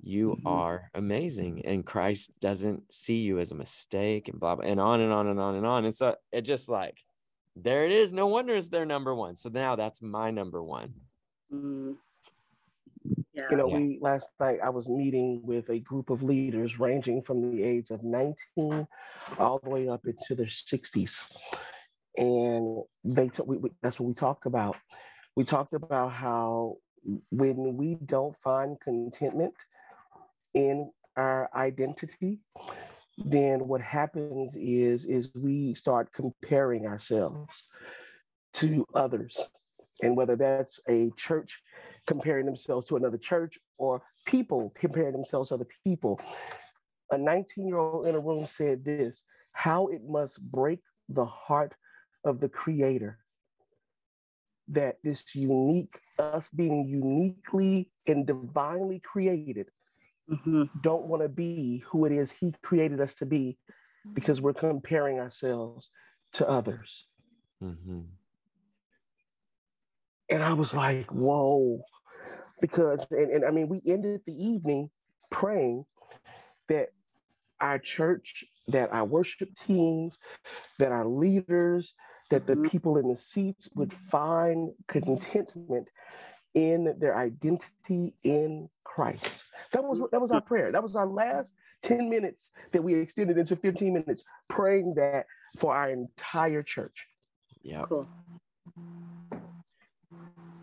You 0.00 0.36
Mhm. 0.36 0.46
are 0.46 0.90
amazing 0.94 1.64
and 1.64 1.84
christ 1.86 2.30
doesn't 2.38 2.92
see 2.92 3.20
you 3.20 3.40
as 3.40 3.50
a 3.50 3.54
mistake 3.54 4.28
and 4.28 4.38
blah 4.38 4.54
blah 4.54 4.66
and 4.66 4.78
on 4.78 5.00
and 5.00 5.12
on 5.12 5.26
and 5.26 5.40
on 5.40 5.54
and 5.56 5.66
on. 5.66 5.84
And 5.86 5.94
so 5.94 6.14
it 6.30 6.42
just 6.42 6.68
like 6.68 7.02
there 7.56 7.86
it 7.86 7.92
is. 7.92 8.12
No 8.12 8.26
wonder 8.26 8.54
it's 8.54 8.68
their 8.68 8.84
number 8.84 9.14
one. 9.14 9.34
So 9.36 9.48
now 9.48 9.74
that's 9.76 10.02
my 10.02 10.30
number 10.30 10.62
one. 10.62 10.92
Mm. 11.50 11.96
Yeah. 13.32 13.48
You 13.50 13.56
know, 13.56 13.68
Yeah. 13.68 13.78
we 13.78 13.98
last 14.00 14.30
night 14.40 14.60
I 14.62 14.70
was 14.70 14.88
meeting 14.88 15.40
with 15.44 15.68
a 15.70 15.78
group 15.80 16.10
of 16.10 16.22
leaders 16.22 16.78
ranging 16.80 17.22
from 17.22 17.40
the 17.50 17.62
age 17.62 17.90
of 17.90 18.02
19 18.02 18.86
all 19.38 19.58
the 19.62 19.70
way 19.70 19.88
up 19.88 20.06
into 20.06 20.34
their 20.34 20.46
60s. 20.46 21.14
and 22.18 22.82
they 23.04 23.28
t- 23.28 23.42
we, 23.44 23.58
we, 23.58 23.70
that's 23.82 24.00
what 24.00 24.06
we 24.08 24.14
talked 24.14 24.46
about. 24.46 24.76
We 25.36 25.44
talked 25.44 25.74
about 25.74 26.12
how 26.12 26.76
when 27.30 27.76
we 27.76 27.94
don't 28.06 28.34
find 28.42 28.80
contentment 28.80 29.54
in 30.54 30.90
our 31.16 31.50
identity, 31.54 32.40
then 33.18 33.66
what 33.68 33.80
happens 33.80 34.56
is 34.56 35.04
is 35.06 35.32
we 35.34 35.74
start 35.74 36.12
comparing 36.12 36.86
ourselves 36.86 37.68
to 38.54 38.86
others 38.94 39.38
and 40.02 40.16
whether 40.16 40.36
that's 40.36 40.80
a 40.88 41.10
church 41.16 41.60
comparing 42.06 42.46
themselves 42.46 42.86
to 42.88 42.96
another 42.96 43.18
church 43.18 43.58
or 43.78 44.02
people 44.26 44.72
comparing 44.78 45.12
themselves 45.12 45.48
to 45.48 45.54
other 45.54 45.66
people 45.84 46.20
a 47.10 47.18
19 47.18 47.66
year 47.66 47.78
old 47.78 48.06
in 48.06 48.14
a 48.14 48.20
room 48.20 48.46
said 48.46 48.84
this 48.84 49.24
how 49.52 49.86
it 49.88 50.02
must 50.06 50.40
break 50.50 50.80
the 51.08 51.24
heart 51.24 51.74
of 52.24 52.40
the 52.40 52.48
creator 52.48 53.18
that 54.68 54.96
this 55.04 55.34
unique 55.34 56.00
us 56.18 56.50
being 56.50 56.84
uniquely 56.84 57.90
and 58.06 58.26
divinely 58.26 59.00
created 59.00 59.68
mm-hmm. 60.30 60.64
don't 60.80 61.04
want 61.04 61.22
to 61.22 61.28
be 61.28 61.84
who 61.86 62.04
it 62.04 62.12
is 62.12 62.30
he 62.30 62.52
created 62.62 63.00
us 63.00 63.14
to 63.14 63.26
be 63.26 63.56
because 64.12 64.40
we're 64.40 64.54
comparing 64.54 65.18
ourselves 65.18 65.90
to 66.32 66.48
others 66.48 67.06
mm-hmm. 67.62 68.00
and 70.28 70.42
i 70.42 70.52
was 70.52 70.74
like 70.74 71.10
whoa 71.12 71.80
because 72.60 73.06
and, 73.10 73.30
and 73.30 73.44
i 73.44 73.50
mean 73.50 73.68
we 73.68 73.80
ended 73.86 74.20
the 74.26 74.44
evening 74.44 74.90
praying 75.30 75.84
that 76.68 76.88
our 77.60 77.78
church 77.78 78.44
that 78.68 78.92
our 78.92 79.04
worship 79.04 79.48
teams 79.54 80.18
that 80.78 80.92
our 80.92 81.06
leaders 81.06 81.94
that 82.30 82.46
the 82.46 82.54
mm-hmm. 82.54 82.68
people 82.68 82.96
in 82.96 83.08
the 83.08 83.16
seats 83.16 83.68
would 83.74 83.92
find 83.92 84.72
contentment 84.88 85.88
in 86.54 86.94
their 86.98 87.16
identity 87.16 88.14
in 88.24 88.68
Christ. 88.82 89.44
That 89.72 89.84
was 89.84 90.02
that 90.10 90.20
was 90.20 90.30
our 90.30 90.40
prayer. 90.40 90.72
That 90.72 90.82
was 90.82 90.96
our 90.96 91.06
last 91.06 91.54
10 91.82 92.08
minutes 92.08 92.50
that 92.72 92.82
we 92.82 92.94
extended 92.94 93.36
into 93.36 93.54
15 93.56 93.92
minutes 93.92 94.24
praying 94.48 94.94
that 94.94 95.26
for 95.58 95.74
our 95.74 95.90
entire 95.90 96.62
church. 96.62 97.06
Yeah. 97.62 97.84
Cool. 97.86 98.08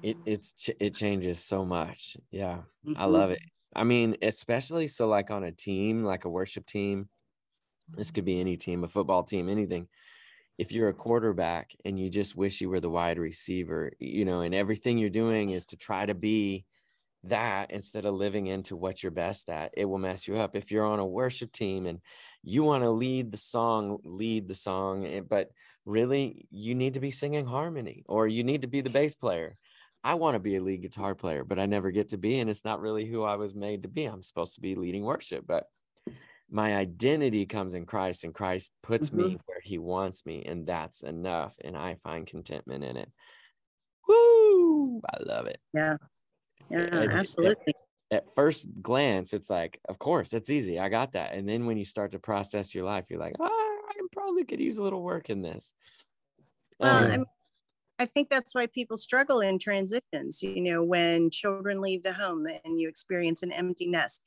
It 0.03 0.17
it's 0.25 0.69
it 0.79 0.93
changes 0.93 1.43
so 1.43 1.65
much. 1.65 2.17
Yeah. 2.31 2.61
Mm-hmm. 2.85 3.01
I 3.01 3.05
love 3.05 3.31
it. 3.31 3.39
I 3.75 3.83
mean, 3.83 4.17
especially 4.21 4.87
so 4.87 5.07
like 5.07 5.31
on 5.31 5.43
a 5.43 5.51
team, 5.51 6.03
like 6.03 6.25
a 6.25 6.29
worship 6.29 6.65
team. 6.65 7.09
This 7.89 8.11
could 8.11 8.25
be 8.25 8.39
any 8.39 8.55
team, 8.55 8.83
a 8.83 8.87
football 8.87 9.23
team, 9.23 9.49
anything 9.49 9.87
if 10.57 10.71
you're 10.71 10.89
a 10.89 10.93
quarterback 10.93 11.71
and 11.83 11.99
you 11.99 12.09
just 12.09 12.35
wish 12.35 12.61
you 12.61 12.69
were 12.69 12.79
the 12.79 12.89
wide 12.89 13.17
receiver, 13.17 13.91
you 13.99 14.25
know, 14.25 14.41
and 14.41 14.53
everything 14.53 14.97
you're 14.97 15.09
doing 15.09 15.49
is 15.49 15.65
to 15.67 15.77
try 15.77 16.05
to 16.05 16.13
be 16.13 16.65
that 17.23 17.71
instead 17.71 18.05
of 18.05 18.13
living 18.13 18.47
into 18.47 18.75
what 18.75 19.01
you're 19.01 19.11
best 19.11 19.49
at, 19.49 19.71
it 19.75 19.85
will 19.85 19.97
mess 19.97 20.27
you 20.27 20.37
up. 20.37 20.55
If 20.55 20.71
you're 20.71 20.85
on 20.85 20.99
a 20.99 21.05
worship 21.05 21.51
team 21.51 21.85
and 21.85 21.99
you 22.43 22.63
want 22.63 22.83
to 22.83 22.89
lead 22.89 23.31
the 23.31 23.37
song, 23.37 23.99
lead 24.03 24.47
the 24.47 24.55
song, 24.55 25.05
eh, 25.07 25.21
but 25.21 25.49
really 25.85 26.45
you 26.51 26.75
need 26.75 26.95
to 26.95 26.99
be 26.99 27.11
singing 27.11 27.45
harmony 27.45 28.03
or 28.07 28.27
you 28.27 28.43
need 28.43 28.61
to 28.61 28.67
be 28.67 28.81
the 28.81 28.89
bass 28.89 29.15
player. 29.15 29.57
I 30.03 30.15
want 30.15 30.35
to 30.35 30.39
be 30.39 30.57
a 30.57 30.61
lead 30.61 30.81
guitar 30.81 31.15
player, 31.15 31.43
but 31.43 31.59
I 31.59 31.65
never 31.65 31.91
get 31.91 32.09
to 32.09 32.17
be, 32.17 32.39
and 32.39 32.49
it's 32.49 32.65
not 32.65 32.81
really 32.81 33.05
who 33.05 33.23
I 33.23 33.35
was 33.35 33.55
made 33.55 33.83
to 33.83 33.89
be. 33.89 34.05
I'm 34.05 34.21
supposed 34.21 34.55
to 34.55 34.61
be 34.61 34.75
leading 34.75 35.03
worship, 35.03 35.45
but 35.47 35.67
my 36.53 36.75
identity 36.75 37.45
comes 37.45 37.73
in 37.73 37.85
Christ 37.85 38.23
and 38.23 38.33
Christ 38.33 38.71
puts 38.83 39.09
mm-hmm. 39.09 39.27
me 39.27 39.37
where 39.45 39.59
he 39.63 39.79
wants 39.79 40.25
me 40.25 40.43
and 40.45 40.67
that's 40.67 41.01
enough 41.01 41.55
and 41.63 41.75
I 41.75 41.95
find 41.95 42.27
contentment 42.27 42.83
in 42.83 42.95
it. 42.95 43.09
Woo! 44.07 45.01
I 45.09 45.23
love 45.23 45.47
it. 45.47 45.59
Yeah. 45.73 45.97
Yeah, 46.69 46.79
and 46.79 47.11
absolutely. 47.11 47.73
At, 48.11 48.17
at, 48.17 48.35
first 48.35 48.67
glance 48.81 49.33
it's 49.33 49.49
like, 49.49 49.79
of 49.89 49.97
course, 49.99 50.33
it's 50.33 50.49
easy. 50.49 50.79
I 50.79 50.89
got 50.89 51.13
that. 51.13 51.33
And 51.33 51.49
then 51.49 51.65
when 51.65 51.77
you 51.77 51.85
start 51.85 52.11
to 52.11 52.19
process 52.19 52.73
your 52.73 52.85
life, 52.85 53.05
you're 53.09 53.19
like, 53.19 53.35
"Oh, 53.39 53.81
I 53.89 53.93
probably 54.11 54.45
could 54.45 54.61
use 54.61 54.77
a 54.77 54.83
little 54.83 55.01
work 55.01 55.29
in 55.29 55.41
this." 55.41 55.73
Well, 56.79 57.03
um, 57.03 57.11
I 57.11 57.17
think 58.05 58.29
that's 58.29 58.53
why 58.53 58.67
people 58.67 58.97
struggle 58.97 59.39
in 59.39 59.59
transitions. 59.59 60.41
You 60.41 60.61
know, 60.61 60.83
when 60.83 61.29
children 61.29 61.81
leave 61.81 62.03
the 62.03 62.13
home 62.13 62.47
and 62.65 62.79
you 62.79 62.87
experience 62.89 63.43
an 63.43 63.51
empty 63.51 63.87
nest, 63.87 64.21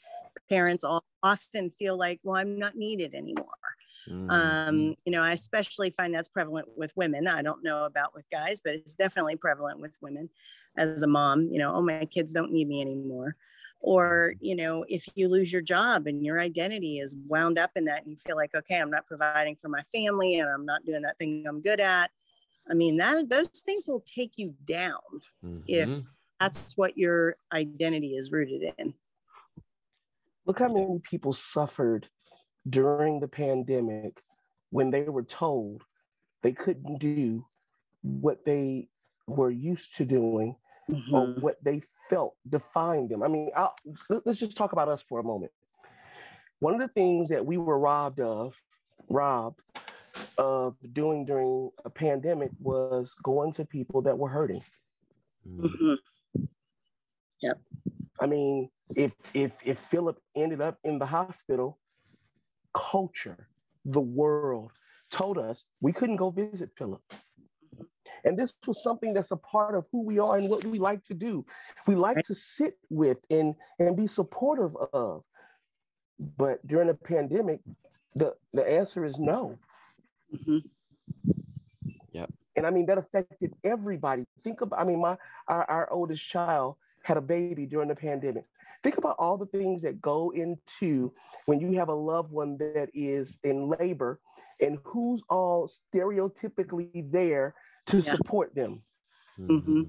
parents 0.49 0.85
often 1.23 1.71
feel 1.71 1.97
like, 1.97 2.21
well, 2.23 2.37
I'm 2.37 2.59
not 2.59 2.77
needed 2.77 3.15
anymore. 3.15 3.47
Mm-hmm. 4.09 4.31
Um, 4.31 4.95
you 5.05 5.13
know, 5.13 5.23
I 5.23 5.33
especially 5.33 5.91
find 5.91 6.15
that's 6.15 6.29
prevalent 6.29 6.69
with 6.77 6.93
women. 6.97 7.27
I 7.27 7.43
don't 7.43 7.65
know 7.65 7.85
about 7.85 8.15
with 8.15 8.29
guys, 8.31 8.61
but 8.63 8.75
it's 8.75 8.95
definitely 8.95 9.37
prevalent 9.37 9.81
with 9.81 9.97
women 10.01 10.31
as 10.77 11.03
a 11.03 11.07
mom, 11.07 11.49
you 11.51 11.59
know, 11.59 11.75
oh, 11.75 11.83
my 11.83 12.05
kids 12.05 12.33
don't 12.33 12.53
need 12.53 12.69
me 12.69 12.81
anymore. 12.81 13.37
Or, 13.81 14.35
you 14.41 14.57
know, 14.57 14.85
if 14.89 15.07
you 15.15 15.29
lose 15.29 15.53
your 15.53 15.63
job 15.63 16.07
and 16.07 16.25
your 16.25 16.41
identity 16.41 16.99
is 16.99 17.17
wound 17.29 17.59
up 17.59 17.73
in 17.77 17.85
that 17.87 18.03
and 18.03 18.13
you 18.13 18.17
feel 18.17 18.37
like, 18.37 18.55
okay, 18.55 18.79
I'm 18.79 18.91
not 18.91 19.07
providing 19.07 19.57
for 19.57 19.69
my 19.69 19.83
family 19.83 20.39
and 20.39 20.49
I'm 20.49 20.65
not 20.65 20.85
doing 20.85 21.03
that 21.03 21.19
thing 21.19 21.45
I'm 21.47 21.61
good 21.61 21.81
at 21.81 22.11
I 22.69 22.75
mean, 22.75 22.97
that 22.97 23.29
those 23.29 23.49
things 23.65 23.87
will 23.87 24.01
take 24.01 24.33
you 24.37 24.55
down 24.65 25.01
mm-hmm. 25.45 25.61
if 25.67 26.01
that's 26.41 26.77
what 26.77 26.99
your 26.99 27.37
identity 27.53 28.17
is 28.17 28.33
rooted 28.33 28.75
in. 28.79 28.95
Look 30.45 30.59
how 30.59 30.73
many 30.73 31.01
people 31.03 31.33
suffered 31.33 32.09
during 32.69 33.21
the 33.21 33.29
pandemic 33.29 34.23
when 34.71 34.91
they 34.91 35.03
were 35.03 35.23
told 35.23 35.83
they 36.43 36.53
couldn't 36.53 36.99
do 36.99 37.45
what 38.03 38.45
they 38.45 38.89
were 39.27 39.51
used 39.51 39.97
to 39.97 40.05
doing 40.05 40.57
mm-hmm. 40.91 41.15
or 41.15 41.27
what 41.41 41.57
they 41.63 41.83
felt 42.09 42.35
defined 42.49 43.11
them. 43.11 43.23
I 43.23 43.29
mean, 43.29 43.51
I'll, 43.57 43.75
let's 44.25 44.39
just 44.39 44.57
talk 44.57 44.73
about 44.73 44.89
us 44.89 45.05
for 45.09 45.19
a 45.19 45.25
moment. 45.25 45.53
One 46.61 46.75
of 46.75 46.81
the 46.81 46.89
things 46.89 47.29
that 47.29 47.45
we 47.45 47.59
were 47.59 47.79
robbed 47.79 48.21
of, 48.21 48.55
robbed, 49.09 49.61
of 50.39 50.77
doing 50.93 51.25
during 51.25 51.71
a 51.85 51.91
pandemic 51.91 52.51
was 52.61 53.15
going 53.23 53.53
to 53.53 53.65
people 53.65 54.03
that 54.03 54.17
were 54.17 54.29
hurting. 54.29 54.63
Mm-hmm. 55.49 55.95
Yep. 57.43 57.61
I 58.21 58.27
mean, 58.27 58.71
if 58.95 59.13
if 59.35 59.53
if 59.65 59.79
Philip 59.79 60.19
ended 60.35 60.61
up 60.61 60.79
in 60.85 60.99
the 60.99 61.07
hospital, 61.07 61.79
culture, 62.75 63.49
the 63.85 64.01
world 64.01 64.73
told 65.11 65.39
us 65.39 65.65
we 65.81 65.93
couldn't 65.93 66.17
go 66.17 66.31
visit 66.31 66.71
Philip. 66.77 67.03
And 68.25 68.37
this 68.37 68.55
was 68.67 68.83
something 68.83 69.15
that's 69.15 69.31
a 69.31 69.37
part 69.37 69.77
of 69.77 69.87
who 69.93 70.03
we 70.03 70.19
are 70.19 70.37
and 70.37 70.49
what 70.49 70.65
we 70.65 70.79
like 70.79 71.03
to 71.05 71.15
do. 71.15 71.47
We 71.87 71.95
like 71.95 72.19
to 72.27 72.35
sit 72.35 72.75
with 72.91 73.19
and, 73.31 73.55
and 73.79 73.97
be 73.97 74.09
supportive 74.09 74.75
of. 74.93 75.23
But 76.37 76.67
during 76.67 76.89
a 76.89 76.95
pandemic, 76.95 77.61
the, 78.17 78.35
the 78.53 78.69
answer 78.69 79.05
is 79.05 79.21
no. 79.21 79.59
Mm-hmm. 80.37 80.59
Yep. 82.13 82.33
And 82.57 82.67
I 82.67 82.71
mean, 82.71 82.87
that 82.87 82.99
affected 82.99 83.55
everybody. 83.65 84.25
Think 84.45 84.61
about, 84.61 84.81
I 84.81 84.85
mean, 84.85 85.01
my 85.01 85.17
our, 85.49 85.65
our 85.65 85.93
oldest 85.93 86.27
child 86.27 86.77
had 87.03 87.17
a 87.17 87.21
baby 87.21 87.67
during 87.67 87.89
the 87.89 87.95
pandemic. 87.95 88.45
Think 88.83 88.99
about 88.99 89.17
all 89.19 89.37
the 89.37 89.47
things 89.47 89.83
that 89.83 90.01
go 90.01 90.33
into 90.33 91.13
when 91.47 91.61
you 91.61 91.73
have 91.79 91.89
a 91.89 91.95
loved 91.95 92.31
one 92.31 92.57
that 92.59 92.89
is 92.95 93.39
in 93.43 93.69
labor 93.69 94.21
and 94.61 94.79
who's 94.85 95.23
all 95.29 95.69
stereotypically 95.69 97.11
there 97.11 97.55
to 97.87 97.99
yeah. 97.99 98.03
support 98.03 98.55
them. 98.55 98.83
Mm-hmm. 99.39 99.83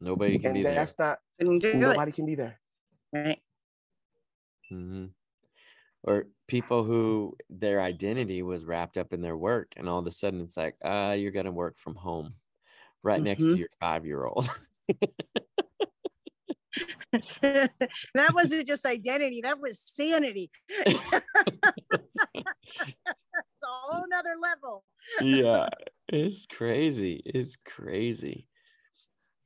Nobody 0.00 0.38
can 0.38 0.46
and 0.46 0.54
be 0.54 0.62
that's 0.62 0.92
there. 0.92 1.18
That's 1.38 1.50
not, 1.50 1.80
nobody 1.80 2.12
can 2.12 2.26
be 2.26 2.34
there. 2.34 2.60
Right. 3.12 3.40
Mm-hmm 4.72 5.06
or 6.04 6.26
people 6.46 6.84
who 6.84 7.36
their 7.48 7.80
identity 7.80 8.42
was 8.42 8.64
wrapped 8.64 8.96
up 8.96 9.12
in 9.12 9.20
their 9.22 9.36
work 9.36 9.72
and 9.76 9.88
all 9.88 9.98
of 9.98 10.06
a 10.06 10.10
sudden 10.10 10.40
it's 10.40 10.56
like 10.56 10.76
uh 10.84 11.14
you're 11.16 11.32
to 11.32 11.50
work 11.50 11.78
from 11.78 11.94
home 11.94 12.34
right 13.02 13.16
mm-hmm. 13.16 13.24
next 13.24 13.42
to 13.42 13.48
mm-hmm. 13.48 13.60
your 13.60 13.68
5 13.80 14.06
year 14.06 14.24
old 14.26 14.48
that 17.12 18.34
wasn't 18.34 18.66
just 18.66 18.84
identity 18.84 19.40
that 19.42 19.60
was 19.60 19.78
sanity 19.80 20.50
it's 20.68 20.98
a 22.34 23.66
whole 23.66 24.04
nother 24.08 24.34
level 24.40 24.84
yeah 25.22 25.68
it's 26.08 26.46
crazy 26.46 27.22
it's 27.24 27.56
crazy 27.64 28.46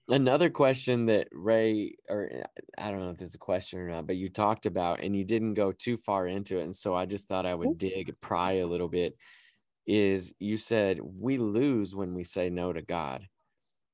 another 0.08 0.50
question 0.50 1.06
that 1.06 1.28
Ray, 1.32 1.96
or 2.08 2.30
eh, 2.32 2.42
I 2.76 2.90
don't 2.90 3.00
know 3.00 3.10
if 3.10 3.20
it's 3.20 3.34
a 3.34 3.38
question 3.38 3.78
or 3.78 3.88
not, 3.88 4.06
but 4.06 4.16
you 4.16 4.28
talked 4.28 4.66
about 4.66 5.00
and 5.00 5.16
you 5.16 5.24
didn't 5.24 5.54
go 5.54 5.72
too 5.72 5.96
far 5.96 6.26
into 6.26 6.58
it. 6.58 6.64
And 6.64 6.76
so 6.76 6.94
I 6.94 7.06
just 7.06 7.28
thought 7.28 7.46
I 7.46 7.54
would 7.54 7.78
mm-hmm. 7.78 7.88
dig, 7.88 8.20
pry 8.20 8.54
a 8.54 8.66
little 8.66 8.88
bit. 8.88 9.16
Is 9.86 10.34
you 10.38 10.56
said 10.56 10.98
we 11.00 11.38
lose 11.38 11.94
when 11.94 12.14
we 12.14 12.24
say 12.24 12.50
no 12.50 12.72
to 12.72 12.82
God. 12.82 13.26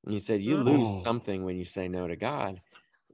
And 0.03 0.13
you 0.13 0.19
said 0.19 0.41
you 0.41 0.57
lose 0.57 0.89
oh. 0.89 1.01
something 1.03 1.43
when 1.45 1.57
you 1.57 1.65
say 1.65 1.87
no 1.87 2.07
to 2.07 2.15
God. 2.15 2.61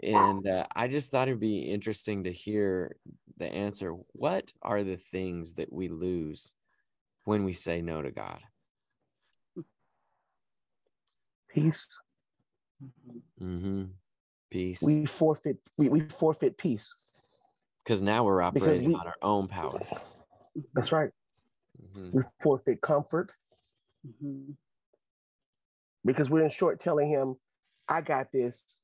And 0.02 0.47
uh, 0.47 0.66
I 0.76 0.88
just 0.88 1.12
thought 1.12 1.28
it'd 1.28 1.39
be 1.39 1.60
interesting 1.60 2.24
to 2.24 2.32
hear 2.32 2.95
the 3.38 3.45
answer. 3.45 3.93
What 4.14 4.52
are 4.64 4.84
the 4.84 4.97
things 4.97 5.54
that 5.54 5.72
we 5.72 5.89
lose 5.89 6.56
when 7.26 7.43
we 7.43 7.54
say 7.54 7.82
no 7.82 8.02
to 8.02 8.10
God? 8.12 8.39
peace. 11.54 11.88
Mm-hmm. 13.42 13.84
Peace. 14.50 14.82
We 14.82 15.06
forfeit. 15.06 15.58
We, 15.78 15.90
we 15.90 16.02
forfeit 16.02 16.58
peace. 16.58 16.96
Because 17.84 18.02
now 18.02 18.24
we're 18.24 18.42
operating 18.42 18.90
we- 18.90 18.96
on 18.96 19.08
our 19.08 19.16
own 19.22 19.48
power. 19.48 19.80
That's 20.74 20.92
right. 20.92 21.10
Mhm. 21.82 22.14
We 22.14 22.22
forfeit 22.42 22.82
comfort 22.82 23.32
Mhm. 24.06 24.56
because 26.04 26.30
we're 26.30 26.44
in 26.44 26.50
short 26.50 26.80
telling 26.80 27.08
him, 27.08 27.36
"I 27.88 28.02
got 28.02 28.32
this, 28.32 28.80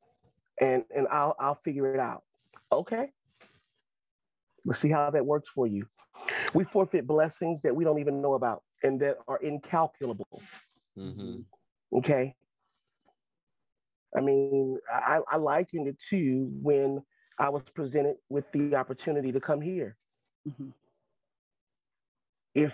and 0.61 0.85
and 0.95 1.07
I'll 1.09 1.35
I'll 1.39 1.55
figure 1.55 1.93
it 1.93 1.99
out." 1.99 2.23
Okay. 2.71 3.11
Let's 4.65 4.79
see 4.79 4.89
how 4.89 5.09
that 5.11 5.25
works 5.25 5.49
for 5.49 5.67
you. 5.67 5.87
We 6.53 6.63
forfeit 6.63 7.05
blessings 7.05 7.61
that 7.61 7.75
we 7.75 7.83
don't 7.83 7.99
even 7.99 8.21
know 8.21 8.33
about 8.33 8.63
and 8.83 8.99
that 9.01 9.17
are 9.27 9.37
incalculable. 9.37 10.41
Mhm. 10.97 11.45
Okay. 11.93 12.35
I 14.15 14.21
mean, 14.21 14.77
I, 14.91 15.19
I 15.29 15.37
likened 15.37 15.87
it 15.87 15.99
to 16.09 16.49
when 16.61 17.03
I 17.39 17.49
was 17.49 17.63
presented 17.69 18.15
with 18.29 18.45
the 18.51 18.75
opportunity 18.75 19.31
to 19.31 19.39
come 19.39 19.61
here. 19.61 19.97
Mhm. 20.47 20.73
If 22.55 22.73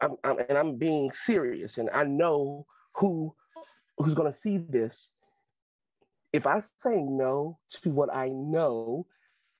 I'm, 0.00 0.16
I'm 0.22 0.38
and 0.48 0.56
I'm 0.56 0.76
being 0.76 1.10
serious, 1.12 1.78
and 1.78 1.90
I 1.90 2.04
know 2.04 2.66
who 2.94 3.34
who's 3.98 4.14
going 4.14 4.30
to 4.30 4.36
see 4.36 4.58
this. 4.58 5.10
If 6.32 6.46
I 6.46 6.60
say 6.60 7.02
no 7.02 7.58
to 7.82 7.90
what 7.90 8.14
I 8.14 8.28
know 8.28 9.06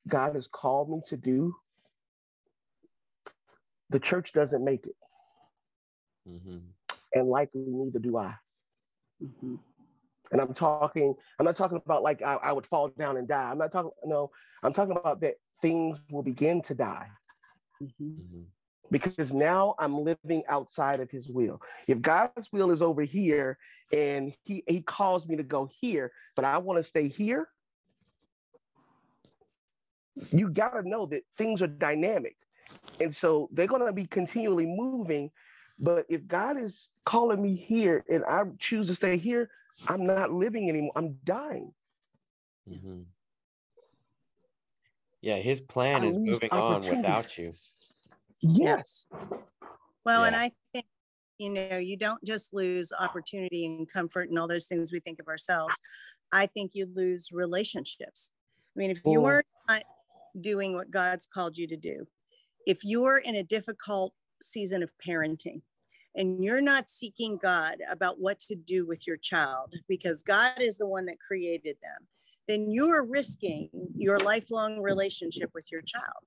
God 0.06 0.34
has 0.36 0.46
called 0.46 0.88
me 0.90 1.00
to 1.06 1.16
do, 1.16 1.54
the 3.90 3.98
church 3.98 4.32
doesn't 4.32 4.64
make 4.64 4.86
it, 4.86 4.96
Mhm. 6.28 6.62
and 7.14 7.28
likely 7.28 7.64
neither 7.66 7.98
do 7.98 8.16
I. 8.16 8.36
Mhm. 9.20 9.58
And 10.30 10.40
I'm 10.40 10.54
talking, 10.54 11.14
I'm 11.38 11.44
not 11.44 11.56
talking 11.56 11.80
about 11.84 12.02
like 12.02 12.22
I, 12.22 12.34
I 12.34 12.52
would 12.52 12.66
fall 12.66 12.88
down 12.88 13.16
and 13.16 13.26
die. 13.26 13.50
I'm 13.50 13.58
not 13.58 13.72
talking, 13.72 13.90
no, 14.04 14.30
I'm 14.62 14.72
talking 14.72 14.96
about 14.96 15.20
that 15.22 15.34
things 15.60 16.00
will 16.10 16.22
begin 16.22 16.62
to 16.62 16.74
die 16.74 17.08
Mhm. 17.82 17.90
Mhm. 18.00 18.44
because 18.90 19.32
now 19.32 19.74
I'm 19.78 19.98
living 20.04 20.42
outside 20.48 21.00
of 21.00 21.10
his 21.10 21.28
will. 21.28 21.60
If 21.86 22.00
God's 22.00 22.52
will 22.52 22.70
is 22.70 22.82
over 22.82 23.02
here 23.02 23.58
and 23.92 24.32
he, 24.44 24.62
he 24.66 24.82
calls 24.82 25.26
me 25.26 25.36
to 25.36 25.42
go 25.42 25.68
here, 25.80 26.12
but 26.36 26.44
I 26.44 26.58
want 26.58 26.78
to 26.78 26.82
stay 26.82 27.08
here, 27.08 27.48
you 30.30 30.50
got 30.50 30.70
to 30.70 30.88
know 30.88 31.06
that 31.06 31.24
things 31.36 31.62
are 31.62 31.66
dynamic. 31.66 32.36
And 33.00 33.14
so 33.14 33.48
they're 33.52 33.66
going 33.66 33.84
to 33.84 33.92
be 33.92 34.06
continually 34.06 34.66
moving. 34.66 35.30
But 35.78 36.04
if 36.08 36.26
God 36.26 36.58
is 36.58 36.90
calling 37.06 37.40
me 37.40 37.54
here 37.56 38.04
and 38.10 38.24
I 38.24 38.42
choose 38.58 38.86
to 38.88 38.94
stay 38.94 39.16
here, 39.16 39.50
I'm 39.86 40.04
not 40.06 40.32
living 40.32 40.68
anymore. 40.68 40.92
I'm 40.96 41.18
dying. 41.24 41.74
Mhm. 42.68 43.06
Yeah, 45.20 45.36
his 45.36 45.60
plan 45.60 46.02
I 46.02 46.06
is 46.06 46.16
moving 46.16 46.50
on 46.50 46.80
without 46.86 47.36
you. 47.36 47.54
Yes. 48.40 49.06
Well, 50.04 50.24
and 50.24 50.34
I 50.34 50.52
think, 50.72 50.86
you 51.38 51.50
know, 51.50 51.76
you 51.76 51.96
don't 51.96 52.22
just 52.24 52.54
lose 52.54 52.92
opportunity 52.92 53.66
and 53.66 53.88
comfort 53.88 54.30
and 54.30 54.38
all 54.38 54.48
those 54.48 54.66
things 54.66 54.92
we 54.92 55.00
think 55.00 55.20
of 55.20 55.28
ourselves. 55.28 55.80
I 56.32 56.46
think 56.46 56.74
you 56.74 56.86
lose 56.86 57.32
relationships. 57.32 58.32
I 58.74 58.78
mean, 58.78 58.90
if 58.90 59.02
you're 59.04 59.42
not 59.68 59.82
doing 60.40 60.74
what 60.74 60.90
God's 60.90 61.26
called 61.26 61.58
you 61.58 61.66
to 61.66 61.76
do, 61.76 62.06
if 62.66 62.84
you're 62.84 63.18
in 63.18 63.34
a 63.34 63.42
difficult 63.42 64.14
season 64.42 64.82
of 64.82 64.92
parenting 64.98 65.62
and 66.16 66.42
you're 66.42 66.60
not 66.60 66.88
seeking 66.88 67.38
God 67.40 67.76
about 67.90 68.20
what 68.20 68.40
to 68.40 68.54
do 68.54 68.86
with 68.86 69.06
your 69.06 69.16
child 69.16 69.74
because 69.88 70.22
God 70.22 70.60
is 70.60 70.76
the 70.76 70.86
one 70.86 71.06
that 71.06 71.20
created 71.20 71.76
them, 71.82 72.08
then 72.48 72.70
you're 72.70 73.04
risking 73.04 73.70
your 73.96 74.18
lifelong 74.18 74.80
relationship 74.80 75.50
with 75.54 75.70
your 75.70 75.82
child. 75.82 76.24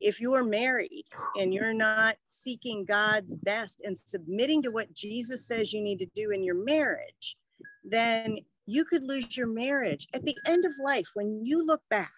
If 0.00 0.20
you're 0.20 0.44
married 0.44 1.04
and 1.38 1.52
you're 1.52 1.74
not 1.74 2.16
seeking 2.28 2.84
God's 2.84 3.34
best 3.34 3.80
and 3.84 3.98
submitting 3.98 4.62
to 4.62 4.70
what 4.70 4.94
Jesus 4.94 5.46
says 5.46 5.72
you 5.72 5.82
need 5.82 5.98
to 5.98 6.08
do 6.14 6.30
in 6.30 6.42
your 6.42 6.54
marriage, 6.54 7.36
then 7.84 8.38
you 8.64 8.84
could 8.84 9.02
lose 9.02 9.36
your 9.36 9.48
marriage 9.48 10.06
at 10.14 10.24
the 10.24 10.36
end 10.46 10.64
of 10.64 10.72
life 10.82 11.10
when 11.14 11.44
you 11.44 11.66
look 11.66 11.82
back. 11.90 12.12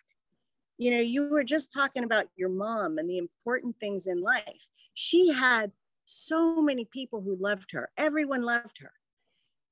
You 0.79 0.91
know, 0.91 1.01
you 1.01 1.31
were 1.31 1.45
just 1.45 1.73
talking 1.73 2.05
about 2.05 2.27
your 2.37 2.51
mom 2.51 2.99
and 2.99 3.09
the 3.09 3.19
important 3.19 3.77
things 3.81 4.07
in 4.07 4.21
life. 4.21 4.69
She 4.95 5.33
had 5.33 5.73
so 6.13 6.63
many 6.63 6.85
people 6.85 7.23
who 7.23 7.37
loved 7.37 7.73
her, 7.73 7.91
everyone 7.97 8.43
loved 8.43 8.79
her. 8.81 8.93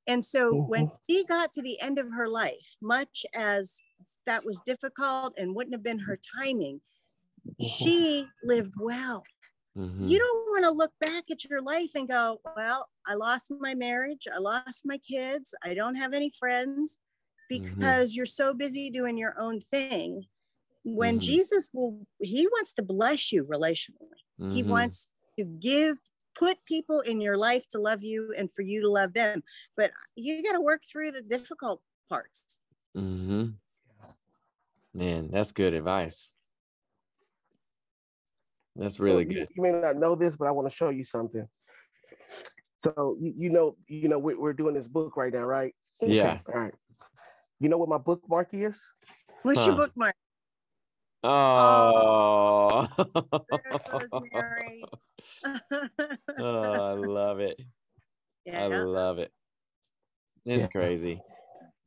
And 0.07 0.25
so 0.25 0.65
when 0.67 0.91
she 1.09 1.25
got 1.25 1.53
to 1.53 1.63
the 1.63 1.81
end 1.81 1.99
of 1.99 2.11
her 2.13 2.29
life, 2.29 2.77
much 2.81 3.25
as 3.35 3.81
that 4.27 4.45
was 4.45 4.61
difficult 4.61 5.35
and 5.37 5.55
wouldn't 5.55 5.75
have 5.75 5.83
been 5.83 6.01
her 6.01 6.19
timing, 6.39 6.81
she 7.61 8.29
lived 8.43 8.75
well. 8.79 9.25
Mhm. 9.77 10.11
You 10.11 10.19
don't 10.19 10.47
want 10.51 10.65
to 10.65 10.71
look 10.71 10.93
back 11.01 11.31
at 11.31 11.45
your 11.45 11.63
life 11.63 11.93
and 11.95 12.09
go, 12.09 12.41
Well, 12.57 12.89
I 13.07 13.15
lost 13.15 13.51
my 13.51 13.75
marriage, 13.75 14.27
I 14.33 14.39
lost 14.39 14.85
my 14.85 14.99
kids, 14.99 15.55
I 15.63 15.75
don't 15.75 15.95
have 15.97 16.13
any 16.15 16.31
friends 16.31 16.99
Mhm. 17.51 17.59
because 17.79 18.17
you're 18.17 18.27
so 18.27 18.55
busy 18.55 18.91
doing 18.91 19.17
your 19.17 19.35
own 19.39 19.61
thing. 19.61 20.29
When 20.85 21.17
Mhm. 21.17 21.21
Jesus 21.21 21.71
will, 21.73 22.07
He 22.21 22.47
wants 22.49 22.73
to 22.75 22.83
bless 22.83 23.33
you 23.33 23.45
relationally. 23.45 24.19
He 24.51 24.63
wants 24.63 25.09
to 25.39 25.45
give, 25.45 25.99
put 26.35 26.65
people 26.65 27.01
in 27.01 27.21
your 27.21 27.37
life 27.37 27.69
to 27.69 27.79
love 27.79 28.03
you 28.03 28.35
and 28.37 28.51
for 28.53 28.63
you 28.63 28.81
to 28.81 28.89
love 28.89 29.13
them. 29.15 29.43
But 29.77 29.91
you 30.17 30.43
got 30.43 30.53
to 30.53 30.61
work 30.61 30.83
through 30.91 31.13
the 31.13 31.23
difficult 31.23 31.83
parts. 32.09 32.59
Mm-hmm. 32.97 33.49
Man, 34.95 35.31
that's 35.31 35.53
good 35.53 35.75
advice. 35.75 36.33
That's 38.77 38.99
really 39.01 39.25
you- 39.25 39.35
good. 39.35 39.49
You, 39.55 39.63
may 39.63 39.73
not 39.73 39.97
know 39.97 40.15
this, 40.15 40.37
but 40.37 40.49
I 40.49 40.51
want 40.51 40.69
to 40.69 40.75
show 40.75 40.91
you 40.91 41.05
something. 41.05 41.47
So 42.79 43.17
you, 43.21 43.35
you 43.37 43.51
know, 43.51 43.77
you 43.89 44.09
know, 44.09 44.19
we're, 44.19 44.41
we're 44.41 44.55
doing 44.55 44.75
this 44.75 44.89
book 44.89 45.17
right 45.17 45.33
now, 45.33 45.45
right? 45.45 45.75
Yeah. 46.01 46.39
All 46.53 46.61
right. 46.61 46.75
You 47.59 47.69
know 47.69 47.77
what 47.77 47.91
my 47.91 47.99
bookmark 47.99 48.49
is? 48.53 48.83
What's 49.43 49.67
your 49.67 49.77
bookmark? 49.77 50.15
Oh, 51.23 52.89
Rosemary. 53.93 54.85
oh 56.37 56.83
I 56.83 56.93
love 56.95 57.41
it. 57.41 57.61
I 58.55 58.67
love 58.69 59.19
it. 59.19 59.35
It's 60.45 60.67
Yeah. 60.67 60.67
crazy. 60.67 61.23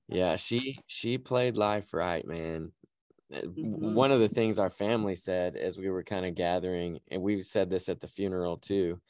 Yeah, 0.07 0.36
she 0.38 0.84
she 0.88 1.17
played 1.19 1.57
life 1.57 1.93
right, 1.93 2.25
man. 2.27 2.73
W- 3.31 3.53
Mhm. 3.55 3.95
One 3.95 4.11
of 4.11 4.21
the 4.21 4.29
things 4.29 4.59
our 4.59 4.69
family 4.71 5.15
said 5.15 5.57
as 5.57 5.77
we 5.77 5.89
were 5.89 6.03
kind 6.03 6.25
of 6.25 6.36
gathering, 6.36 7.01
and 7.09 7.23
we 7.23 7.41
said 7.43 7.69
this 7.69 7.89
at 7.89 8.01
the 8.01 8.07
funeral 8.09 8.57
too, 8.57 9.01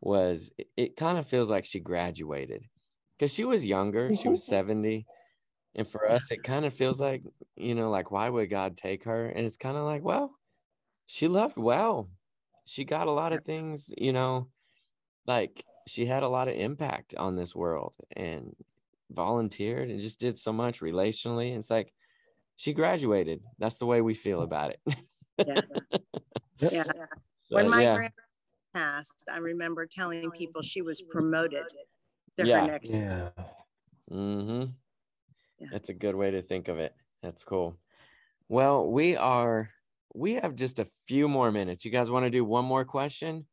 was 0.00 0.52
it, 0.58 0.70
it 0.76 0.96
kind 0.96 1.18
of 1.18 1.28
feels 1.28 1.50
like 1.50 1.64
she 1.66 1.80
graduated 1.80 2.68
because 3.18 3.34
she 3.34 3.44
was 3.44 3.66
younger. 3.66 4.12
She 4.12 4.28
was 4.30 4.44
70. 4.48 5.08
And 5.76 5.88
for 5.88 6.08
us, 6.10 6.30
it 6.32 6.44
kind 6.44 6.66
of 6.66 6.74
feels 6.74 7.00
like, 7.02 7.24
you 7.56 7.74
know, 7.76 7.90
like, 7.90 8.10
why 8.12 8.30
would 8.30 8.50
God 8.50 8.76
take 8.78 9.04
her? 9.04 9.26
And 9.28 9.46
it's 9.46 9.56
kind 9.58 9.76
of 9.78 9.84
like, 9.84 10.02
well, 10.04 10.36
she 11.06 11.28
loved 11.28 11.58
well. 11.58 12.10
She 12.64 12.84
got 12.84 13.06
a 13.06 13.12
lot 13.12 13.32
of 13.32 13.44
things, 13.44 13.90
you 13.96 14.12
know, 14.12 14.48
like 15.26 15.64
she 15.86 16.06
had 16.06 16.22
a 16.22 16.28
lot 16.28 16.48
of 16.48 16.54
impact 16.54 17.14
on 17.16 17.36
this 17.36 17.54
world 17.54 17.94
and 18.16 18.54
volunteered 19.10 19.90
and 19.90 20.00
just 20.00 20.18
did 20.20 20.38
so 20.38 20.52
much 20.52 20.80
relationally. 20.80 21.56
It's 21.56 21.70
like 21.70 21.92
she 22.56 22.72
graduated. 22.72 23.42
That's 23.58 23.78
the 23.78 23.86
way 23.86 24.00
we 24.00 24.14
feel 24.14 24.42
about 24.42 24.70
it. 24.70 24.80
Yeah. 25.36 25.60
yeah. 26.70 26.84
So, 27.38 27.56
when 27.56 27.68
my 27.68 27.82
yeah, 27.82 27.94
grandma 27.96 28.10
passed, 28.72 29.24
I 29.30 29.38
remember 29.38 29.84
telling 29.84 30.30
people 30.30 30.62
she 30.62 30.80
was 30.80 31.02
promoted 31.02 31.66
to 32.38 32.46
Yeah. 32.46 32.60
her 32.60 32.66
next. 32.68 32.92
Yeah. 32.92 33.30
Mm-hmm. 34.10 34.70
Yeah. 35.58 35.68
That's 35.72 35.88
a 35.88 35.92
good 35.94 36.14
way 36.14 36.30
to 36.30 36.40
think 36.40 36.68
of 36.68 36.78
it. 36.78 36.94
That's 37.20 37.42
cool. 37.42 37.76
Well, 38.48 38.88
we 38.88 39.16
are 39.16 39.70
we 40.14 40.34
have 40.34 40.54
just 40.54 40.78
a 40.78 40.86
few 41.06 41.28
more 41.28 41.50
minutes. 41.50 41.84
You 41.84 41.90
guys 41.90 42.10
want 42.10 42.24
to 42.24 42.30
do 42.30 42.44
one 42.44 42.64
more 42.64 42.84
question? 42.84 43.46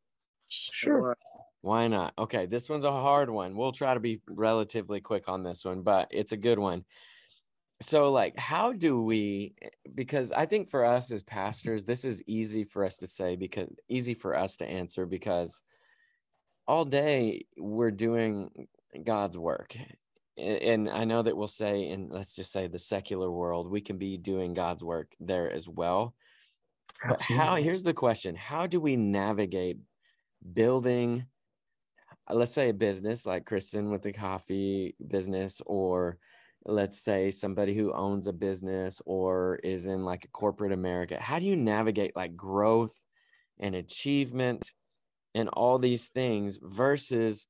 Sure. 0.48 1.16
Why 1.60 1.88
not? 1.88 2.14
Okay, 2.18 2.46
this 2.46 2.68
one's 2.68 2.84
a 2.84 2.90
hard 2.90 3.30
one. 3.30 3.56
We'll 3.56 3.72
try 3.72 3.94
to 3.94 4.00
be 4.00 4.20
relatively 4.28 5.00
quick 5.00 5.28
on 5.28 5.42
this 5.42 5.64
one, 5.64 5.82
but 5.82 6.08
it's 6.10 6.32
a 6.32 6.36
good 6.36 6.58
one. 6.58 6.84
So, 7.80 8.12
like, 8.12 8.38
how 8.38 8.72
do 8.72 9.04
we? 9.04 9.54
Because 9.92 10.30
I 10.30 10.46
think 10.46 10.70
for 10.70 10.84
us 10.84 11.10
as 11.10 11.22
pastors, 11.22 11.84
this 11.84 12.04
is 12.04 12.22
easy 12.26 12.64
for 12.64 12.84
us 12.84 12.98
to 12.98 13.08
say 13.08 13.34
because 13.34 13.68
easy 13.88 14.14
for 14.14 14.36
us 14.36 14.56
to 14.58 14.66
answer 14.66 15.04
because 15.04 15.62
all 16.66 16.84
day 16.84 17.46
we're 17.58 17.90
doing 17.90 18.68
God's 19.02 19.36
work. 19.36 19.76
And 20.38 20.88
I 20.88 21.04
know 21.04 21.22
that 21.22 21.36
we'll 21.36 21.48
say, 21.48 21.88
in 21.88 22.08
let's 22.10 22.36
just 22.36 22.52
say 22.52 22.68
the 22.68 22.78
secular 22.78 23.30
world, 23.30 23.70
we 23.70 23.80
can 23.80 23.98
be 23.98 24.16
doing 24.16 24.54
God's 24.54 24.82
work 24.82 25.12
there 25.20 25.50
as 25.50 25.68
well. 25.68 26.14
But 27.06 27.22
how, 27.22 27.56
here's 27.56 27.82
the 27.82 27.94
question 27.94 28.34
How 28.34 28.66
do 28.66 28.80
we 28.80 28.96
navigate 28.96 29.78
building 30.52 31.26
uh, 32.30 32.34
let's 32.34 32.52
say 32.52 32.68
a 32.68 32.74
business 32.74 33.26
like 33.26 33.44
Kristen 33.44 33.90
with 33.90 34.02
the 34.02 34.12
coffee 34.12 34.94
business, 35.08 35.60
or 35.66 36.18
let's 36.64 37.00
say 37.00 37.30
somebody 37.30 37.74
who 37.74 37.92
owns 37.92 38.26
a 38.26 38.32
business 38.32 39.02
or 39.04 39.56
is 39.64 39.86
in 39.86 40.04
like 40.04 40.24
a 40.24 40.28
corporate 40.28 40.72
America, 40.72 41.18
how 41.20 41.38
do 41.38 41.46
you 41.46 41.56
navigate 41.56 42.14
like 42.14 42.36
growth 42.36 43.02
and 43.58 43.74
achievement 43.74 44.70
and 45.34 45.48
all 45.48 45.78
these 45.78 46.08
things 46.08 46.58
versus 46.62 47.46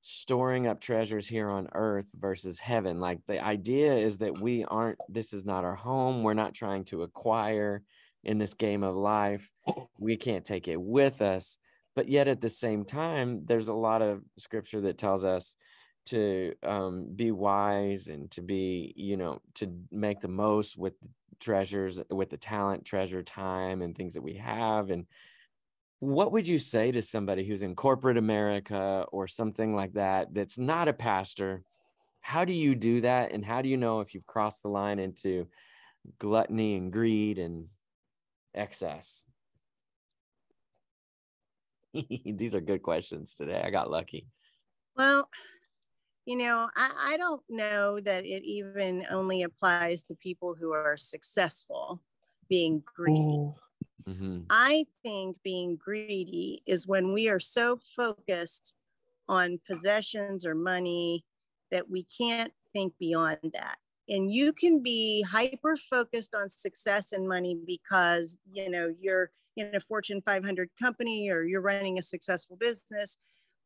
storing 0.00 0.66
up 0.66 0.80
treasures 0.80 1.26
here 1.26 1.50
on 1.50 1.68
earth 1.74 2.08
versus 2.14 2.58
heaven? 2.58 2.98
Like 2.98 3.18
the 3.26 3.44
idea 3.44 3.94
is 3.94 4.18
that 4.18 4.40
we 4.40 4.64
aren't, 4.64 4.98
this 5.08 5.34
is 5.34 5.44
not 5.44 5.64
our 5.64 5.74
home. 5.74 6.22
We're 6.22 6.34
not 6.34 6.54
trying 6.54 6.84
to 6.84 7.02
acquire 7.02 7.82
in 8.26 8.38
this 8.38 8.54
game 8.54 8.82
of 8.82 8.96
life. 8.96 9.50
We 9.98 10.16
can't 10.16 10.44
take 10.44 10.68
it 10.68 10.80
with 10.80 11.22
us. 11.22 11.58
But 11.94 12.08
yet 12.08 12.28
at 12.28 12.42
the 12.42 12.50
same 12.50 12.84
time, 12.84 13.46
there's 13.46 13.68
a 13.68 13.74
lot 13.74 14.02
of 14.02 14.22
scripture 14.36 14.82
that 14.82 14.98
tells 14.98 15.24
us 15.24 15.54
to 16.06 16.54
um, 16.62 17.06
be 17.14 17.30
wise 17.30 18.08
and 18.08 18.30
to 18.32 18.42
be, 18.42 18.92
you 18.96 19.16
know, 19.16 19.40
to 19.54 19.72
make 19.90 20.20
the 20.20 20.28
most 20.28 20.76
with 20.76 20.92
treasures, 21.40 22.00
with 22.10 22.28
the 22.28 22.36
talent, 22.36 22.84
treasure, 22.84 23.22
time, 23.22 23.80
and 23.80 23.96
things 23.96 24.14
that 24.14 24.22
we 24.22 24.34
have. 24.34 24.90
And 24.90 25.06
what 26.00 26.32
would 26.32 26.46
you 26.46 26.58
say 26.58 26.92
to 26.92 27.02
somebody 27.02 27.46
who's 27.46 27.62
in 27.62 27.74
corporate 27.74 28.18
America 28.18 29.06
or 29.10 29.26
something 29.26 29.74
like 29.74 29.94
that 29.94 30.34
that's 30.34 30.58
not 30.58 30.88
a 30.88 30.92
pastor? 30.92 31.62
How 32.20 32.44
do 32.44 32.52
you 32.52 32.74
do 32.74 33.00
that? 33.02 33.32
And 33.32 33.44
how 33.44 33.62
do 33.62 33.68
you 33.68 33.76
know 33.76 34.00
if 34.00 34.14
you've 34.14 34.26
crossed 34.26 34.62
the 34.62 34.68
line 34.68 34.98
into 34.98 35.46
gluttony 36.18 36.76
and 36.76 36.92
greed 36.92 37.38
and 37.38 37.66
excess? 38.56 39.24
These 42.24 42.54
are 42.54 42.60
good 42.60 42.82
questions 42.82 43.34
today. 43.34 43.62
I 43.64 43.70
got 43.70 43.90
lucky. 43.90 44.26
Well, 44.96 45.28
you 46.24 46.36
know, 46.36 46.68
I, 46.76 46.90
I 47.12 47.16
don't 47.16 47.42
know 47.48 48.00
that 48.00 48.24
it 48.24 48.42
even 48.44 49.04
only 49.10 49.42
applies 49.42 50.02
to 50.04 50.14
people 50.14 50.56
who 50.58 50.72
are 50.72 50.96
successful 50.96 52.02
being 52.48 52.82
greedy. 52.96 53.52
Mm-hmm. 54.08 54.40
I 54.50 54.86
think 55.02 55.36
being 55.42 55.76
greedy 55.76 56.62
is 56.66 56.86
when 56.86 57.12
we 57.12 57.28
are 57.28 57.40
so 57.40 57.78
focused 57.96 58.74
on 59.28 59.60
possessions 59.66 60.46
or 60.46 60.54
money 60.54 61.24
that 61.70 61.90
we 61.90 62.04
can't 62.04 62.52
think 62.72 62.94
beyond 62.98 63.38
that. 63.52 63.78
And 64.08 64.32
you 64.32 64.52
can 64.52 64.82
be 64.82 65.22
hyper 65.22 65.76
focused 65.76 66.34
on 66.34 66.48
success 66.48 67.12
and 67.12 67.28
money 67.28 67.58
because, 67.66 68.38
you 68.52 68.70
know, 68.70 68.94
you're 69.00 69.30
in 69.56 69.74
a 69.74 69.80
Fortune 69.80 70.22
500 70.24 70.70
company 70.80 71.30
or 71.30 71.42
you're 71.42 71.60
running 71.60 71.98
a 71.98 72.02
successful 72.02 72.56
business 72.56 73.18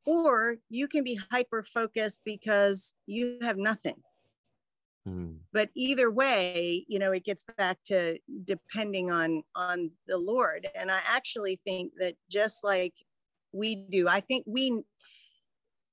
or 0.07 0.57
you 0.69 0.89
can 0.89 1.05
be 1.05 1.19
hyper 1.31 1.63
focused 1.63 2.21
because 2.25 2.95
you 3.07 3.39
have 3.43 3.57
nothing 3.57 3.97
mm. 5.07 5.37
but 5.53 5.69
either 5.75 6.11
way 6.11 6.85
you 6.89 6.99
know 6.99 7.13
it 7.13 7.25
gets 7.25 7.45
back 7.57 7.79
to 7.85 8.19
depending 8.45 9.11
on 9.11 9.43
on 9.55 9.91
the 10.07 10.17
lord 10.17 10.67
and 10.75 10.91
i 10.91 10.99
actually 11.07 11.61
think 11.65 11.93
that 11.99 12.15
just 12.31 12.65
like 12.65 12.95
we 13.53 13.75
do 13.75 14.09
i 14.09 14.21
think 14.21 14.45
we 14.47 14.83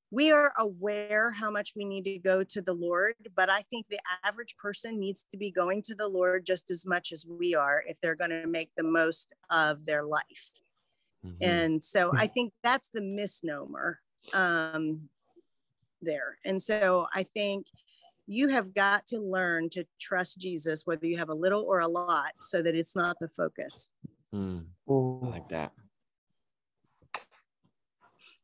we 0.10 0.32
are 0.32 0.54
aware 0.58 1.32
how 1.32 1.52
much 1.52 1.74
we 1.76 1.84
need 1.84 2.06
to 2.06 2.18
go 2.18 2.44
to 2.44 2.62
the 2.62 2.74
lord 2.74 3.14
but 3.36 3.50
i 3.50 3.62
think 3.70 3.86
the 3.90 4.00
average 4.24 4.56
person 4.58 5.00
needs 5.00 5.26
to 5.32 5.38
be 5.38 5.52
going 5.52 5.82
to 5.82 5.96
the 5.96 6.08
lord 6.08 6.46
just 6.46 6.72
as 6.72 6.86
much 6.86 7.12
as 7.12 7.26
we 7.28 7.54
are 7.54 7.84
if 7.88 7.98
they're 8.02 8.16
going 8.16 8.30
to 8.30 8.48
make 8.48 8.70
the 8.78 8.84
most 8.84 9.34
of 9.50 9.86
their 9.86 10.04
life 10.04 10.52
Mm-hmm. 11.28 11.38
And 11.42 11.84
so 11.84 12.12
I 12.16 12.28
think 12.28 12.54
that's 12.64 12.90
the 12.90 13.02
misnomer 13.02 14.00
um, 14.34 15.10
there. 16.02 16.38
And 16.46 16.62
so 16.62 17.08
I 17.14 17.24
think 17.24 17.68
you 18.28 18.50
have 18.50 18.74
got 18.74 19.08
to 19.08 19.20
learn 19.20 19.70
to 19.72 19.86
trust 20.00 20.40
Jesus, 20.40 20.86
whether 20.86 21.08
you 21.08 21.18
have 21.18 21.30
a 21.30 21.34
little 21.34 21.64
or 21.64 21.80
a 21.80 21.88
lot, 21.88 22.32
so 22.42 22.62
that 22.62 22.76
it's 22.76 22.96
not 22.96 23.18
the 23.20 23.30
focus. 23.30 23.90
Mm, 24.34 24.66
like 24.86 25.48
that. 25.50 25.72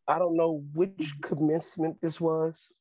I 0.08 0.20
don't 0.20 0.36
know 0.36 0.64
which 0.74 1.14
commencement 1.22 1.97
this 2.01 2.20
was, 2.20 2.72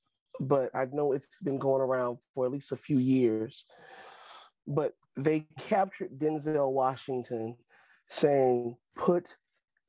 but 0.40 0.70
I 0.74 0.86
know 0.92 1.12
it's 1.12 1.38
been 1.40 1.58
going 1.58 1.82
around 1.82 2.18
for 2.34 2.46
at 2.46 2.52
least 2.52 2.72
a 2.72 2.76
few 2.76 2.98
years. 2.98 3.64
But 4.66 4.94
they 5.16 5.46
captured 5.58 6.18
Denzel 6.18 6.72
Washington 6.72 7.56
saying, 8.08 8.76
put 8.94 9.36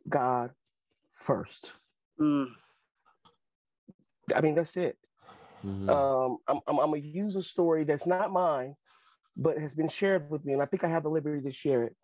God 0.08 0.52
first. 1.12 1.72
Mm. 2.20 2.48
I 4.36 4.42
mean, 4.42 4.56
that's 4.56 4.78
it. 4.78 4.98
Mm-hmm. 5.66 5.90
Um, 5.90 6.38
I'm, 6.48 6.60
I'm, 6.68 6.80
I'm, 6.80 6.92
gonna 6.92 6.98
use 6.98 7.36
a 7.36 7.44
story 7.44 7.84
that's 7.84 8.06
not 8.06 8.32
mine, 8.32 8.76
but 9.38 9.58
has 9.58 9.74
been 9.74 9.88
shared 9.88 10.30
with 10.30 10.44
me, 10.46 10.54
and 10.54 10.62
I 10.62 10.66
think 10.66 10.84
I 10.84 10.90
have 10.90 11.04
the 11.04 11.10
liberty 11.10 11.42
to 11.42 11.52
share 11.52 11.84
it. 11.84 11.96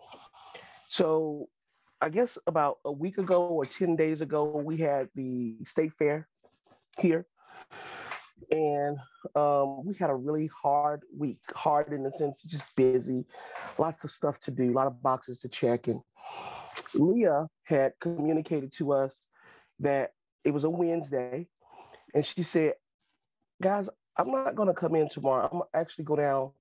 So, 0.88 1.50
I 2.02 2.10
guess 2.10 2.38
about 2.48 2.78
a 2.86 2.92
week 2.92 3.18
ago 3.18 3.44
or 3.44 3.66
10 3.66 3.96
days 3.96 4.22
ago, 4.22 4.46
we 4.46 4.78
had 4.78 5.10
the 5.16 5.58
state 5.64 5.92
fair 5.94 6.28
here. 6.98 7.26
And 8.52 8.98
um, 9.36 9.86
we 9.86 9.94
had 9.96 10.10
a 10.10 10.16
really 10.16 10.48
hard 10.48 11.02
week, 11.16 11.42
hard 11.54 11.92
in 11.92 12.04
the 12.04 12.12
sense 12.12 12.42
just 12.44 12.74
busy, 12.76 13.26
lots 13.78 14.06
of 14.06 14.12
stuff 14.12 14.40
to 14.42 14.52
do, 14.52 14.72
a 14.72 14.74
lot 14.74 14.88
of 14.88 15.04
boxes 15.04 15.42
to 15.42 15.50
check. 15.50 15.88
And 15.88 16.00
Leah 16.94 17.48
had 17.64 17.94
communicated 18.00 18.72
to 18.74 18.94
us 18.94 19.26
that 19.82 20.12
it 20.46 20.52
was 20.52 20.64
a 20.64 20.70
Wednesday, 20.70 21.48
and 22.16 22.26
she 22.26 22.44
said, 22.44 22.76
"Guys, 23.62 23.90
I'm 24.18 24.32
not 24.32 24.56
going 24.56 24.68
to 24.68 24.74
come 24.74 24.96
in 24.96 25.10
tomorrow. 25.10 25.50
I'm 25.52 25.80
actually 25.80 26.06
go 26.06 26.16
down 26.16 26.52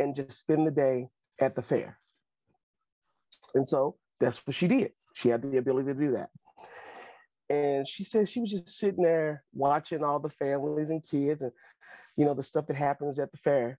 and 0.00 0.14
just 0.14 0.38
spend 0.38 0.66
the 0.66 0.72
day 0.72 1.08
at 1.40 1.54
the 1.54 1.62
fair." 1.62 1.98
And 3.54 3.66
so 3.66 3.96
that's 4.20 4.44
what 4.46 4.54
she 4.54 4.68
did. 4.68 4.92
She 5.14 5.28
had 5.28 5.42
the 5.42 5.58
ability 5.58 5.88
to 5.88 5.94
do 5.94 6.12
that. 6.12 6.30
And 7.48 7.86
she 7.86 8.04
said 8.04 8.28
she 8.28 8.40
was 8.40 8.50
just 8.50 8.68
sitting 8.68 9.04
there 9.04 9.44
watching 9.54 10.02
all 10.02 10.18
the 10.18 10.30
families 10.30 10.90
and 10.90 11.06
kids 11.06 11.42
and 11.42 11.52
you 12.16 12.24
know 12.24 12.34
the 12.34 12.42
stuff 12.42 12.66
that 12.66 12.76
happens 12.76 13.18
at 13.18 13.30
the 13.30 13.38
fair 13.38 13.78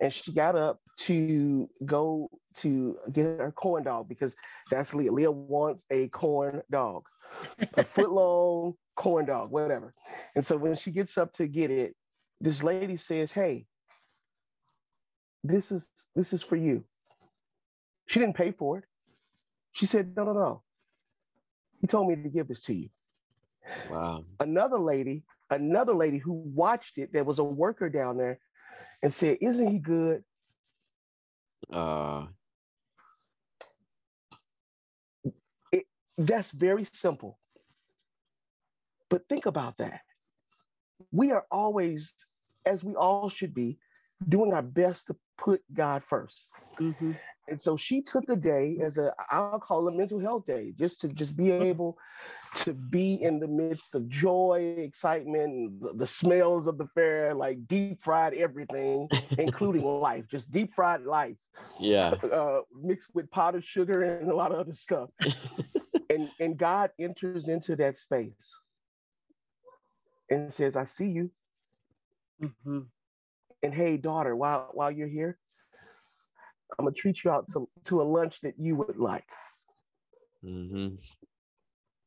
and 0.00 0.12
she 0.12 0.32
got 0.32 0.56
up 0.56 0.80
to 0.98 1.68
go 1.84 2.28
to 2.56 2.96
get 3.12 3.24
her 3.38 3.52
corn 3.52 3.84
dog 3.84 4.08
because 4.08 4.34
that's 4.70 4.94
Leah. 4.94 5.12
Leah 5.12 5.30
wants 5.30 5.84
a 5.90 6.08
corn 6.08 6.62
dog, 6.70 7.04
a 7.74 7.84
foot 7.84 8.10
long 8.10 8.74
corn 8.96 9.26
dog, 9.26 9.50
whatever. 9.50 9.94
And 10.34 10.44
so 10.44 10.56
when 10.56 10.74
she 10.74 10.90
gets 10.90 11.16
up 11.18 11.32
to 11.34 11.46
get 11.46 11.70
it, 11.70 11.94
this 12.40 12.62
lady 12.62 12.96
says, 12.96 13.32
"Hey, 13.32 13.66
this 15.42 15.72
is 15.72 15.90
this 16.14 16.32
is 16.32 16.42
for 16.42 16.56
you." 16.56 16.84
She 18.06 18.20
didn't 18.20 18.36
pay 18.36 18.52
for 18.52 18.78
it. 18.78 18.84
She 19.74 19.86
said, 19.86 20.16
"No, 20.16 20.24
no, 20.24 20.32
no. 20.32 20.62
He 21.80 21.86
told 21.86 22.08
me 22.08 22.16
to 22.16 22.28
give 22.28 22.48
this 22.48 22.62
to 22.62 22.74
you." 22.74 22.88
Wow. 23.90 24.24
Another 24.40 24.78
lady, 24.78 25.22
another 25.50 25.94
lady 25.94 26.18
who 26.18 26.32
watched 26.32 26.98
it, 26.98 27.12
there 27.12 27.24
was 27.24 27.38
a 27.38 27.44
worker 27.44 27.88
down 27.88 28.16
there 28.16 28.38
and 29.02 29.12
said, 29.12 29.38
Isn't 29.40 29.70
he 29.70 29.78
good? 29.78 30.24
Uh, 31.72 32.26
it, 35.72 35.84
that's 36.18 36.50
very 36.50 36.84
simple. 36.84 37.38
But 39.10 39.28
think 39.28 39.46
about 39.46 39.78
that. 39.78 40.00
We 41.12 41.32
are 41.32 41.44
always, 41.50 42.14
as 42.66 42.82
we 42.82 42.94
all 42.94 43.28
should 43.28 43.54
be, 43.54 43.78
doing 44.28 44.52
our 44.52 44.62
best 44.62 45.08
to 45.08 45.16
put 45.36 45.62
God 45.72 46.02
1st 46.10 46.46
mm-hmm. 46.80 47.12
And 47.48 47.60
so 47.60 47.76
she 47.76 48.00
took 48.00 48.28
a 48.28 48.36
day 48.36 48.78
as 48.82 48.98
a, 48.98 49.12
I'll 49.30 49.58
call 49.58 49.86
it 49.86 49.94
a 49.94 49.96
mental 49.96 50.18
health 50.18 50.46
day, 50.46 50.72
just 50.76 51.00
to 51.02 51.08
just 51.08 51.36
be 51.36 51.50
able 51.50 51.98
to 52.56 52.72
be 52.72 53.22
in 53.22 53.38
the 53.38 53.48
midst 53.48 53.94
of 53.94 54.08
joy, 54.08 54.76
excitement, 54.78 55.80
the, 55.80 55.92
the 55.94 56.06
smells 56.06 56.66
of 56.66 56.78
the 56.78 56.86
fair, 56.94 57.34
like 57.34 57.66
deep 57.66 58.02
fried 58.02 58.34
everything, 58.34 59.08
including 59.38 59.84
life, 60.00 60.24
just 60.30 60.50
deep 60.50 60.74
fried 60.74 61.02
life. 61.02 61.36
Yeah. 61.78 62.14
Uh, 62.34 62.62
mixed 62.82 63.14
with 63.14 63.30
powdered 63.30 63.64
sugar 63.64 64.02
and 64.02 64.28
a 64.30 64.34
lot 64.34 64.50
of 64.50 64.58
other 64.58 64.72
stuff. 64.72 65.08
and, 66.10 66.28
and 66.40 66.56
God 66.56 66.90
enters 66.98 67.46
into 67.46 67.76
that 67.76 67.96
space 67.98 68.56
and 70.30 70.52
says, 70.52 70.74
I 70.74 70.84
see 70.84 71.08
you. 71.08 71.30
Mm-hmm. 72.42 72.80
And 73.62 73.74
hey, 73.74 73.96
daughter, 73.98 74.34
while, 74.34 74.70
while 74.72 74.90
you're 74.90 75.06
here, 75.06 75.38
I'm 76.78 76.84
gonna 76.84 76.94
treat 76.94 77.24
you 77.24 77.30
out 77.30 77.48
to, 77.52 77.68
to 77.84 78.02
a 78.02 78.04
lunch 78.04 78.40
that 78.40 78.54
you 78.58 78.76
would 78.76 78.96
like. 78.96 79.28
Mm-hmm 80.44 80.96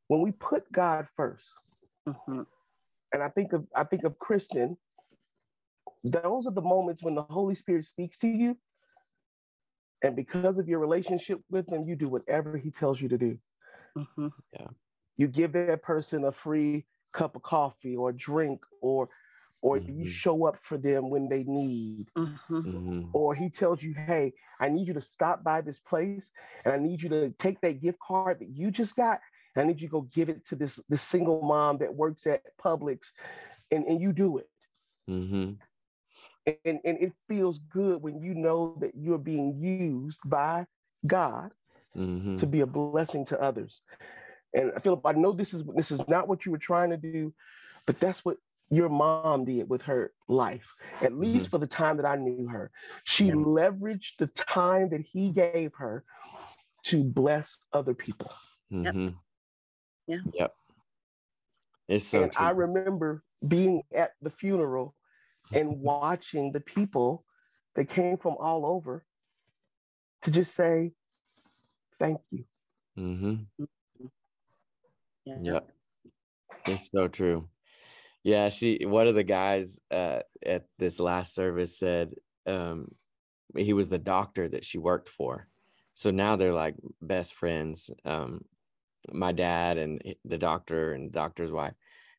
when 0.08 0.22
we 0.22 0.32
put 0.32 0.70
God 0.72 1.06
1st 1.18 1.52
mm-hmm. 2.08 2.42
and 3.14 3.24
I 3.24 3.30
think 3.30 3.54
of 3.54 3.66
I 3.76 3.84
think 3.84 4.04
of 4.04 4.18
Kristen, 4.20 4.78
those 6.04 6.48
are 6.48 6.54
the 6.54 6.62
moments 6.62 7.04
when 7.04 7.16
the 7.16 7.24
Holy 7.24 7.56
Spirit 7.56 7.86
speaks 7.86 8.18
to 8.20 8.28
you, 8.28 8.58
and 10.04 10.16
because 10.16 10.58
of 10.58 10.68
your 10.68 10.80
relationship 10.80 11.40
with 11.50 11.68
Him, 11.70 11.86
you 11.88 11.96
do 11.96 12.08
whatever 12.08 12.58
He 12.58 12.72
tells 12.72 13.02
you 13.02 13.10
to 13.10 13.18
do. 13.18 13.38
Mm-hmm. 13.98 14.28
Yeah, 14.54 14.68
you 15.18 15.28
give 15.28 15.54
that 15.54 15.82
person 15.82 16.26
a 16.26 16.32
free 16.32 16.86
cup 17.14 17.36
of 17.36 17.44
coffee 17.44 17.96
or 17.96 18.12
drink 18.12 18.62
or 18.82 19.10
or 19.62 19.80
do 19.80 19.92
you 19.92 20.06
show 20.06 20.46
up 20.46 20.58
for 20.58 20.78
them 20.78 21.10
when 21.10 21.30
they 21.30 21.44
need 21.44 22.08
Mhm. 22.16 22.66
Mhm. 22.66 23.14
or 23.14 23.36
he 23.36 23.50
tells 23.50 23.84
you 23.84 23.94
hey 23.96 24.34
i 24.60 24.70
need 24.70 24.88
you 24.88 24.94
to 24.94 25.02
stop 25.02 25.44
by 25.44 25.62
this 25.62 25.80
place 25.80 26.32
and 26.66 26.74
i 26.74 26.78
need 26.78 27.02
you 27.02 27.10
to 27.10 27.30
take 27.40 27.60
that 27.62 27.82
gift 27.82 28.00
card 28.00 28.40
that 28.40 28.50
you 28.50 28.72
just 28.72 28.96
got 28.96 29.20
and 29.56 29.64
i 29.64 29.68
need 29.68 29.80
you 29.82 29.88
to 29.88 29.92
go 29.92 30.02
give 30.14 30.30
it 30.30 30.46
to 30.46 30.56
this 30.56 30.80
this 30.90 31.02
single 31.02 31.42
mom 31.42 31.78
that 31.78 31.94
works 31.94 32.26
at 32.28 32.42
publix 32.64 33.12
and, 33.72 33.86
and 33.86 34.02
you 34.02 34.12
do 34.14 34.38
it 34.38 34.48
Mhm. 35.08 35.60
and, 36.48 36.80
and 36.86 36.98
it 37.00 37.14
feels 37.28 37.60
good 37.60 38.02
when 38.02 38.22
you 38.22 38.34
know 38.34 38.76
that 38.80 38.94
you're 38.96 39.20
being 39.20 39.56
used 39.58 40.20
by 40.26 40.66
god 41.08 41.52
Mhm. 41.96 42.48
to 42.48 42.48
be 42.48 42.62
a 42.62 42.68
blessing 42.68 43.26
to 43.26 43.42
others. 43.42 43.82
And 44.54 44.72
Philip, 44.82 45.02
I 45.06 45.14
know 45.14 45.34
this 45.34 45.54
is 45.54 45.64
this 45.76 45.92
is 45.92 46.08
not 46.08 46.28
what 46.28 46.46
you 46.46 46.52
were 46.52 46.58
trying 46.58 46.92
to 46.92 46.98
do, 46.98 47.34
but 47.86 48.00
that's 48.00 48.24
what 48.26 48.38
your 48.70 48.90
mom 48.90 49.46
did 49.46 49.70
with 49.70 49.82
her 49.84 50.14
life, 50.28 50.76
at 51.02 51.14
least 51.14 51.50
for 51.50 51.58
the 51.58 51.68
time 51.68 51.98
that 51.98 52.06
I 52.06 52.16
knew 52.18 52.48
her. 52.48 52.72
She 53.04 53.26
Yeah. 53.28 53.34
leveraged 53.36 54.18
the 54.18 54.28
time 54.28 54.90
that 54.90 55.02
he 55.02 55.32
gave 55.32 55.74
her 55.76 56.04
to 56.84 57.04
bless 57.04 57.66
other 57.74 57.94
people. 57.94 58.32
Yep. 58.70 58.94
Mhm. 58.94 59.16
Yeah. 60.08 60.20
Yep. 60.34 60.56
It's 61.88 62.06
so 62.06 62.24
and 62.24 62.32
true. 62.32 62.46
I 62.46 62.50
remember 62.52 63.24
being 63.48 63.84
at 63.94 64.12
the 64.22 64.30
funeral 64.30 64.96
and 65.54 65.80
watching 65.82 66.52
the 66.52 66.60
people 66.60 67.26
that 67.76 67.90
came 67.90 68.18
from 68.18 68.36
all 68.38 68.66
over 68.66 69.06
to 70.24 70.32
just 70.32 70.54
say, 70.56 70.94
thank 72.00 72.20
you. 72.32 72.46
mm-hmm. 72.98 73.44
Yeah. 75.26 75.38
Yep. 75.42 75.72
It's 76.68 76.92
so 76.92 77.08
true. 77.08 77.50
Yeah, 78.28 78.50
she 78.50 78.80
one 78.86 79.08
of 79.08 79.16
the 79.16 79.24
guys 79.24 79.80
uh, 79.90 80.20
at 80.46 80.66
this 80.78 81.00
last 81.00 81.34
service 81.34 81.80
said 81.80 82.12
um, 82.46 82.90
he 83.56 83.72
was 83.72 83.88
the 83.88 83.98
doctor 84.00 84.50
that 84.50 84.66
she 84.66 84.78
worked 84.78 85.08
for. 85.08 85.48
So 85.94 86.12
now 86.12 86.36
they're 86.36 86.52
like 86.52 86.76
best 87.02 87.36
friends. 87.36 87.90
Um, 88.04 88.44
my 89.14 89.32
dad 89.32 89.78
and 89.78 90.02
the 90.26 90.38
doctor 90.38 90.92
and 90.92 91.10
doctor's 91.10 91.54
wife 91.54 91.76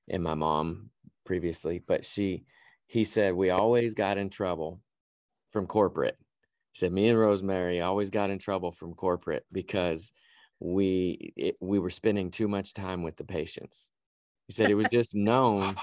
and 0.08 0.22
my 0.22 0.32
mom 0.32 0.88
previously, 1.26 1.82
but 1.86 2.06
she 2.06 2.44
he 2.86 3.04
said 3.04 3.34
we 3.34 3.50
always 3.50 3.92
got 3.92 4.16
in 4.16 4.30
trouble 4.30 4.80
from 5.50 5.66
corporate. 5.66 6.16
He 6.72 6.78
said 6.78 6.92
me 6.92 7.08
and 7.08 7.18
Rosemary 7.18 7.82
always 7.82 8.08
got 8.08 8.30
in 8.30 8.38
trouble 8.38 8.72
from 8.72 8.94
corporate 8.94 9.44
because 9.52 10.12
we 10.58 11.34
it, 11.36 11.56
we 11.60 11.78
were 11.78 11.90
spending 11.90 12.30
too 12.30 12.48
much 12.48 12.72
time 12.72 13.02
with 13.02 13.18
the 13.18 13.24
patients. 13.24 13.90
He 14.48 14.54
said 14.54 14.70
it 14.70 14.74
was 14.74 14.88
just 14.90 15.14
known 15.14 15.76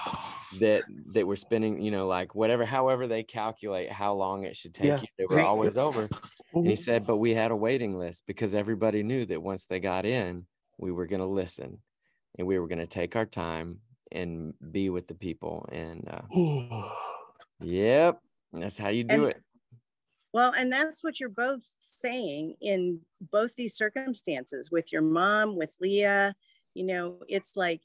that 0.58 0.82
that 1.12 1.24
we're 1.24 1.36
spending, 1.36 1.80
you 1.80 1.92
know, 1.92 2.08
like 2.08 2.34
whatever, 2.34 2.64
however 2.64 3.06
they 3.06 3.22
calculate 3.22 3.92
how 3.92 4.12
long 4.14 4.42
it 4.42 4.56
should 4.56 4.74
take 4.74 4.88
Yeah. 4.88 5.00
you, 5.00 5.06
they 5.18 5.26
were 5.26 5.40
always 5.40 5.76
over. 5.78 6.08
And 6.52 6.66
he 6.66 6.72
Mhm. 6.72 6.78
said, 6.78 7.06
but 7.06 7.18
we 7.18 7.32
had 7.32 7.52
a 7.52 7.56
waiting 7.56 7.96
list 7.96 8.24
because 8.26 8.56
everybody 8.56 9.04
knew 9.04 9.24
that 9.26 9.40
once 9.40 9.66
they 9.66 9.78
got 9.78 10.04
in, 10.04 10.46
we 10.78 10.90
were 10.90 11.06
going 11.06 11.20
to 11.20 11.26
listen 11.26 11.80
and 12.38 12.46
we 12.48 12.58
were 12.58 12.66
going 12.66 12.80
to 12.80 12.88
take 12.88 13.14
our 13.14 13.24
time 13.24 13.80
and 14.10 14.52
be 14.72 14.90
with 14.90 15.06
the 15.06 15.14
people. 15.14 15.68
And 15.70 16.08
uh, 16.08 16.22
yep, 17.60 18.20
that's 18.52 18.78
how 18.78 18.88
you 18.88 19.04
do 19.04 19.26
And- 19.26 19.30
it. 19.32 19.42
Well, 20.32 20.52
and 20.58 20.70
that's 20.70 21.02
what 21.04 21.18
you're 21.18 21.30
both 21.30 21.64
saying 21.78 22.56
in 22.60 23.00
both 23.20 23.54
these 23.54 23.74
circumstances 23.74 24.70
with 24.70 24.92
your 24.92 25.00
mom, 25.00 25.56
with 25.56 25.74
Leah. 25.80 26.34
You 26.74 26.84
know, 26.84 27.20
it's 27.26 27.56
like 27.56 27.80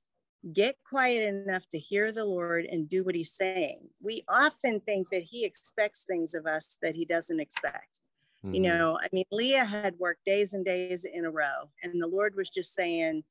get 0.53 0.77
quiet 0.83 1.21
enough 1.23 1.67
to 1.69 1.79
hear 1.79 2.11
the 2.11 2.25
Lord 2.25 2.65
and 2.65 2.89
do 2.89 3.03
what 3.03 3.15
he's 3.15 3.31
saying. 3.31 3.89
We 4.01 4.23
often 4.27 4.79
think 4.81 5.09
that 5.11 5.23
he 5.23 5.45
expects 5.45 6.03
things 6.03 6.33
of 6.33 6.45
us 6.45 6.77
that 6.81 6.95
he 6.95 7.05
doesn't 7.05 7.39
expect. 7.39 7.99
You 8.51 8.61
Mhm. 8.61 8.63
know, 8.63 8.99
I 9.01 9.07
mean, 9.13 9.25
Leah 9.31 9.65
had 9.65 9.99
worked 9.99 10.25
days 10.25 10.53
and 10.53 10.65
days 10.65 11.05
in 11.05 11.25
a 11.25 11.31
row, 11.31 11.69
and 11.83 12.01
the 12.01 12.07
Lord 12.07 12.35
was 12.35 12.49
just 12.49 12.73
saying, 12.73 13.23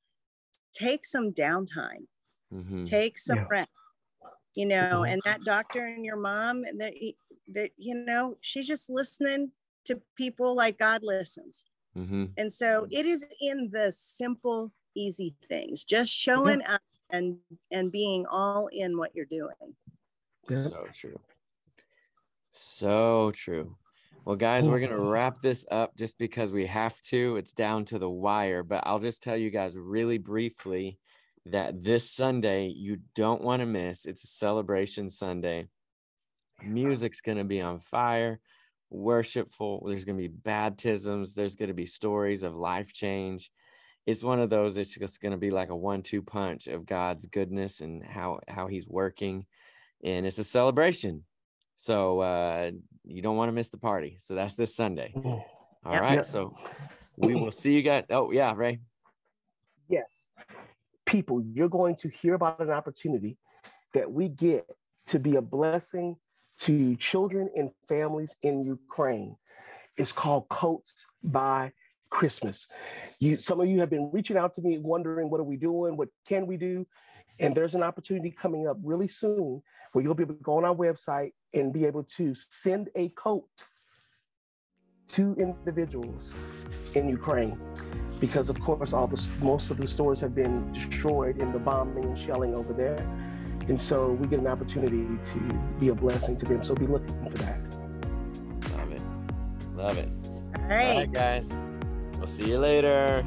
take 0.73 1.05
some 1.05 1.33
downtime, 1.33 2.07
Mhm. 2.53 2.87
take 2.87 3.19
some 3.19 3.39
Yeah. 3.39 3.47
rest. 3.51 3.71
You 4.55 4.67
know, 4.67 5.05
Mhm. 5.05 5.13
and 5.13 5.23
that 5.25 5.43
doctor 5.45 5.87
and 5.87 6.05
your 6.05 6.17
mom, 6.17 6.65
and 6.65 6.81
that 6.81 6.95
that 7.49 7.73
you 7.77 7.95
know, 7.95 8.37
she's 8.41 8.67
just 8.67 8.89
listening 8.91 9.53
to 9.85 10.01
people 10.17 10.55
like 10.55 10.79
God 10.79 11.03
listens. 11.03 11.65
Mhm. 11.97 12.33
And 12.37 12.53
so 12.53 12.87
it 12.91 13.07
is 13.07 13.27
in 13.41 13.71
the 13.73 13.93
simple, 13.93 14.71
easy 14.95 15.37
things, 15.45 15.85
just 15.85 16.13
showing 16.13 16.63
up 16.65 16.83
and 17.13 17.37
and 17.71 17.91
being 17.93 18.27
all 18.27 18.69
in 18.73 18.97
what 18.97 19.15
you're 19.15 19.25
doing. 19.27 19.75
Yeah. 20.49 20.63
So 20.65 20.87
true. 20.93 21.21
So 22.53 23.31
true. 23.33 23.77
Well, 24.25 24.37
guys, 24.37 24.69
we're 24.69 24.81
going 24.81 24.91
to 24.91 24.99
oh. 24.99 25.11
wrap 25.11 25.41
this 25.41 25.65
up 25.71 25.97
just 25.97 26.19
because 26.19 26.53
we 26.53 26.67
have 26.67 27.01
to. 27.03 27.37
It's 27.37 27.53
down 27.53 27.87
to 27.87 27.99
the 27.99 28.11
wire, 28.11 28.63
but 28.63 28.83
I'll 28.87 28.99
just 28.99 29.23
tell 29.23 29.37
you 29.37 29.51
guys 29.51 29.77
really 29.77 30.19
briefly 30.19 30.99
that 31.47 31.83
this 31.83 32.11
Sunday 32.11 32.69
you 32.69 32.99
don't 33.15 33.43
want 33.43 33.61
to 33.61 33.67
miss. 33.67 34.05
It's 34.05 34.25
a 34.25 34.29
celebration 34.29 35.09
Sunday. 35.09 35.69
Music's 36.63 37.23
going 37.23 37.39
to 37.39 37.45
be 37.45 37.63
on 37.63 37.79
fire, 37.79 38.41
worshipful. 38.91 39.85
There's 39.87 40.05
going 40.05 40.19
to 40.19 40.29
be 40.29 40.29
baptisms, 40.29 41.35
there's 41.35 41.57
going 41.57 41.69
to 41.69 41.75
be 41.75 41.87
stories 41.87 42.43
of 42.43 42.55
life 42.55 42.93
change. 42.93 43.51
It's 44.07 44.23
one 44.23 44.41
of 44.41 44.51
those 44.51 44.79
it's 44.79 44.97
just 44.97 45.21
going 45.21 45.33
to 45.33 45.39
be 45.39 45.51
like 45.51 45.71
a 45.71 45.77
one-two 45.77 46.23
punch 46.23 46.67
of 46.67 46.87
God's 46.87 47.27
goodness 47.27 47.81
and 47.81 48.05
how 48.05 48.41
how 48.49 48.67
he's 48.67 48.89
working 48.89 49.47
and 50.03 50.27
it's 50.27 50.39
a 50.39 50.45
celebration. 50.45 51.25
So 51.77 52.21
uh, 52.21 52.71
you 53.05 53.23
don't 53.23 53.37
want 53.37 53.49
to 53.49 53.53
miss 53.53 53.71
the 53.71 53.79
party. 53.79 54.17
So 54.19 54.35
that's 54.35 54.55
this 54.55 54.75
Sunday. 54.75 55.13
All 55.15 55.43
Yep. 55.93 56.03
right. 56.03 56.15
Yep. 56.17 56.25
So 56.27 56.57
we 57.17 57.35
will 57.35 57.51
see 57.51 57.75
you 57.75 57.83
guys. 57.83 58.05
Oh 58.11 58.31
yeah, 58.33 58.53
Ray. 58.55 58.81
Yes. 59.89 60.29
People, 61.07 61.43
you're 61.43 61.69
going 61.69 61.97
to 61.97 62.09
hear 62.09 62.35
about 62.35 62.61
an 62.61 62.71
opportunity 62.71 63.37
that 63.95 64.11
we 64.11 64.29
get 64.29 64.67
to 65.09 65.19
be 65.19 65.37
a 65.37 65.43
blessing 65.43 66.17
to 66.59 66.95
children 66.97 67.49
and 67.57 67.71
families 67.89 68.37
in 68.43 68.65
Ukraine. 68.65 69.37
It's 69.97 70.13
called 70.13 70.49
Coats 70.49 71.07
by 71.23 71.73
Christmas. 72.11 72.67
You 73.19 73.37
some 73.37 73.61
of 73.61 73.69
you 73.69 73.81
have 73.81 73.91
been 73.91 74.11
reaching 74.13 74.37
out 74.37 74.53
to 74.55 74.63
me 74.63 74.79
wondering 74.79 75.31
what 75.31 75.41
are 75.41 75.45
we 75.45 75.57
doing? 75.57 75.97
What 75.97 76.09
can 76.29 76.47
we 76.47 76.57
do? 76.57 76.87
And 77.39 77.55
there's 77.55 77.75
an 77.75 77.83
opportunity 77.83 78.31
coming 78.31 78.69
up 78.69 78.77
really 78.83 79.09
soon 79.09 79.63
where 79.93 80.05
you'll 80.05 80.15
be 80.15 80.25
able 80.25 80.35
to 80.35 80.43
go 80.43 80.59
on 80.59 80.65
our 80.65 80.75
website 80.75 81.33
and 81.55 81.73
be 81.73 81.87
able 81.87 82.05
to 82.05 82.35
send 82.35 82.91
a 82.97 83.09
coat 83.11 83.49
to 85.09 85.35
individuals 85.37 86.35
in 86.95 87.09
Ukraine 87.09 87.59
because 88.21 88.51
of 88.51 88.61
course 88.61 88.93
all 88.93 89.07
the 89.07 89.31
most 89.41 89.71
of 89.71 89.79
the 89.79 89.89
stores 89.89 90.21
have 90.21 90.35
been 90.35 90.73
destroyed 90.73 91.39
in 91.39 91.51
the 91.53 91.59
bombing 91.59 92.05
and 92.05 92.19
shelling 92.19 92.55
over 92.55 92.73
there 92.75 92.99
and 93.69 93.81
so 93.81 94.13
we 94.13 94.29
get 94.29 94.39
an 94.39 94.47
opportunity 94.47 95.07
to 95.25 95.39
be 95.81 95.89
a 95.89 95.95
blessing 95.95 96.37
to 96.37 96.45
them 96.45 96.63
so 96.63 96.75
be 96.75 96.87
looking 96.87 97.17
for 97.25 97.31
that 97.39 97.59
Love 98.77 98.93
it. 98.93 99.03
Love 99.75 99.99
it. 99.99 100.09
All 100.57 100.63
All 100.63 100.69
right. 100.69 100.97
right, 100.97 101.13
guys. 101.13 101.51
We'll 102.21 102.29
see 102.29 102.51
you 102.51 102.59
later. 102.59 103.27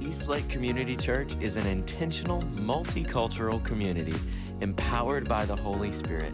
Eastlake 0.00 0.48
Community 0.48 0.96
Church 0.96 1.34
is 1.42 1.56
an 1.56 1.66
intentional, 1.66 2.40
multicultural 2.56 3.62
community 3.62 4.14
empowered 4.62 5.28
by 5.28 5.44
the 5.44 5.54
Holy 5.54 5.92
Spirit. 5.92 6.32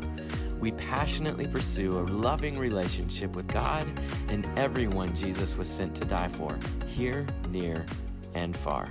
We 0.61 0.71
passionately 0.71 1.49
pursue 1.49 1.91
a 1.91 2.07
loving 2.13 2.57
relationship 2.61 3.35
with 3.35 3.49
God 3.49 3.89
and 4.29 4.49
everyone 4.57 5.17
Jesus 5.17 5.57
was 5.57 5.69
sent 5.69 5.97
to 5.97 6.05
die 6.05 6.29
for, 6.29 6.57
here, 6.87 7.27
near, 7.51 7.85
and 8.35 8.57
far. 8.57 8.87